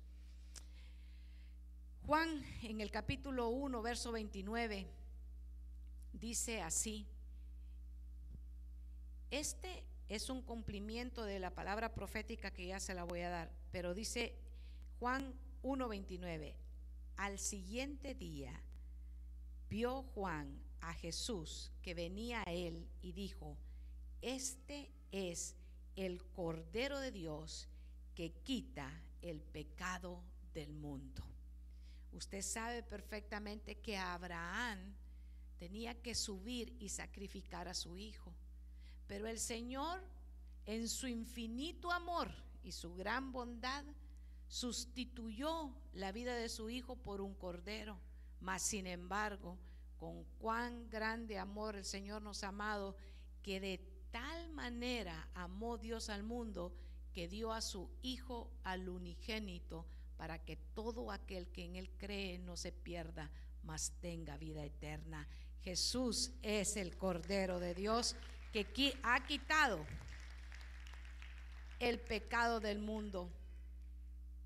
Juan 2.05 2.41
en 2.63 2.79
el 2.79 2.89
capítulo 2.89 3.49
1, 3.49 3.81
verso 3.81 4.13
29 4.13 4.87
dice 6.13 6.61
así, 6.61 7.05
este 9.29 9.83
es 10.07 10.29
un 10.29 10.41
cumplimiento 10.41 11.25
de 11.25 11.39
la 11.39 11.53
palabra 11.53 11.93
profética 11.93 12.51
que 12.51 12.67
ya 12.67 12.79
se 12.79 12.93
la 12.93 13.03
voy 13.03 13.21
a 13.21 13.29
dar, 13.29 13.51
pero 13.71 13.93
dice 13.93 14.33
Juan 14.99 15.33
1.29, 15.63 16.53
al 17.17 17.39
siguiente 17.39 18.15
día 18.15 18.59
vio 19.69 20.03
Juan 20.13 20.61
a 20.81 20.93
Jesús 20.93 21.71
que 21.81 21.93
venía 21.93 22.43
a 22.45 22.51
él 22.51 22.87
y 23.01 23.11
dijo, 23.11 23.57
este 24.21 24.91
es 25.11 25.55
el 25.95 26.23
Cordero 26.31 26.99
de 26.99 27.11
Dios 27.11 27.67
que 28.15 28.31
quita 28.31 28.91
el 29.21 29.41
pecado 29.41 30.23
del 30.53 30.73
mundo. 30.73 31.23
Usted 32.13 32.41
sabe 32.41 32.83
perfectamente 32.83 33.79
que 33.79 33.97
Abraham 33.97 34.95
tenía 35.57 36.01
que 36.01 36.15
subir 36.15 36.75
y 36.79 36.89
sacrificar 36.89 37.67
a 37.67 37.73
su 37.73 37.97
hijo. 37.97 38.33
Pero 39.07 39.27
el 39.27 39.39
Señor, 39.39 40.01
en 40.65 40.87
su 40.87 41.07
infinito 41.07 41.91
amor 41.91 42.31
y 42.63 42.71
su 42.71 42.95
gran 42.95 43.31
bondad, 43.31 43.83
sustituyó 44.47 45.73
la 45.93 46.11
vida 46.11 46.35
de 46.35 46.49
su 46.49 46.69
hijo 46.69 46.95
por 46.95 47.21
un 47.21 47.33
cordero. 47.33 47.99
Mas, 48.39 48.61
sin 48.61 48.87
embargo, 48.87 49.57
con 49.97 50.23
cuán 50.39 50.89
grande 50.89 51.37
amor 51.37 51.75
el 51.75 51.85
Señor 51.85 52.21
nos 52.21 52.43
ha 52.43 52.49
amado, 52.49 52.95
que 53.41 53.59
de 53.59 53.79
tal 54.11 54.49
manera 54.49 55.27
amó 55.33 55.77
Dios 55.77 56.09
al 56.09 56.23
mundo, 56.23 56.73
que 57.13 57.27
dio 57.27 57.51
a 57.51 57.61
su 57.61 57.89
Hijo 58.03 58.51
al 58.63 58.89
unigénito, 58.89 59.85
para 60.17 60.43
que 60.43 60.55
todo 60.55 61.11
aquel 61.11 61.47
que 61.47 61.65
en 61.65 61.75
Él 61.75 61.89
cree 61.97 62.37
no 62.39 62.57
se 62.57 62.71
pierda, 62.71 63.31
mas 63.63 63.93
tenga 64.01 64.37
vida 64.37 64.63
eterna. 64.63 65.27
Jesús 65.63 66.31
es 66.41 66.77
el 66.77 66.95
Cordero 66.95 67.59
de 67.59 67.73
Dios 67.73 68.15
que 68.53 68.97
ha 69.03 69.25
quitado 69.25 69.85
el 71.79 71.99
pecado 71.99 72.59
del 72.59 72.79
mundo. 72.79 73.29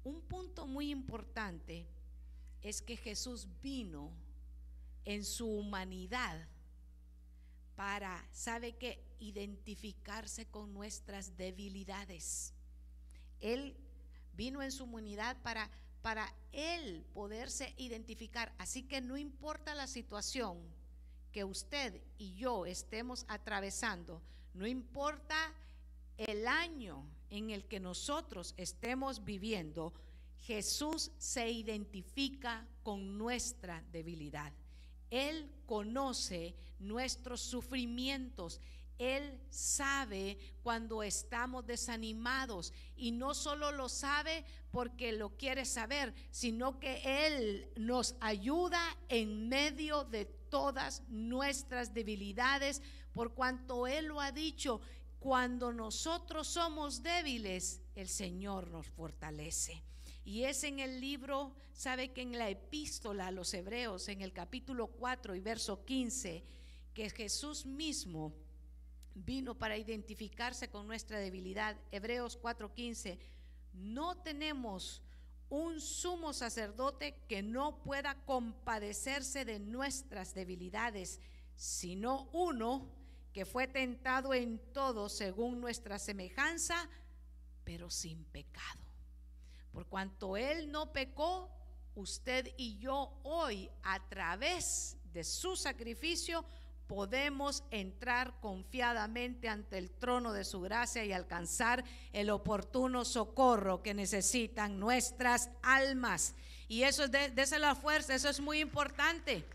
Un 0.03 0.21
punto 0.21 0.65
muy 0.65 0.89
importante 0.89 1.87
es 2.61 2.81
que 2.81 2.97
Jesús 2.97 3.47
vino 3.61 4.11
en 5.05 5.23
su 5.23 5.47
humanidad 5.47 6.47
para, 7.75 8.27
¿sabe 8.31 8.73
qué? 8.73 9.03
Identificarse 9.19 10.45
con 10.45 10.73
nuestras 10.73 11.37
debilidades. 11.37 12.53
Él 13.39 13.75
vino 14.33 14.61
en 14.61 14.71
su 14.71 14.83
humanidad 14.83 15.37
para, 15.41 15.69
para 16.01 16.31
Él 16.51 17.05
poderse 17.13 17.73
identificar. 17.77 18.53
Así 18.57 18.83
que 18.83 19.01
no 19.01 19.17
importa 19.17 19.75
la 19.75 19.87
situación 19.87 20.59
que 21.31 21.43
usted 21.43 22.01
y 22.17 22.35
yo 22.35 22.65
estemos 22.65 23.25
atravesando, 23.27 24.21
no 24.53 24.67
importa 24.67 25.53
el 26.17 26.47
año 26.47 27.03
en 27.31 27.49
el 27.49 27.65
que 27.65 27.79
nosotros 27.79 28.53
estemos 28.57 29.23
viviendo, 29.23 29.93
Jesús 30.41 31.11
se 31.17 31.49
identifica 31.49 32.67
con 32.83 33.17
nuestra 33.17 33.83
debilidad. 33.91 34.51
Él 35.09 35.49
conoce 35.65 36.55
nuestros 36.79 37.41
sufrimientos. 37.41 38.59
Él 38.97 39.39
sabe 39.49 40.37
cuando 40.61 41.03
estamos 41.03 41.65
desanimados 41.65 42.73
y 42.95 43.11
no 43.11 43.33
solo 43.33 43.71
lo 43.71 43.89
sabe 43.89 44.45
porque 44.71 45.11
lo 45.11 45.37
quiere 45.37 45.65
saber, 45.65 46.13
sino 46.31 46.79
que 46.79 47.01
Él 47.25 47.67
nos 47.75 48.15
ayuda 48.19 48.79
en 49.09 49.49
medio 49.49 50.03
de 50.03 50.25
todas 50.25 51.01
nuestras 51.07 51.93
debilidades, 51.93 52.81
por 53.13 53.33
cuanto 53.33 53.87
Él 53.87 54.05
lo 54.05 54.21
ha 54.21 54.31
dicho, 54.31 54.81
cuando 55.21 55.71
nosotros 55.71 56.47
somos 56.47 57.03
débiles, 57.03 57.79
el 57.93 58.09
Señor 58.09 58.71
nos 58.71 58.87
fortalece. 58.87 59.83
Y 60.25 60.45
es 60.45 60.63
en 60.63 60.79
el 60.79 60.99
libro, 60.99 61.55
sabe 61.73 62.11
que 62.11 62.23
en 62.23 62.39
la 62.39 62.49
epístola 62.49 63.27
a 63.27 63.31
los 63.31 63.53
hebreos, 63.53 64.07
en 64.07 64.21
el 64.21 64.33
capítulo 64.33 64.87
4 64.87 65.35
y 65.35 65.39
verso 65.39 65.85
15, 65.85 66.43
que 66.95 67.11
Jesús 67.11 67.67
mismo 67.67 68.33
vino 69.13 69.53
para 69.53 69.77
identificarse 69.77 70.71
con 70.71 70.87
nuestra 70.87 71.19
debilidad. 71.19 71.77
Hebreos 71.91 72.39
4:15, 72.41 73.19
no 73.73 74.17
tenemos 74.23 75.03
un 75.49 75.81
sumo 75.81 76.33
sacerdote 76.33 77.15
que 77.29 77.43
no 77.43 77.83
pueda 77.83 78.15
compadecerse 78.25 79.45
de 79.45 79.59
nuestras 79.59 80.33
debilidades, 80.33 81.19
sino 81.55 82.27
uno 82.33 83.00
que 83.33 83.45
fue 83.45 83.67
tentado 83.67 84.33
en 84.33 84.59
todo 84.73 85.09
según 85.09 85.61
nuestra 85.61 85.99
semejanza, 85.99 86.89
pero 87.63 87.89
sin 87.89 88.23
pecado. 88.25 88.81
Por 89.71 89.87
cuanto 89.87 90.35
Él 90.35 90.71
no 90.71 90.91
pecó, 90.91 91.49
usted 91.95 92.53
y 92.57 92.77
yo 92.77 93.19
hoy, 93.23 93.69
a 93.83 93.99
través 94.09 94.97
de 95.13 95.23
su 95.23 95.55
sacrificio, 95.55 96.45
podemos 96.87 97.63
entrar 97.71 98.37
confiadamente 98.41 99.47
ante 99.47 99.77
el 99.77 99.91
trono 99.91 100.33
de 100.33 100.43
su 100.43 100.59
gracia 100.59 101.05
y 101.05 101.13
alcanzar 101.13 101.85
el 102.11 102.29
oportuno 102.29 103.05
socorro 103.05 103.81
que 103.81 103.93
necesitan 103.93 104.77
nuestras 104.77 105.49
almas. 105.61 106.35
Y 106.67 106.83
eso 106.83 107.05
es 107.05 107.11
de, 107.11 107.29
de 107.29 107.59
la 107.59 107.75
fuerza, 107.75 108.13
eso 108.13 108.27
es 108.27 108.41
muy 108.41 108.59
importante. 108.59 109.45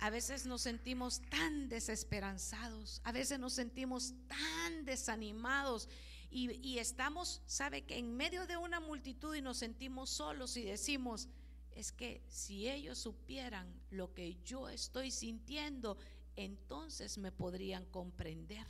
A 0.00 0.10
veces 0.10 0.46
nos 0.46 0.62
sentimos 0.62 1.20
tan 1.28 1.68
desesperanzados, 1.68 3.00
a 3.04 3.10
veces 3.10 3.38
nos 3.38 3.52
sentimos 3.52 4.14
tan 4.28 4.84
desanimados 4.84 5.88
y, 6.30 6.78
estamos, 6.78 7.42
sabe 7.46 7.82
que 7.82 7.98
en 7.98 8.16
medio 8.16 8.46
de 8.46 8.56
una 8.56 8.80
multitud 8.80 9.34
y 9.34 9.40
nos 9.40 9.56
sentimos 9.56 10.10
solos 10.10 10.56
y 10.56 10.62
decimos, 10.62 11.28
es 11.74 11.90
que 11.90 12.22
si 12.28 12.68
ellos 12.68 12.98
supieran 12.98 13.66
lo 13.90 14.12
que 14.12 14.36
yo 14.44 14.68
estoy 14.68 15.10
sintiendo, 15.10 15.96
entonces 16.36 17.18
me 17.18 17.32
podrían 17.32 17.84
comprender. 17.86 18.66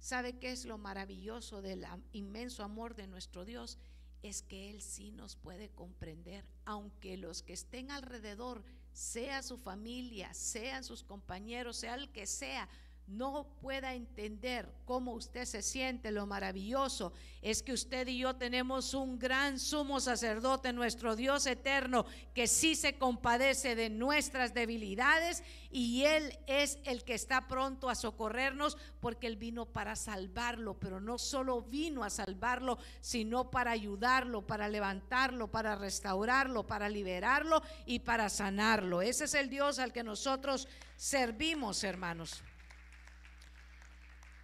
¿Sabe 0.00 0.38
qué 0.38 0.50
es 0.50 0.64
lo 0.64 0.78
maravilloso 0.78 1.62
del 1.62 1.86
inmenso 2.12 2.64
amor 2.64 2.94
de 2.96 3.06
nuestro 3.06 3.44
Dios? 3.44 3.78
Es 4.22 4.42
que 4.42 4.70
Él 4.70 4.82
sí 4.82 5.12
nos 5.12 5.36
puede 5.36 5.70
comprender, 5.70 6.44
aunque 6.64 7.16
los 7.16 7.42
que 7.42 7.52
estén 7.52 7.90
alrededor 7.90 8.64
sea 8.92 9.42
su 9.42 9.58
familia, 9.58 10.32
sean 10.34 10.84
sus 10.84 11.02
compañeros, 11.02 11.76
sea 11.76 11.94
el 11.94 12.10
que 12.10 12.26
sea, 12.26 12.68
no 13.10 13.46
pueda 13.60 13.94
entender 13.94 14.68
cómo 14.84 15.12
usted 15.14 15.44
se 15.44 15.62
siente, 15.62 16.10
lo 16.10 16.26
maravilloso 16.26 17.12
es 17.42 17.62
que 17.62 17.72
usted 17.72 18.06
y 18.06 18.18
yo 18.18 18.36
tenemos 18.36 18.92
un 18.92 19.18
gran 19.18 19.58
sumo 19.58 19.98
sacerdote, 20.00 20.72
nuestro 20.72 21.16
Dios 21.16 21.46
eterno, 21.46 22.04
que 22.34 22.46
sí 22.46 22.76
se 22.76 22.98
compadece 22.98 23.74
de 23.74 23.88
nuestras 23.88 24.52
debilidades 24.52 25.42
y 25.70 26.04
Él 26.04 26.38
es 26.46 26.78
el 26.84 27.02
que 27.02 27.14
está 27.14 27.48
pronto 27.48 27.88
a 27.88 27.94
socorrernos 27.94 28.76
porque 29.00 29.26
Él 29.26 29.36
vino 29.36 29.66
para 29.66 29.96
salvarlo, 29.96 30.78
pero 30.78 31.00
no 31.00 31.18
solo 31.18 31.62
vino 31.62 32.04
a 32.04 32.10
salvarlo, 32.10 32.78
sino 33.00 33.50
para 33.50 33.70
ayudarlo, 33.70 34.46
para 34.46 34.68
levantarlo, 34.68 35.48
para 35.48 35.76
restaurarlo, 35.76 36.66
para 36.66 36.88
liberarlo 36.88 37.62
y 37.86 38.00
para 38.00 38.28
sanarlo. 38.28 39.00
Ese 39.00 39.24
es 39.24 39.34
el 39.34 39.48
Dios 39.48 39.78
al 39.78 39.92
que 39.92 40.02
nosotros 40.02 40.68
servimos, 40.96 41.82
hermanos. 41.84 42.42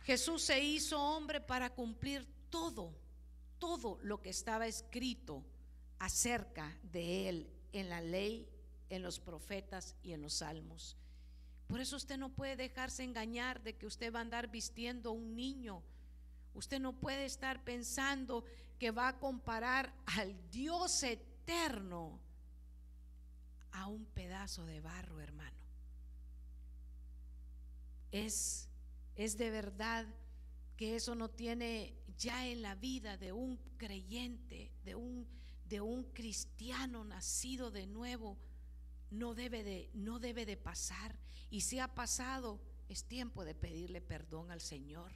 Jesús 0.07 0.43
se 0.43 0.63
hizo 0.63 1.03
hombre 1.03 1.41
para 1.41 1.75
cumplir 1.75 2.25
todo, 2.49 2.97
todo 3.59 3.99
lo 4.05 4.23
que 4.23 4.31
estaba 4.31 4.69
escrito 4.69 5.45
acerca 5.99 6.79
de 6.85 7.29
él 7.29 7.51
en 7.73 7.89
la 7.89 8.01
ley, 8.01 8.49
en 8.89 9.03
los 9.03 9.19
profetas 9.19 9.97
y 10.05 10.13
en 10.13 10.23
los 10.23 10.35
salmos. 10.35 10.97
Por 11.67 11.81
eso 11.81 11.97
usted 11.97 12.19
no 12.19 12.29
puede 12.29 12.55
dejarse 12.55 13.03
engañar 13.03 13.65
de 13.65 13.75
que 13.75 13.87
usted 13.87 14.15
va 14.15 14.21
a 14.21 14.23
andar 14.23 14.49
vistiendo 14.49 15.11
a 15.11 15.13
un 15.13 15.35
niño. 15.35 15.83
Usted 16.55 16.79
no 16.79 16.93
puede 16.93 17.25
estar 17.25 17.65
pensando 17.65 18.45
que 18.79 18.93
va 18.93 19.09
a 19.09 19.19
comparar 19.19 19.93
al 20.07 20.37
Dios 20.53 21.03
eterno 21.03 22.21
a 23.73 23.89
un 23.89 24.05
pedazo 24.07 24.67
de 24.67 24.81
barro, 24.81 25.21
hermano. 25.21 25.67
Es 28.13 28.69
es 29.17 29.37
de 29.39 29.51
verdad 29.51 30.07
que 30.77 30.97
eso 30.97 31.15
no 31.15 31.31
tiene 31.31 31.95
ya 32.19 32.47
en 32.47 32.63
la 32.63 32.75
vida 32.75 33.17
de 33.17 33.33
un 33.33 33.57
creyente, 33.79 34.73
de 34.85 34.95
un, 34.95 35.27
de 35.65 35.81
un 35.81 36.05
cristiano 36.13 37.05
nacido 37.05 37.71
de 37.71 37.87
nuevo, 37.87 38.39
no 39.11 39.35
debe 39.35 39.63
de, 39.63 39.91
no 39.95 40.19
debe 40.19 40.45
de 40.45 40.57
pasar. 40.57 41.19
Y 41.51 41.63
si 41.63 41.79
ha 41.79 41.95
pasado, 41.95 42.61
es 42.89 43.05
tiempo 43.05 43.45
de 43.45 43.55
pedirle 43.55 44.01
perdón 44.01 44.51
al 44.51 44.61
Señor. 44.61 45.13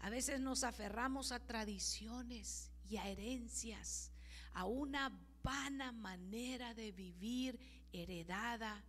A 0.00 0.10
veces 0.10 0.40
nos 0.40 0.62
aferramos 0.62 1.32
a 1.32 1.40
tradiciones 1.40 2.70
y 2.88 2.96
a 2.98 3.08
herencias, 3.08 4.12
a 4.52 4.64
una 4.64 5.10
vana 5.42 5.92
manera 5.92 6.74
de 6.74 6.92
vivir 6.92 7.58
heredada 7.92 8.84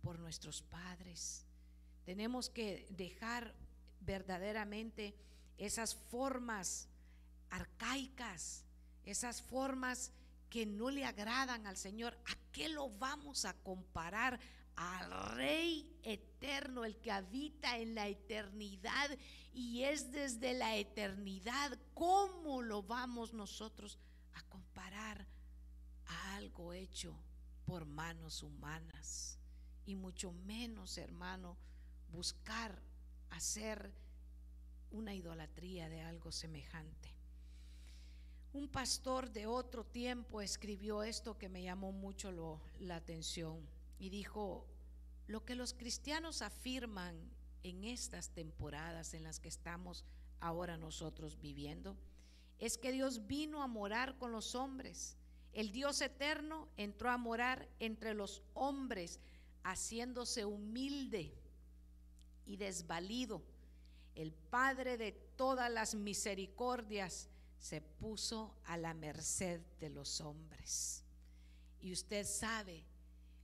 por 0.00 0.18
nuestros 0.18 0.62
padres. 0.62 1.44
Tenemos 2.04 2.48
que 2.48 2.86
dejar 2.90 3.54
verdaderamente 4.00 5.14
esas 5.58 5.94
formas 5.94 6.88
arcaicas, 7.50 8.64
esas 9.04 9.42
formas 9.42 10.12
que 10.48 10.66
no 10.66 10.90
le 10.90 11.04
agradan 11.04 11.66
al 11.66 11.76
Señor, 11.76 12.18
¿a 12.26 12.34
qué 12.52 12.68
lo 12.68 12.90
vamos 12.90 13.44
a 13.44 13.54
comparar? 13.54 14.40
Al 14.76 15.36
Rey 15.36 15.94
eterno, 16.02 16.84
el 16.84 16.96
que 16.96 17.12
habita 17.12 17.78
en 17.78 17.94
la 17.94 18.08
eternidad 18.08 19.10
y 19.52 19.82
es 19.82 20.10
desde 20.10 20.54
la 20.54 20.76
eternidad. 20.76 21.78
¿Cómo 21.92 22.62
lo 22.62 22.82
vamos 22.82 23.34
nosotros 23.34 23.98
a 24.34 24.42
comparar 24.44 25.26
a 26.06 26.36
algo 26.36 26.72
hecho 26.72 27.14
por 27.66 27.84
manos 27.84 28.42
humanas? 28.42 29.38
Y 29.84 29.96
mucho 29.96 30.32
menos, 30.32 30.96
hermano, 30.96 31.58
buscar 32.08 32.80
hacer 33.30 33.92
una 34.90 35.14
idolatría 35.14 35.88
de 35.88 36.02
algo 36.02 36.32
semejante. 36.32 37.14
Un 38.52 38.68
pastor 38.68 39.30
de 39.30 39.46
otro 39.46 39.84
tiempo 39.84 40.40
escribió 40.40 41.04
esto 41.04 41.38
que 41.38 41.48
me 41.48 41.62
llamó 41.62 41.92
mucho 41.92 42.60
la 42.80 42.96
atención 42.96 43.60
y 43.98 44.10
dijo, 44.10 44.66
lo 45.28 45.44
que 45.44 45.54
los 45.54 45.72
cristianos 45.72 46.42
afirman 46.42 47.16
en 47.62 47.84
estas 47.84 48.30
temporadas 48.30 49.14
en 49.14 49.22
las 49.22 49.38
que 49.38 49.48
estamos 49.48 50.04
ahora 50.40 50.76
nosotros 50.76 51.40
viviendo 51.40 51.96
es 52.58 52.76
que 52.76 52.90
Dios 52.90 53.26
vino 53.26 53.62
a 53.62 53.68
morar 53.68 54.18
con 54.18 54.32
los 54.32 54.54
hombres. 54.54 55.16
El 55.52 55.70
Dios 55.70 56.00
eterno 56.00 56.68
entró 56.76 57.10
a 57.10 57.18
morar 57.18 57.68
entre 57.78 58.14
los 58.14 58.42
hombres, 58.54 59.20
haciéndose 59.62 60.44
humilde 60.44 61.32
y 62.50 62.56
desvalido. 62.56 63.42
el 64.16 64.32
Padre 64.32 64.98
de 64.98 65.12
todas 65.12 65.70
las 65.70 65.94
misericordias, 65.94 67.28
se 67.60 67.80
puso 67.80 68.56
a 68.64 68.76
la 68.76 68.92
merced 68.92 69.60
de 69.78 69.88
los 69.88 70.20
hombres. 70.20 71.04
Y 71.80 71.92
usted 71.92 72.26
sabe 72.26 72.84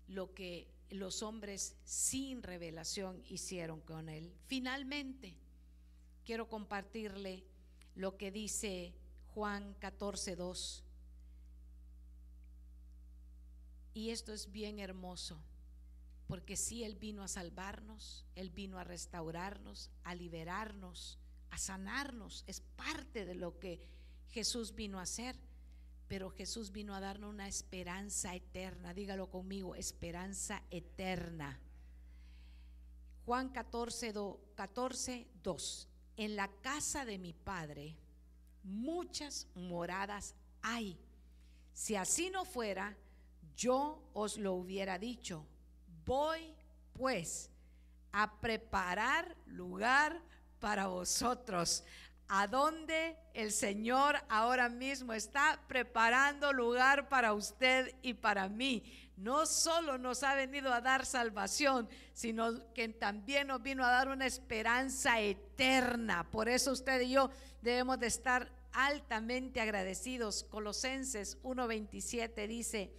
lo 0.08 0.34
que 0.34 0.68
los 0.90 1.22
hombres 1.22 1.76
sin 1.84 2.42
revelación 2.42 3.22
hicieron 3.28 3.80
con 3.80 4.08
él. 4.08 4.34
Finalmente, 4.46 5.36
quiero 6.24 6.48
compartirle 6.48 7.44
lo 7.94 8.16
que 8.16 8.32
dice 8.32 8.92
Juan 9.34 9.74
14, 9.78 10.34
2. 10.34 10.84
Y 13.94 14.10
esto 14.10 14.32
es 14.32 14.50
bien 14.50 14.80
hermoso, 14.80 15.38
porque 16.26 16.56
si 16.56 16.84
Él 16.84 16.96
vino 16.96 17.22
a 17.22 17.28
salvarnos, 17.28 18.24
Él 18.34 18.50
vino 18.50 18.78
a 18.78 18.84
restaurarnos, 18.84 19.90
a 20.04 20.14
liberarnos, 20.14 21.18
a 21.50 21.58
sanarnos, 21.58 22.44
es 22.46 22.60
parte 22.60 23.24
de 23.24 23.34
lo 23.34 23.58
que 23.58 23.80
Jesús 24.30 24.74
vino 24.74 24.98
a 24.98 25.02
hacer. 25.02 25.36
Pero 26.08 26.30
Jesús 26.30 26.70
vino 26.70 26.94
a 26.94 27.00
darnos 27.00 27.30
una 27.30 27.48
esperanza 27.48 28.34
eterna. 28.34 28.94
Dígalo 28.94 29.28
conmigo, 29.28 29.74
esperanza 29.74 30.62
eterna. 30.70 31.58
Juan 33.24 33.48
14, 33.48 34.14
14, 34.54 35.26
2. 35.42 35.88
En 36.16 36.36
la 36.36 36.48
casa 36.62 37.04
de 37.04 37.18
mi 37.18 37.32
Padre 37.32 37.96
muchas 38.66 39.46
moradas 39.54 40.34
hay. 40.62 40.98
Si 41.72 41.96
así 41.96 42.30
no 42.30 42.44
fuera, 42.44 42.96
yo 43.56 44.02
os 44.12 44.38
lo 44.38 44.54
hubiera 44.54 44.98
dicho. 44.98 45.46
Voy 46.06 46.54
pues 46.92 47.50
a 48.12 48.40
preparar 48.40 49.36
lugar 49.46 50.22
para 50.60 50.86
vosotros 50.86 51.82
a 52.28 52.46
donde 52.46 53.16
el 53.34 53.50
Señor 53.50 54.16
ahora 54.28 54.68
mismo 54.68 55.12
está 55.12 55.60
preparando 55.66 56.52
lugar 56.52 57.08
para 57.08 57.34
usted 57.34 57.92
y 58.02 58.14
para 58.14 58.48
mí. 58.48 58.84
No 59.16 59.46
solo 59.46 59.98
nos 59.98 60.22
ha 60.22 60.36
venido 60.36 60.72
a 60.72 60.80
dar 60.80 61.06
salvación, 61.06 61.88
sino 62.12 62.72
que 62.72 62.88
también 62.88 63.48
nos 63.48 63.62
vino 63.62 63.84
a 63.84 63.90
dar 63.90 64.08
una 64.08 64.26
esperanza 64.26 65.20
eterna. 65.20 66.30
Por 66.30 66.48
eso 66.48 66.70
usted 66.70 67.00
y 67.00 67.10
yo 67.10 67.30
debemos 67.62 67.98
de 67.98 68.06
estar 68.06 68.52
altamente 68.72 69.60
agradecidos. 69.60 70.44
Colosenses 70.44 71.38
1:27 71.42 72.46
dice, 72.46 72.92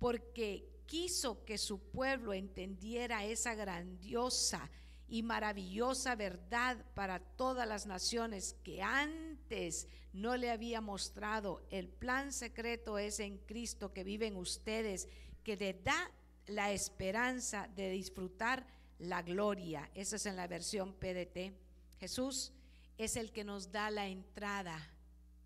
porque 0.00 0.73
quiso 0.86 1.44
que 1.44 1.58
su 1.58 1.80
pueblo 1.80 2.32
entendiera 2.32 3.24
esa 3.24 3.54
grandiosa 3.54 4.70
y 5.08 5.22
maravillosa 5.22 6.16
verdad 6.16 6.84
para 6.94 7.20
todas 7.20 7.68
las 7.68 7.86
naciones 7.86 8.56
que 8.64 8.82
antes 8.82 9.88
no 10.12 10.36
le 10.36 10.50
había 10.50 10.80
mostrado. 10.80 11.66
El 11.70 11.88
plan 11.88 12.32
secreto 12.32 12.98
es 12.98 13.20
en 13.20 13.38
Cristo 13.38 13.92
que 13.92 14.04
viven 14.04 14.36
ustedes, 14.36 15.08
que 15.42 15.56
le 15.56 15.74
da 15.74 16.10
la 16.46 16.72
esperanza 16.72 17.68
de 17.74 17.90
disfrutar 17.90 18.66
la 18.98 19.22
gloria. 19.22 19.90
Esa 19.94 20.16
es 20.16 20.26
en 20.26 20.36
la 20.36 20.46
versión 20.46 20.94
PDT. 20.94 21.52
Jesús 21.98 22.52
es 22.96 23.16
el 23.16 23.32
que 23.32 23.44
nos 23.44 23.72
da 23.72 23.90
la 23.90 24.06
entrada 24.06 24.90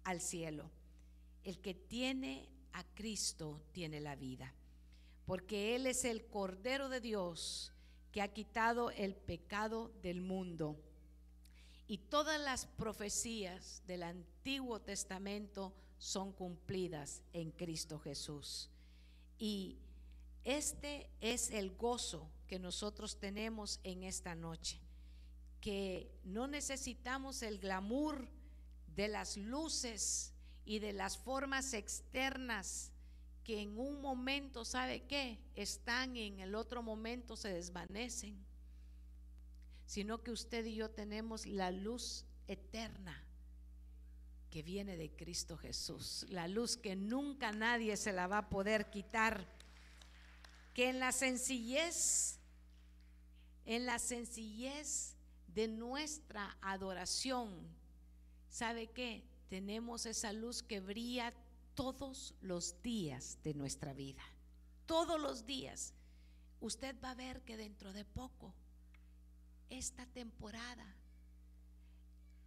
al 0.05 0.20
cielo. 0.20 0.70
El 1.44 1.60
que 1.60 1.74
tiene 1.74 2.48
a 2.73 2.85
Cristo 2.94 3.62
tiene 3.73 4.01
la 4.01 4.16
vida, 4.16 4.55
porque 5.28 5.76
Él 5.76 5.86
es 5.86 6.06
el 6.06 6.24
Cordero 6.24 6.88
de 6.88 7.02
Dios 7.02 7.70
que 8.12 8.22
ha 8.22 8.32
quitado 8.32 8.90
el 8.90 9.14
pecado 9.14 9.92
del 10.00 10.22
mundo. 10.22 10.82
Y 11.86 11.98
todas 11.98 12.40
las 12.40 12.64
profecías 12.64 13.82
del 13.86 14.05
Antiguo 14.05 14.80
Testamento 14.80 15.74
son 15.98 16.32
cumplidas 16.32 17.20
en 17.34 17.50
Cristo 17.50 17.98
Jesús. 17.98 18.70
Y 19.38 19.76
este 20.44 21.10
es 21.20 21.50
el 21.50 21.76
gozo 21.76 22.30
que 22.46 22.59
nosotros 22.59 23.20
tenemos 23.20 23.80
en 23.84 24.05
esta 24.05 24.34
noche, 24.34 24.80
que 25.60 26.10
no 26.24 26.46
necesitamos 26.46 27.42
el 27.42 27.59
glamour 27.59 28.30
de 28.96 29.09
las 29.09 29.36
luces 29.36 30.32
y 30.64 30.78
de 30.78 30.94
las 30.94 31.18
formas 31.18 31.74
externas 31.74 32.92
que 33.48 33.62
en 33.62 33.78
un 33.78 34.02
momento, 34.02 34.62
¿sabe 34.62 35.04
qué? 35.04 35.38
Están 35.54 36.14
y 36.18 36.26
en 36.26 36.40
el 36.40 36.54
otro 36.54 36.82
momento 36.82 37.34
se 37.34 37.50
desvanecen, 37.50 38.36
sino 39.86 40.22
que 40.22 40.32
usted 40.32 40.66
y 40.66 40.74
yo 40.74 40.90
tenemos 40.90 41.46
la 41.46 41.70
luz 41.70 42.26
eterna 42.46 43.24
que 44.50 44.62
viene 44.62 44.98
de 44.98 45.10
Cristo 45.16 45.56
Jesús, 45.56 46.26
la 46.28 46.46
luz 46.46 46.76
que 46.76 46.94
nunca 46.94 47.50
nadie 47.52 47.96
se 47.96 48.12
la 48.12 48.26
va 48.26 48.36
a 48.36 48.48
poder 48.50 48.90
quitar, 48.90 49.48
que 50.74 50.90
en 50.90 50.98
la 50.98 51.10
sencillez, 51.10 52.40
en 53.64 53.86
la 53.86 53.98
sencillez 53.98 55.16
de 55.46 55.68
nuestra 55.68 56.58
adoración, 56.60 57.66
¿sabe 58.50 58.88
qué? 58.88 59.24
Tenemos 59.48 60.04
esa 60.04 60.34
luz 60.34 60.62
que 60.62 60.80
brilla 60.80 61.32
todos 61.78 62.34
los 62.40 62.82
días 62.82 63.38
de 63.44 63.55
nuestra 63.55 63.92
vida. 63.92 64.24
Todos 64.84 65.20
los 65.20 65.46
días. 65.46 65.94
Usted 66.59 66.96
va 67.00 67.12
a 67.12 67.14
ver 67.14 67.42
que 67.42 67.56
dentro 67.56 67.92
de 67.92 68.05
poco, 68.05 68.52
esta 69.70 70.05
temporada, 70.06 70.96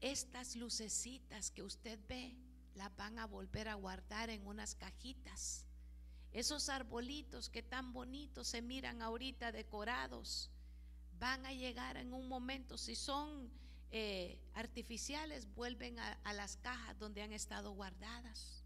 estas 0.02 0.58
lucecitas 0.58 1.50
que 1.50 1.64
usted 1.64 1.98
ve, 2.10 2.36
las 2.76 2.94
van 2.98 3.20
a 3.20 3.26
volver 3.26 3.70
a 3.70 3.76
guardar 3.76 4.30
en 4.30 4.46
unas 4.46 4.76
cajitas. 4.76 5.66
Esos 6.34 6.68
arbolitos 6.68 7.48
que 7.48 7.64
tan 7.64 7.94
bonitos 7.94 8.50
se 8.50 8.62
miran 8.62 9.02
ahorita 9.02 9.54
decorados, 9.54 10.52
van 11.20 11.46
a 11.46 11.54
llegar 11.54 11.96
en 11.96 12.12
un 12.14 12.28
momento, 12.28 12.78
si 12.78 12.98
son 12.98 13.50
eh, 13.92 14.42
artificiales, 14.56 15.48
vuelven 15.56 16.00
a, 16.00 16.20
a 16.26 16.34
las 16.34 16.58
cajas 16.58 17.00
donde 17.00 17.22
han 17.22 17.32
estado 17.32 17.72
guardadas. 17.72 18.61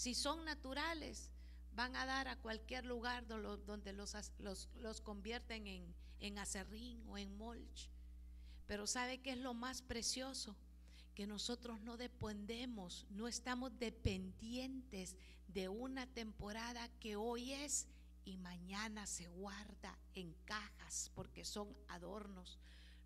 Si 0.00 0.14
son 0.14 0.46
naturales, 0.46 1.30
van 1.74 1.94
a 1.94 2.06
dar 2.06 2.26
a 2.26 2.36
cualquier 2.36 2.86
lugar 2.86 3.26
donde 3.26 3.92
los, 3.92 4.16
los, 4.38 5.00
convierten 5.02 5.66
en, 5.66 5.94
en 6.20 6.38
acerrín 6.38 7.04
o 7.06 7.18
en 7.18 7.36
mulch. 7.36 7.90
Pero 8.66 8.86
¿sabe 8.86 9.18
qué 9.20 9.32
es 9.32 9.36
lo 9.36 9.52
más 9.52 9.82
precioso? 9.82 10.56
Que 11.14 11.26
nosotros 11.26 11.82
no 11.82 11.98
dependemos, 11.98 13.04
no 13.10 13.28
estamos 13.28 13.78
dependientes 13.78 15.16
de 15.48 15.68
una 15.68 16.06
temporada 16.06 16.88
que 16.98 17.16
hoy 17.16 17.52
es 17.52 17.86
y 18.24 18.38
mañana 18.38 19.06
se 19.06 19.28
guarda 19.28 19.98
en 20.14 20.32
cajas 20.46 21.10
porque 21.14 21.44
son 21.44 21.76
adornos. 21.88 22.58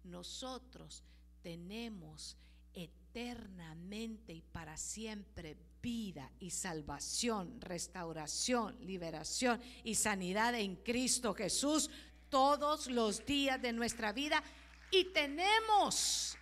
Nosotros 0.05 1.03
tenemos 1.43 2.37
eternamente 2.73 4.33
y 4.33 4.43
para 4.43 4.77
siempre 4.77 5.57
vida 5.85 6.33
y 6.41 6.49
salvación, 6.49 7.61
restauración, 7.61 8.75
liberación 8.87 9.61
y 9.85 9.95
sanidad 9.97 10.55
en 10.55 10.77
Cristo 10.77 11.35
Jesús 11.35 11.91
todos 12.31 12.87
los 12.87 13.27
días 13.27 13.61
de 13.61 13.71
nuestra 13.75 14.15
vida 14.15 14.43
y 14.91 15.05
tenemos 15.13 16.39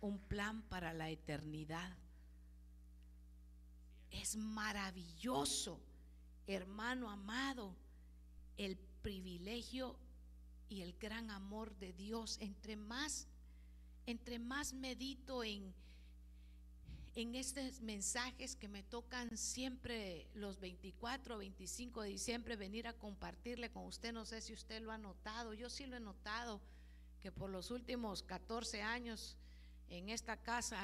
un 0.00 0.20
plan 0.20 0.62
para 0.68 0.92
la 0.92 1.10
eternidad. 1.10 1.92
Es 4.12 4.36
maravilloso, 4.36 5.80
hermano 6.46 7.10
amado, 7.10 7.74
el 8.56 8.76
privilegio 9.02 9.98
y 10.68 10.82
el 10.82 10.92
gran 10.92 11.32
amor 11.32 11.74
de 11.78 11.92
Dios. 11.94 12.38
Entre 12.40 12.76
más, 12.76 13.26
entre 14.06 14.38
más 14.38 14.72
medito 14.72 15.42
en, 15.42 15.74
en 17.20 17.34
estos 17.34 17.80
mensajes 17.80 18.54
que 18.54 18.68
me 18.68 18.84
tocan 18.84 19.36
siempre 19.36 20.28
los 20.34 20.60
24 20.60 21.34
o 21.34 21.38
25 21.38 22.02
de 22.02 22.10
diciembre 22.10 22.54
venir 22.54 22.86
a 22.86 22.92
compartirle 22.92 23.72
con 23.72 23.86
usted. 23.86 24.12
No 24.12 24.24
sé 24.24 24.40
si 24.40 24.52
usted 24.52 24.80
lo 24.80 24.92
ha 24.92 24.98
notado, 24.98 25.52
yo 25.52 25.68
sí 25.68 25.86
lo 25.86 25.96
he 25.96 26.00
notado, 26.00 26.60
que 27.20 27.32
por 27.32 27.50
los 27.50 27.72
últimos 27.72 28.22
14 28.22 28.82
años 28.82 29.36
en 29.90 30.10
esta 30.10 30.36
casa 30.36 30.78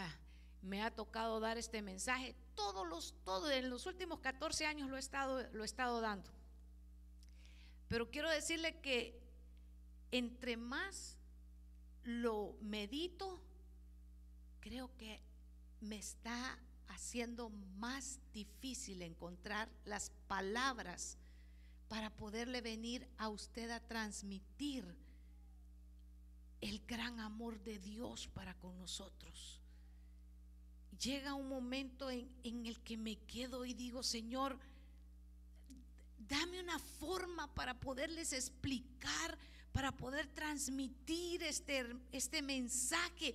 me 0.60 0.82
ha 0.82 0.90
tocado 0.90 1.38
dar 1.38 1.56
este 1.56 1.82
mensaje. 1.82 2.34
Todos 2.56 2.84
los, 2.88 3.14
todos, 3.24 3.52
en 3.52 3.70
los 3.70 3.86
últimos 3.86 4.18
14 4.18 4.66
años 4.66 4.90
lo 4.90 4.96
he 4.96 5.00
estado, 5.00 5.40
lo 5.52 5.62
he 5.62 5.66
estado 5.66 6.00
dando. 6.00 6.32
Pero 7.86 8.10
quiero 8.10 8.28
decirle 8.28 8.80
que 8.80 9.22
entre 10.10 10.56
más 10.56 11.16
lo 12.02 12.56
medito, 12.60 13.40
creo 14.58 14.90
que 14.96 15.22
me 15.84 15.96
está 15.96 16.58
haciendo 16.88 17.50
más 17.78 18.18
difícil 18.32 19.02
encontrar 19.02 19.68
las 19.84 20.10
palabras 20.26 21.18
para 21.88 22.10
poderle 22.10 22.60
venir 22.60 23.08
a 23.18 23.28
usted 23.28 23.70
a 23.70 23.80
transmitir 23.80 24.84
el 26.60 26.80
gran 26.86 27.20
amor 27.20 27.62
de 27.62 27.78
Dios 27.78 28.28
para 28.28 28.54
con 28.54 28.78
nosotros. 28.78 29.60
Llega 30.98 31.34
un 31.34 31.48
momento 31.48 32.10
en, 32.10 32.28
en 32.42 32.66
el 32.66 32.80
que 32.80 32.96
me 32.96 33.16
quedo 33.16 33.64
y 33.64 33.74
digo, 33.74 34.02
Señor, 34.02 34.58
dame 36.28 36.60
una 36.60 36.78
forma 36.78 37.52
para 37.54 37.78
poderles 37.78 38.32
explicar, 38.32 39.38
para 39.72 39.92
poder 39.92 40.26
transmitir 40.28 41.42
este, 41.42 41.84
este 42.12 42.42
mensaje. 42.42 43.34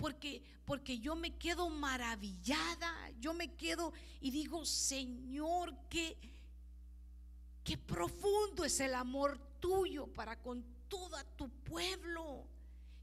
Porque, 0.00 0.42
porque 0.64 0.98
yo 0.98 1.14
me 1.14 1.36
quedo 1.36 1.68
maravillada, 1.68 3.10
yo 3.20 3.34
me 3.34 3.54
quedo 3.54 3.92
y 4.18 4.30
digo, 4.30 4.64
Señor, 4.64 5.76
qué, 5.90 6.16
qué 7.62 7.76
profundo 7.76 8.64
es 8.64 8.80
el 8.80 8.94
amor 8.94 9.38
tuyo 9.60 10.06
para 10.06 10.40
con 10.40 10.64
todo 10.88 11.22
tu 11.36 11.50
pueblo, 11.50 12.46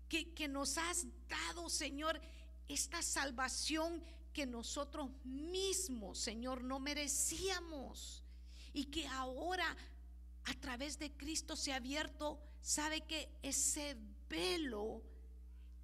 que, 0.10 0.34
que 0.34 0.48
nos 0.48 0.80
has 0.80 1.06
dado, 1.30 1.70
Señor, 1.70 2.20
esta 2.68 3.04
salvación 3.04 4.04
que 4.34 4.48
nosotros 4.48 5.12
mismos, 5.24 6.18
Señor, 6.18 6.64
no 6.64 6.80
merecíamos 6.80 8.24
y 8.74 8.86
que 8.86 9.08
ahora 9.08 9.78
a 10.46 10.54
través 10.56 10.98
de 10.98 11.12
Cristo 11.12 11.56
se 11.56 11.74
ha 11.74 11.76
abierto, 11.76 12.40
sabe 12.60 13.02
que 13.02 13.30
ese 13.44 13.98
velo 14.28 15.04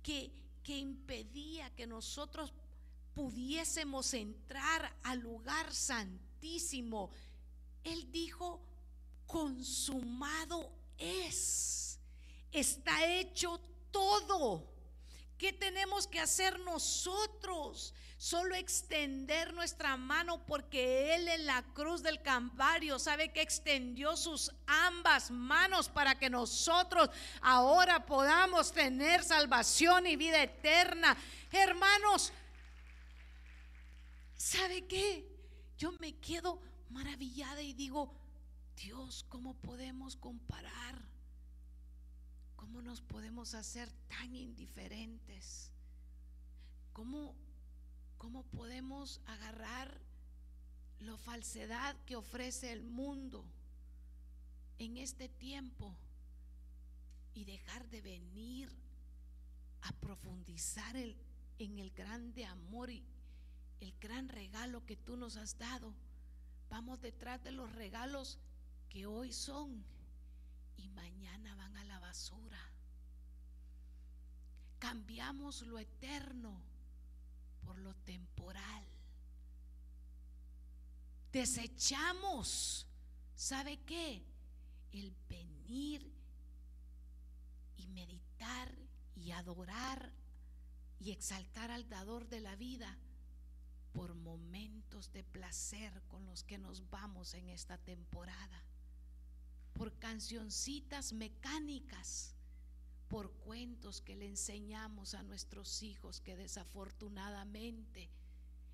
que, 0.01 0.31
que 0.63 0.77
impedía 0.77 1.69
que 1.75 1.85
nosotros 1.85 2.53
pudiésemos 3.13 4.13
entrar 4.13 4.95
al 5.03 5.19
lugar 5.19 5.73
santísimo, 5.73 7.11
Él 7.83 8.11
dijo, 8.11 8.61
consumado 9.27 10.71
es, 10.97 11.99
está 12.51 13.05
hecho 13.05 13.59
todo. 13.91 14.71
¿Qué 15.37 15.53
tenemos 15.53 16.07
que 16.07 16.19
hacer 16.19 16.59
nosotros? 16.59 17.93
Solo 18.23 18.55
extender 18.55 19.53
nuestra 19.53 19.97
mano 19.97 20.45
porque 20.45 21.13
Él 21.13 21.27
en 21.27 21.45
la 21.45 21.61
cruz 21.73 22.01
del 22.01 22.21
Calvario 22.21 22.97
sabe 22.97 23.33
que 23.33 23.41
extendió 23.41 24.15
sus 24.15 24.49
ambas 24.65 25.29
manos 25.29 25.89
para 25.89 26.17
que 26.17 26.29
nosotros 26.29 27.09
ahora 27.41 28.05
podamos 28.05 28.71
tener 28.71 29.25
salvación 29.25 30.07
y 30.07 30.15
vida 30.15 30.41
eterna. 30.41 31.17
Hermanos, 31.51 32.31
¿sabe 34.37 34.87
qué? 34.87 35.27
Yo 35.77 35.91
me 35.99 36.15
quedo 36.15 36.61
maravillada 36.91 37.61
y 37.61 37.73
digo, 37.73 38.15
Dios, 38.77 39.25
¿cómo 39.27 39.53
podemos 39.55 40.15
comparar? 40.15 41.01
¿Cómo 42.55 42.81
nos 42.81 43.01
podemos 43.01 43.53
hacer 43.53 43.91
tan 44.07 44.33
indiferentes? 44.33 45.73
¿Cómo, 46.93 47.35
cómo 48.23 48.43
podemos 48.43 49.19
agarrar 49.25 49.99
la 51.01 51.17
falsedad 51.17 51.93
que 52.05 52.15
ofrece 52.15 52.71
el 52.71 52.81
mundo 52.81 53.43
en 54.79 54.95
este 54.95 55.27
tiempo 55.27 55.93
y 57.33 57.43
dejar 57.43 57.85
de 57.89 58.01
venir 58.01 58.69
a 59.81 59.91
profundizar 59.99 60.95
en 60.95 61.79
el 61.79 61.91
grande 61.91 62.45
amor 62.45 62.91
y 62.91 63.03
el 63.81 63.93
gran 63.99 64.29
regalo 64.29 64.85
que 64.85 64.95
tú 64.95 65.17
nos 65.17 65.35
has 65.35 65.57
dado? 65.57 65.93
Vamos 66.69 67.01
detrás 67.01 67.43
de 67.43 67.51
los 67.51 67.73
regalos 67.73 68.39
que 68.87 69.05
hoy 69.05 69.33
son 69.33 69.83
y 70.77 70.87
mañana 70.87 71.55
van 71.55 71.75
a 71.75 71.83
la 71.83 71.99
basura. 71.99 72.71
Cambiamos 74.79 75.61
lo 75.63 75.77
eterno 75.77 76.71
por 77.65 77.77
lo 77.79 77.93
temporal. 77.95 78.85
Desechamos, 81.31 82.85
¿sabe 83.35 83.79
qué? 83.85 84.23
El 84.91 85.15
venir 85.27 86.13
y 87.77 87.87
meditar 87.87 88.71
y 89.15 89.31
adorar 89.31 90.11
y 90.99 91.11
exaltar 91.11 91.71
al 91.71 91.89
dador 91.89 92.27
de 92.29 92.39
la 92.39 92.55
vida 92.55 92.97
por 93.93 94.13
momentos 94.15 95.11
de 95.11 95.23
placer 95.23 96.01
con 96.07 96.25
los 96.25 96.43
que 96.43 96.57
nos 96.57 96.89
vamos 96.89 97.33
en 97.33 97.49
esta 97.49 97.77
temporada 97.77 98.63
por 99.73 99.97
cancioncitas 99.97 101.13
mecánicas, 101.13 102.32
por 103.13 103.29
cuentos 103.29 104.01
que 104.01 104.15
le 104.15 104.25
enseñamos 104.25 105.13
a 105.13 105.21
nuestros 105.21 105.83
hijos 105.83 106.19
que 106.19 106.35
desafortunadamente 106.35 108.09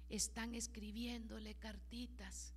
están 0.08 0.56
escribiéndole 0.56 1.56
cartitas 1.56 2.54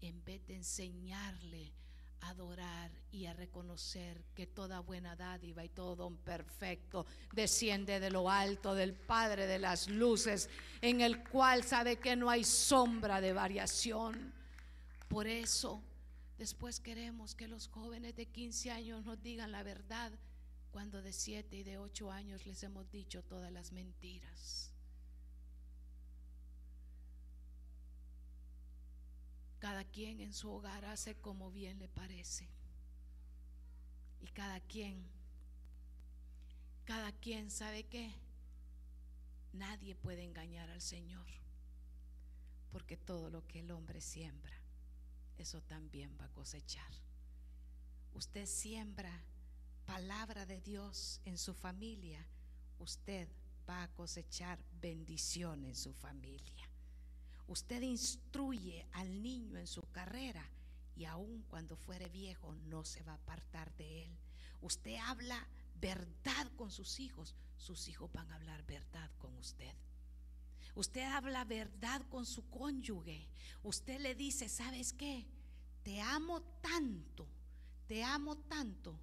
en 0.00 0.24
vez 0.24 0.46
de 0.46 0.54
enseñarle 0.54 1.74
a 2.22 2.30
adorar 2.30 2.90
y 3.12 3.26
a 3.26 3.34
reconocer 3.34 4.24
que 4.34 4.46
toda 4.46 4.80
buena 4.80 5.14
dádiva 5.14 5.62
y 5.62 5.68
todo 5.68 5.94
don 5.94 6.16
perfecto 6.16 7.04
desciende 7.34 8.00
de 8.00 8.08
lo 8.10 8.30
alto 8.30 8.74
del 8.74 8.94
Padre 8.94 9.46
de 9.46 9.58
las 9.58 9.88
luces, 9.88 10.48
en 10.80 11.02
el 11.02 11.22
cual 11.22 11.64
sabe 11.64 11.96
que 11.96 12.16
no 12.16 12.30
hay 12.30 12.44
sombra 12.44 13.20
de 13.20 13.34
variación. 13.34 14.32
Por 15.06 15.26
eso 15.26 15.82
Después 16.38 16.80
queremos 16.80 17.34
que 17.34 17.48
los 17.48 17.68
jóvenes 17.68 18.14
de 18.14 18.26
15 18.26 18.70
años 18.70 19.04
nos 19.06 19.22
digan 19.22 19.52
la 19.52 19.62
verdad 19.62 20.12
cuando 20.76 21.00
de 21.00 21.14
7 21.14 21.56
y 21.56 21.62
de 21.62 21.78
8 21.78 22.12
años 22.12 22.44
les 22.44 22.62
hemos 22.62 22.90
dicho 22.90 23.24
todas 23.24 23.50
las 23.50 23.72
mentiras. 23.72 24.74
Cada 29.58 29.84
quien 29.84 30.20
en 30.20 30.34
su 30.34 30.50
hogar 30.50 30.84
hace 30.84 31.14
como 31.14 31.50
bien 31.50 31.78
le 31.78 31.88
parece. 31.88 32.46
Y 34.20 34.26
cada 34.26 34.60
quien, 34.60 35.02
cada 36.84 37.10
quien 37.10 37.50
sabe 37.50 37.84
que 37.84 38.12
nadie 39.54 39.94
puede 39.94 40.24
engañar 40.24 40.68
al 40.68 40.82
Señor. 40.82 41.26
Porque 42.70 42.98
todo 42.98 43.30
lo 43.30 43.46
que 43.46 43.60
el 43.60 43.70
hombre 43.70 44.02
siembra 44.02 44.60
eso 45.38 45.62
también 45.62 46.14
va 46.20 46.26
a 46.26 46.32
cosechar. 46.34 46.92
Usted 48.12 48.44
siembra 48.44 49.24
palabra 49.86 50.44
de 50.44 50.60
Dios 50.60 51.20
en 51.24 51.38
su 51.38 51.54
familia, 51.54 52.26
usted 52.78 53.28
va 53.68 53.84
a 53.84 53.88
cosechar 53.94 54.58
bendición 54.80 55.64
en 55.64 55.74
su 55.74 55.92
familia. 55.94 56.68
Usted 57.48 57.80
instruye 57.82 58.86
al 58.92 59.22
niño 59.22 59.56
en 59.56 59.66
su 59.66 59.82
carrera 59.92 60.44
y 60.96 61.04
aun 61.04 61.42
cuando 61.48 61.76
fuere 61.76 62.08
viejo 62.08 62.54
no 62.66 62.84
se 62.84 63.02
va 63.04 63.12
a 63.12 63.16
apartar 63.16 63.74
de 63.76 64.04
él. 64.04 64.18
Usted 64.60 64.96
habla 64.96 65.46
verdad 65.80 66.50
con 66.56 66.70
sus 66.70 66.98
hijos, 66.98 67.34
sus 67.56 67.88
hijos 67.88 68.12
van 68.12 68.30
a 68.30 68.36
hablar 68.36 68.64
verdad 68.64 69.10
con 69.18 69.36
usted. 69.36 69.74
Usted 70.74 71.02
habla 71.04 71.44
verdad 71.44 72.02
con 72.10 72.26
su 72.26 72.48
cónyuge. 72.50 73.28
Usted 73.62 74.00
le 74.00 74.14
dice, 74.14 74.48
¿sabes 74.48 74.92
qué? 74.92 75.26
Te 75.82 76.00
amo 76.00 76.42
tanto, 76.60 77.26
te 77.86 78.02
amo 78.02 78.36
tanto, 78.36 78.98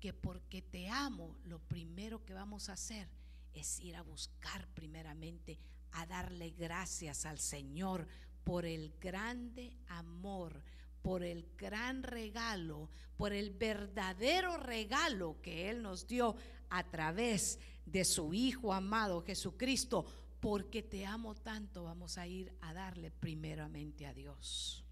que 0.00 0.12
porque 0.12 0.62
te 0.62 0.88
amo, 0.88 1.36
lo 1.44 1.58
primero 1.58 2.24
que 2.24 2.34
vamos 2.34 2.68
a 2.68 2.72
hacer 2.72 3.08
es 3.52 3.78
ir 3.80 3.96
a 3.96 4.02
buscar 4.02 4.66
primeramente, 4.68 5.58
a 5.92 6.06
darle 6.06 6.50
gracias 6.50 7.26
al 7.26 7.38
Señor 7.38 8.06
por 8.42 8.64
el 8.64 8.94
grande 9.00 9.76
amor, 9.88 10.62
por 11.02 11.22
el 11.22 11.46
gran 11.56 12.02
regalo, 12.02 12.88
por 13.16 13.32
el 13.32 13.50
verdadero 13.50 14.56
regalo 14.56 15.40
que 15.42 15.70
Él 15.70 15.82
nos 15.82 16.06
dio 16.06 16.34
a 16.70 16.88
través 16.88 17.58
de 17.84 18.04
su 18.04 18.32
Hijo 18.32 18.72
amado 18.72 19.22
Jesucristo 19.22 20.06
porque 20.40 20.82
te 20.82 21.04
amo 21.04 21.34
tanto, 21.34 21.84
vamos 21.84 22.16
a 22.16 22.26
ir 22.26 22.52
a 22.62 22.72
darle 22.72 23.10
primeramente 23.10 24.06
a 24.06 24.14
Dios. 24.14 24.84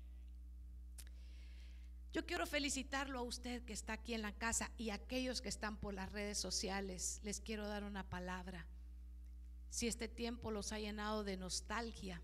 Yo 2.13 2.25
quiero 2.25 2.47
felicitarlo 2.47 3.19
a 3.19 3.23
usted 3.23 3.63
que 3.65 3.75
está 3.75 3.93
aquí 3.93 4.15
en 4.15 4.23
la 4.23 4.33
casa 4.33 4.71
y 4.79 4.91
a 4.91 4.95
aquellos 4.95 5.43
que 5.43 5.51
están 5.51 5.77
por 5.77 5.93
las 5.93 6.11
redes 6.11 6.39
sociales. 6.39 7.21
Les 7.23 7.41
quiero 7.41 7.69
dar 7.69 7.85
una 7.85 8.09
palabra. 8.09 8.67
Si 9.69 9.87
este 9.87 10.09
tiempo 10.09 10.51
los 10.51 10.73
ha 10.73 10.79
llenado 10.79 11.23
de 11.23 11.37
nostalgia 11.37 12.23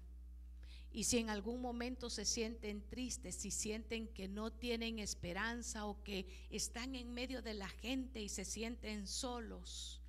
y 0.91 1.05
si 1.05 1.19
en 1.19 1.29
algún 1.29 1.61
momento 1.61 2.09
se 2.09 2.25
sienten 2.25 2.89
tristes, 2.89 3.35
si 3.35 3.51
sienten 3.51 4.09
que 4.09 4.27
no 4.27 4.51
tienen 4.51 5.01
esperanza 5.01 5.85
o 5.85 6.03
que 6.03 6.27
están 6.49 6.95
en 6.95 7.13
medio 7.13 7.43
de 7.43 7.53
la 7.53 7.69
gente 7.69 8.23
y 8.23 8.31
se 8.31 8.47
sienten 8.47 9.07
solos, 9.07 10.01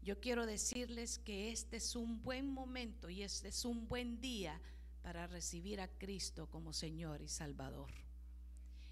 yo 0.00 0.20
quiero 0.20 0.46
decirles 0.46 1.18
que 1.18 1.50
este 1.50 1.78
es 1.78 1.96
un 1.96 2.22
buen 2.22 2.48
momento 2.48 3.10
y 3.10 3.22
este 3.22 3.48
es 3.48 3.64
un 3.64 3.88
buen 3.88 4.20
día 4.20 4.60
para 5.02 5.26
recibir 5.26 5.80
a 5.80 5.88
Cristo 5.88 6.48
como 6.48 6.72
Señor 6.72 7.20
y 7.20 7.28
Salvador. 7.28 7.90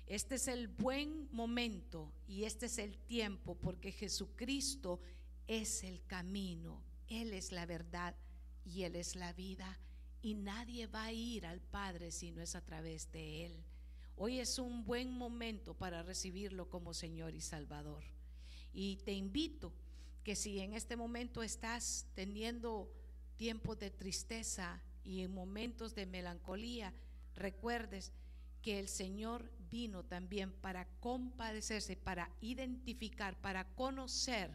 Este 0.07 0.35
es 0.35 0.49
el 0.49 0.69
buen 0.69 1.29
momento 1.33 2.12
y 2.27 2.45
este 2.45 2.66
es 2.66 2.79
el 2.79 2.99
tiempo 2.99 3.55
porque 3.55 3.93
Jesucristo 3.93 5.01
es 5.47 5.85
el 5.85 6.05
camino, 6.07 6.83
Él 7.09 7.33
es 7.33 7.53
la 7.53 7.66
verdad 7.66 8.15
y 8.65 8.83
Él 8.83 8.97
es 8.97 9.16
la 9.16 9.33
vida. 9.33 9.79
Y 10.20 10.35
nadie 10.35 10.87
va 10.87 11.05
a 11.05 11.12
ir 11.12 11.47
al 11.47 11.61
Padre 11.61 12.12
si 12.12 12.31
no 12.31 12.43
es 12.43 12.55
a 12.55 12.65
través 12.65 13.11
de 13.11 13.47
Él. 13.47 13.65
Hoy 14.16 14.39
es 14.39 14.59
un 14.59 14.85
buen 14.85 15.11
momento 15.11 15.74
para 15.74 16.03
recibirlo 16.03 16.69
como 16.70 16.95
Señor 16.95 17.35
y 17.35 17.41
Salvador. 17.41 18.05
Y 18.73 18.97
te 18.99 19.12
invito 19.12 19.73
que 20.23 20.37
si 20.37 20.61
en 20.61 20.74
este 20.74 20.97
momento 20.97 21.43
estás 21.43 22.07
teniendo 22.15 22.93
tiempos 23.37 23.79
de 23.79 23.91
tristeza 23.91 24.81
y 25.05 25.23
en 25.23 25.33
momentos 25.33 25.95
de 25.95 26.07
melancolía, 26.07 26.95
recuerdes 27.35 28.12
que 28.62 28.79
el 28.79 28.89
Señor 28.89 29.51
vino 29.73 30.05
también 30.05 30.53
para 30.53 30.86
compadecerse, 31.01 31.97
para 31.97 32.31
identificar, 32.43 33.40
para 33.40 33.65
conocer 33.74 34.51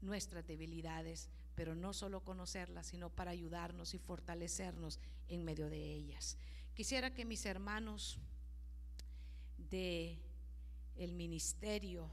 nuestras 0.00 0.46
debilidades, 0.46 1.28
pero 1.56 1.74
no 1.74 1.92
solo 1.92 2.24
conocerlas, 2.24 2.86
sino 2.86 3.10
para 3.10 3.32
ayudarnos 3.32 3.92
y 3.92 3.98
fortalecernos 3.98 5.00
en 5.28 5.44
medio 5.44 5.68
de 5.68 5.92
ellas. 5.92 6.38
Quisiera 6.74 7.12
que 7.12 7.24
mis 7.24 7.44
hermanos 7.44 8.18
de 9.58 10.18
el 10.96 11.12
ministerio 11.12 12.08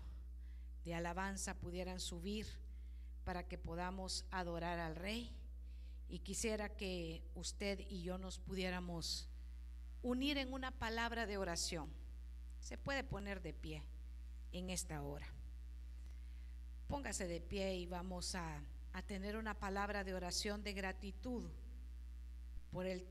de 0.84 0.96
alabanza 0.96 1.54
pudieran 1.54 2.00
subir 2.00 2.48
para 3.24 3.48
que 3.48 3.58
podamos 3.58 4.26
adorar 4.32 4.80
al 4.80 4.96
rey 4.96 5.32
y 6.10 6.20
quisiera 6.20 6.70
que 6.76 7.22
usted 7.36 7.80
y 7.90 8.02
yo 8.02 8.18
nos 8.18 8.40
pudiéramos 8.40 9.30
unir 10.02 10.38
en 10.38 10.54
una 10.54 10.72
palabra 10.72 11.26
de 11.26 11.38
oración. 11.38 12.07
Se 12.68 12.78
puede 12.78 13.02
poner 13.02 13.42
de 13.42 13.54
pie 13.54 13.82
en 14.52 14.70
esta 14.70 15.02
hora. 15.02 15.26
Póngase 16.90 17.26
de 17.26 17.40
pie 17.40 17.78
y 17.78 17.86
vamos 17.86 18.36
a, 18.36 18.62
tener 19.08 19.38
una 19.38 19.54
palabra 19.54 20.04
de 20.04 20.14
oración 20.14 20.64
de 20.64 20.74
gratitud 20.74 21.50
por 22.74 22.86
el 22.86 23.08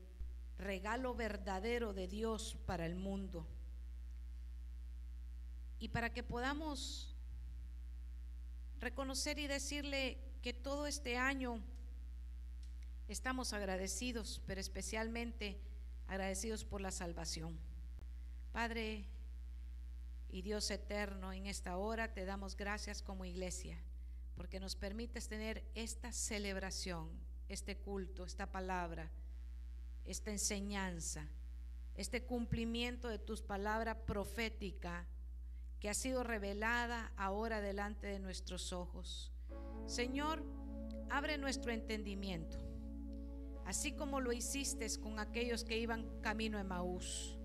regalo 0.59 1.15
verdadero 1.15 1.91
de 1.91 2.07
Dios 2.07 2.55
para 2.67 2.85
el 2.85 2.93
mundo. 2.93 3.47
Y 5.79 5.87
para 5.87 6.13
que 6.13 6.21
podamos 6.21 7.15
reconocer 8.79 9.39
y 9.39 9.47
decirle 9.47 10.19
que 10.43 10.53
todo 10.53 10.85
este 10.85 11.17
año 11.17 11.63
estamos 13.07 13.53
agradecidos, 13.53 14.39
pero 14.45 14.61
especialmente 14.61 15.59
agradecidos 16.07 16.63
por 16.63 16.79
la 16.79 16.91
salvación. 16.91 17.57
Padre 18.51 19.16
y 20.29 20.41
Dios 20.41 20.69
eterno, 20.71 21.33
en 21.33 21.45
esta 21.45 21.77
hora 21.77 22.13
te 22.13 22.25
damos 22.25 22.55
gracias 22.55 23.01
como 23.01 23.25
iglesia, 23.25 23.77
porque 24.35 24.59
nos 24.59 24.75
permites 24.75 25.27
tener 25.27 25.63
esta 25.75 26.11
celebración, 26.11 27.09
este 27.49 27.77
culto, 27.77 28.25
esta 28.25 28.51
palabra, 28.51 29.11
esta 30.05 30.31
enseñanza, 30.31 31.27
este 31.95 32.23
cumplimiento 32.23 33.07
de 33.07 33.19
tus 33.19 33.41
palabras 33.41 33.97
profética 34.05 35.07
que 35.79 35.89
ha 35.89 35.93
sido 35.93 36.23
revelada 36.23 37.11
ahora 37.17 37.61
delante 37.61 38.07
de 38.07 38.19
nuestros 38.19 38.73
ojos. 38.73 39.31
Señor, 39.85 40.43
abre 41.09 41.37
nuestro 41.37 41.71
entendimiento 41.71 42.67
así 43.67 43.91
como 43.91 44.21
lo 44.21 44.31
hiciste 44.31 44.87
con 45.01 45.19
aquellos 45.19 45.65
que 45.65 45.77
iban 45.77 46.21
camino 46.21 46.57
a 46.57 46.63
Maús. 46.63 47.37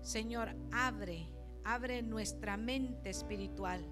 Señor, 0.00 0.54
abre, 0.70 1.26
abre 1.68 2.02
nuestra 2.02 2.56
mente 2.56 3.10
espiritual 3.10 3.84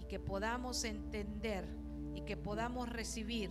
y 0.00 0.04
que 0.06 0.18
podamos 0.18 0.82
entender 0.82 1.64
y 2.12 2.22
que 2.22 2.36
podamos 2.36 2.88
recibir 2.88 3.50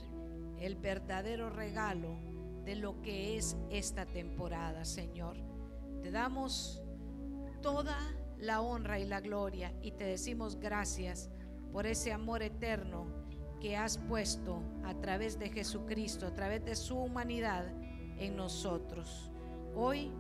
el 0.60 0.76
verdadero 0.76 1.50
regalo 1.50 2.18
de 2.66 2.76
lo 2.76 3.02
que 3.02 3.38
es 3.38 3.56
esta 3.70 4.06
temporada, 4.06 4.84
Señor. 4.84 5.38
Te 6.02 6.12
damos 6.12 6.84
toda 7.62 7.98
la 8.38 8.60
honra 8.60 9.00
y 9.00 9.06
la 9.06 9.22
gloria 9.22 9.74
y 9.82 9.92
te 9.92 10.04
decimos 10.04 10.58
gracias 10.60 11.30
por 11.72 11.88
ese 11.88 12.12
amor 12.12 12.44
eterno 12.44 13.08
que 13.62 13.78
has 13.78 13.98
puesto 13.98 14.62
a 14.84 14.94
través 14.96 15.40
de 15.40 15.50
Jesucristo, 15.50 16.28
a 16.28 16.34
través 16.34 16.66
de 16.66 16.76
su 16.76 16.98
humanidad 16.98 17.66
en 18.20 18.36
nosotros. 18.36 19.32
Hoy 19.74 20.12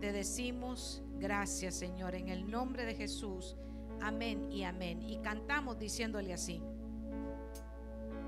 te 0.00 0.12
decimos 0.12 1.02
gracias, 1.18 1.74
Señor, 1.74 2.14
en 2.14 2.28
el 2.28 2.50
nombre 2.50 2.84
de 2.84 2.94
Jesús. 2.94 3.56
Amén 4.00 4.50
y 4.50 4.62
amén. 4.62 5.02
Y 5.02 5.18
cantamos 5.18 5.78
diciéndole 5.78 6.32
así. 6.32 6.62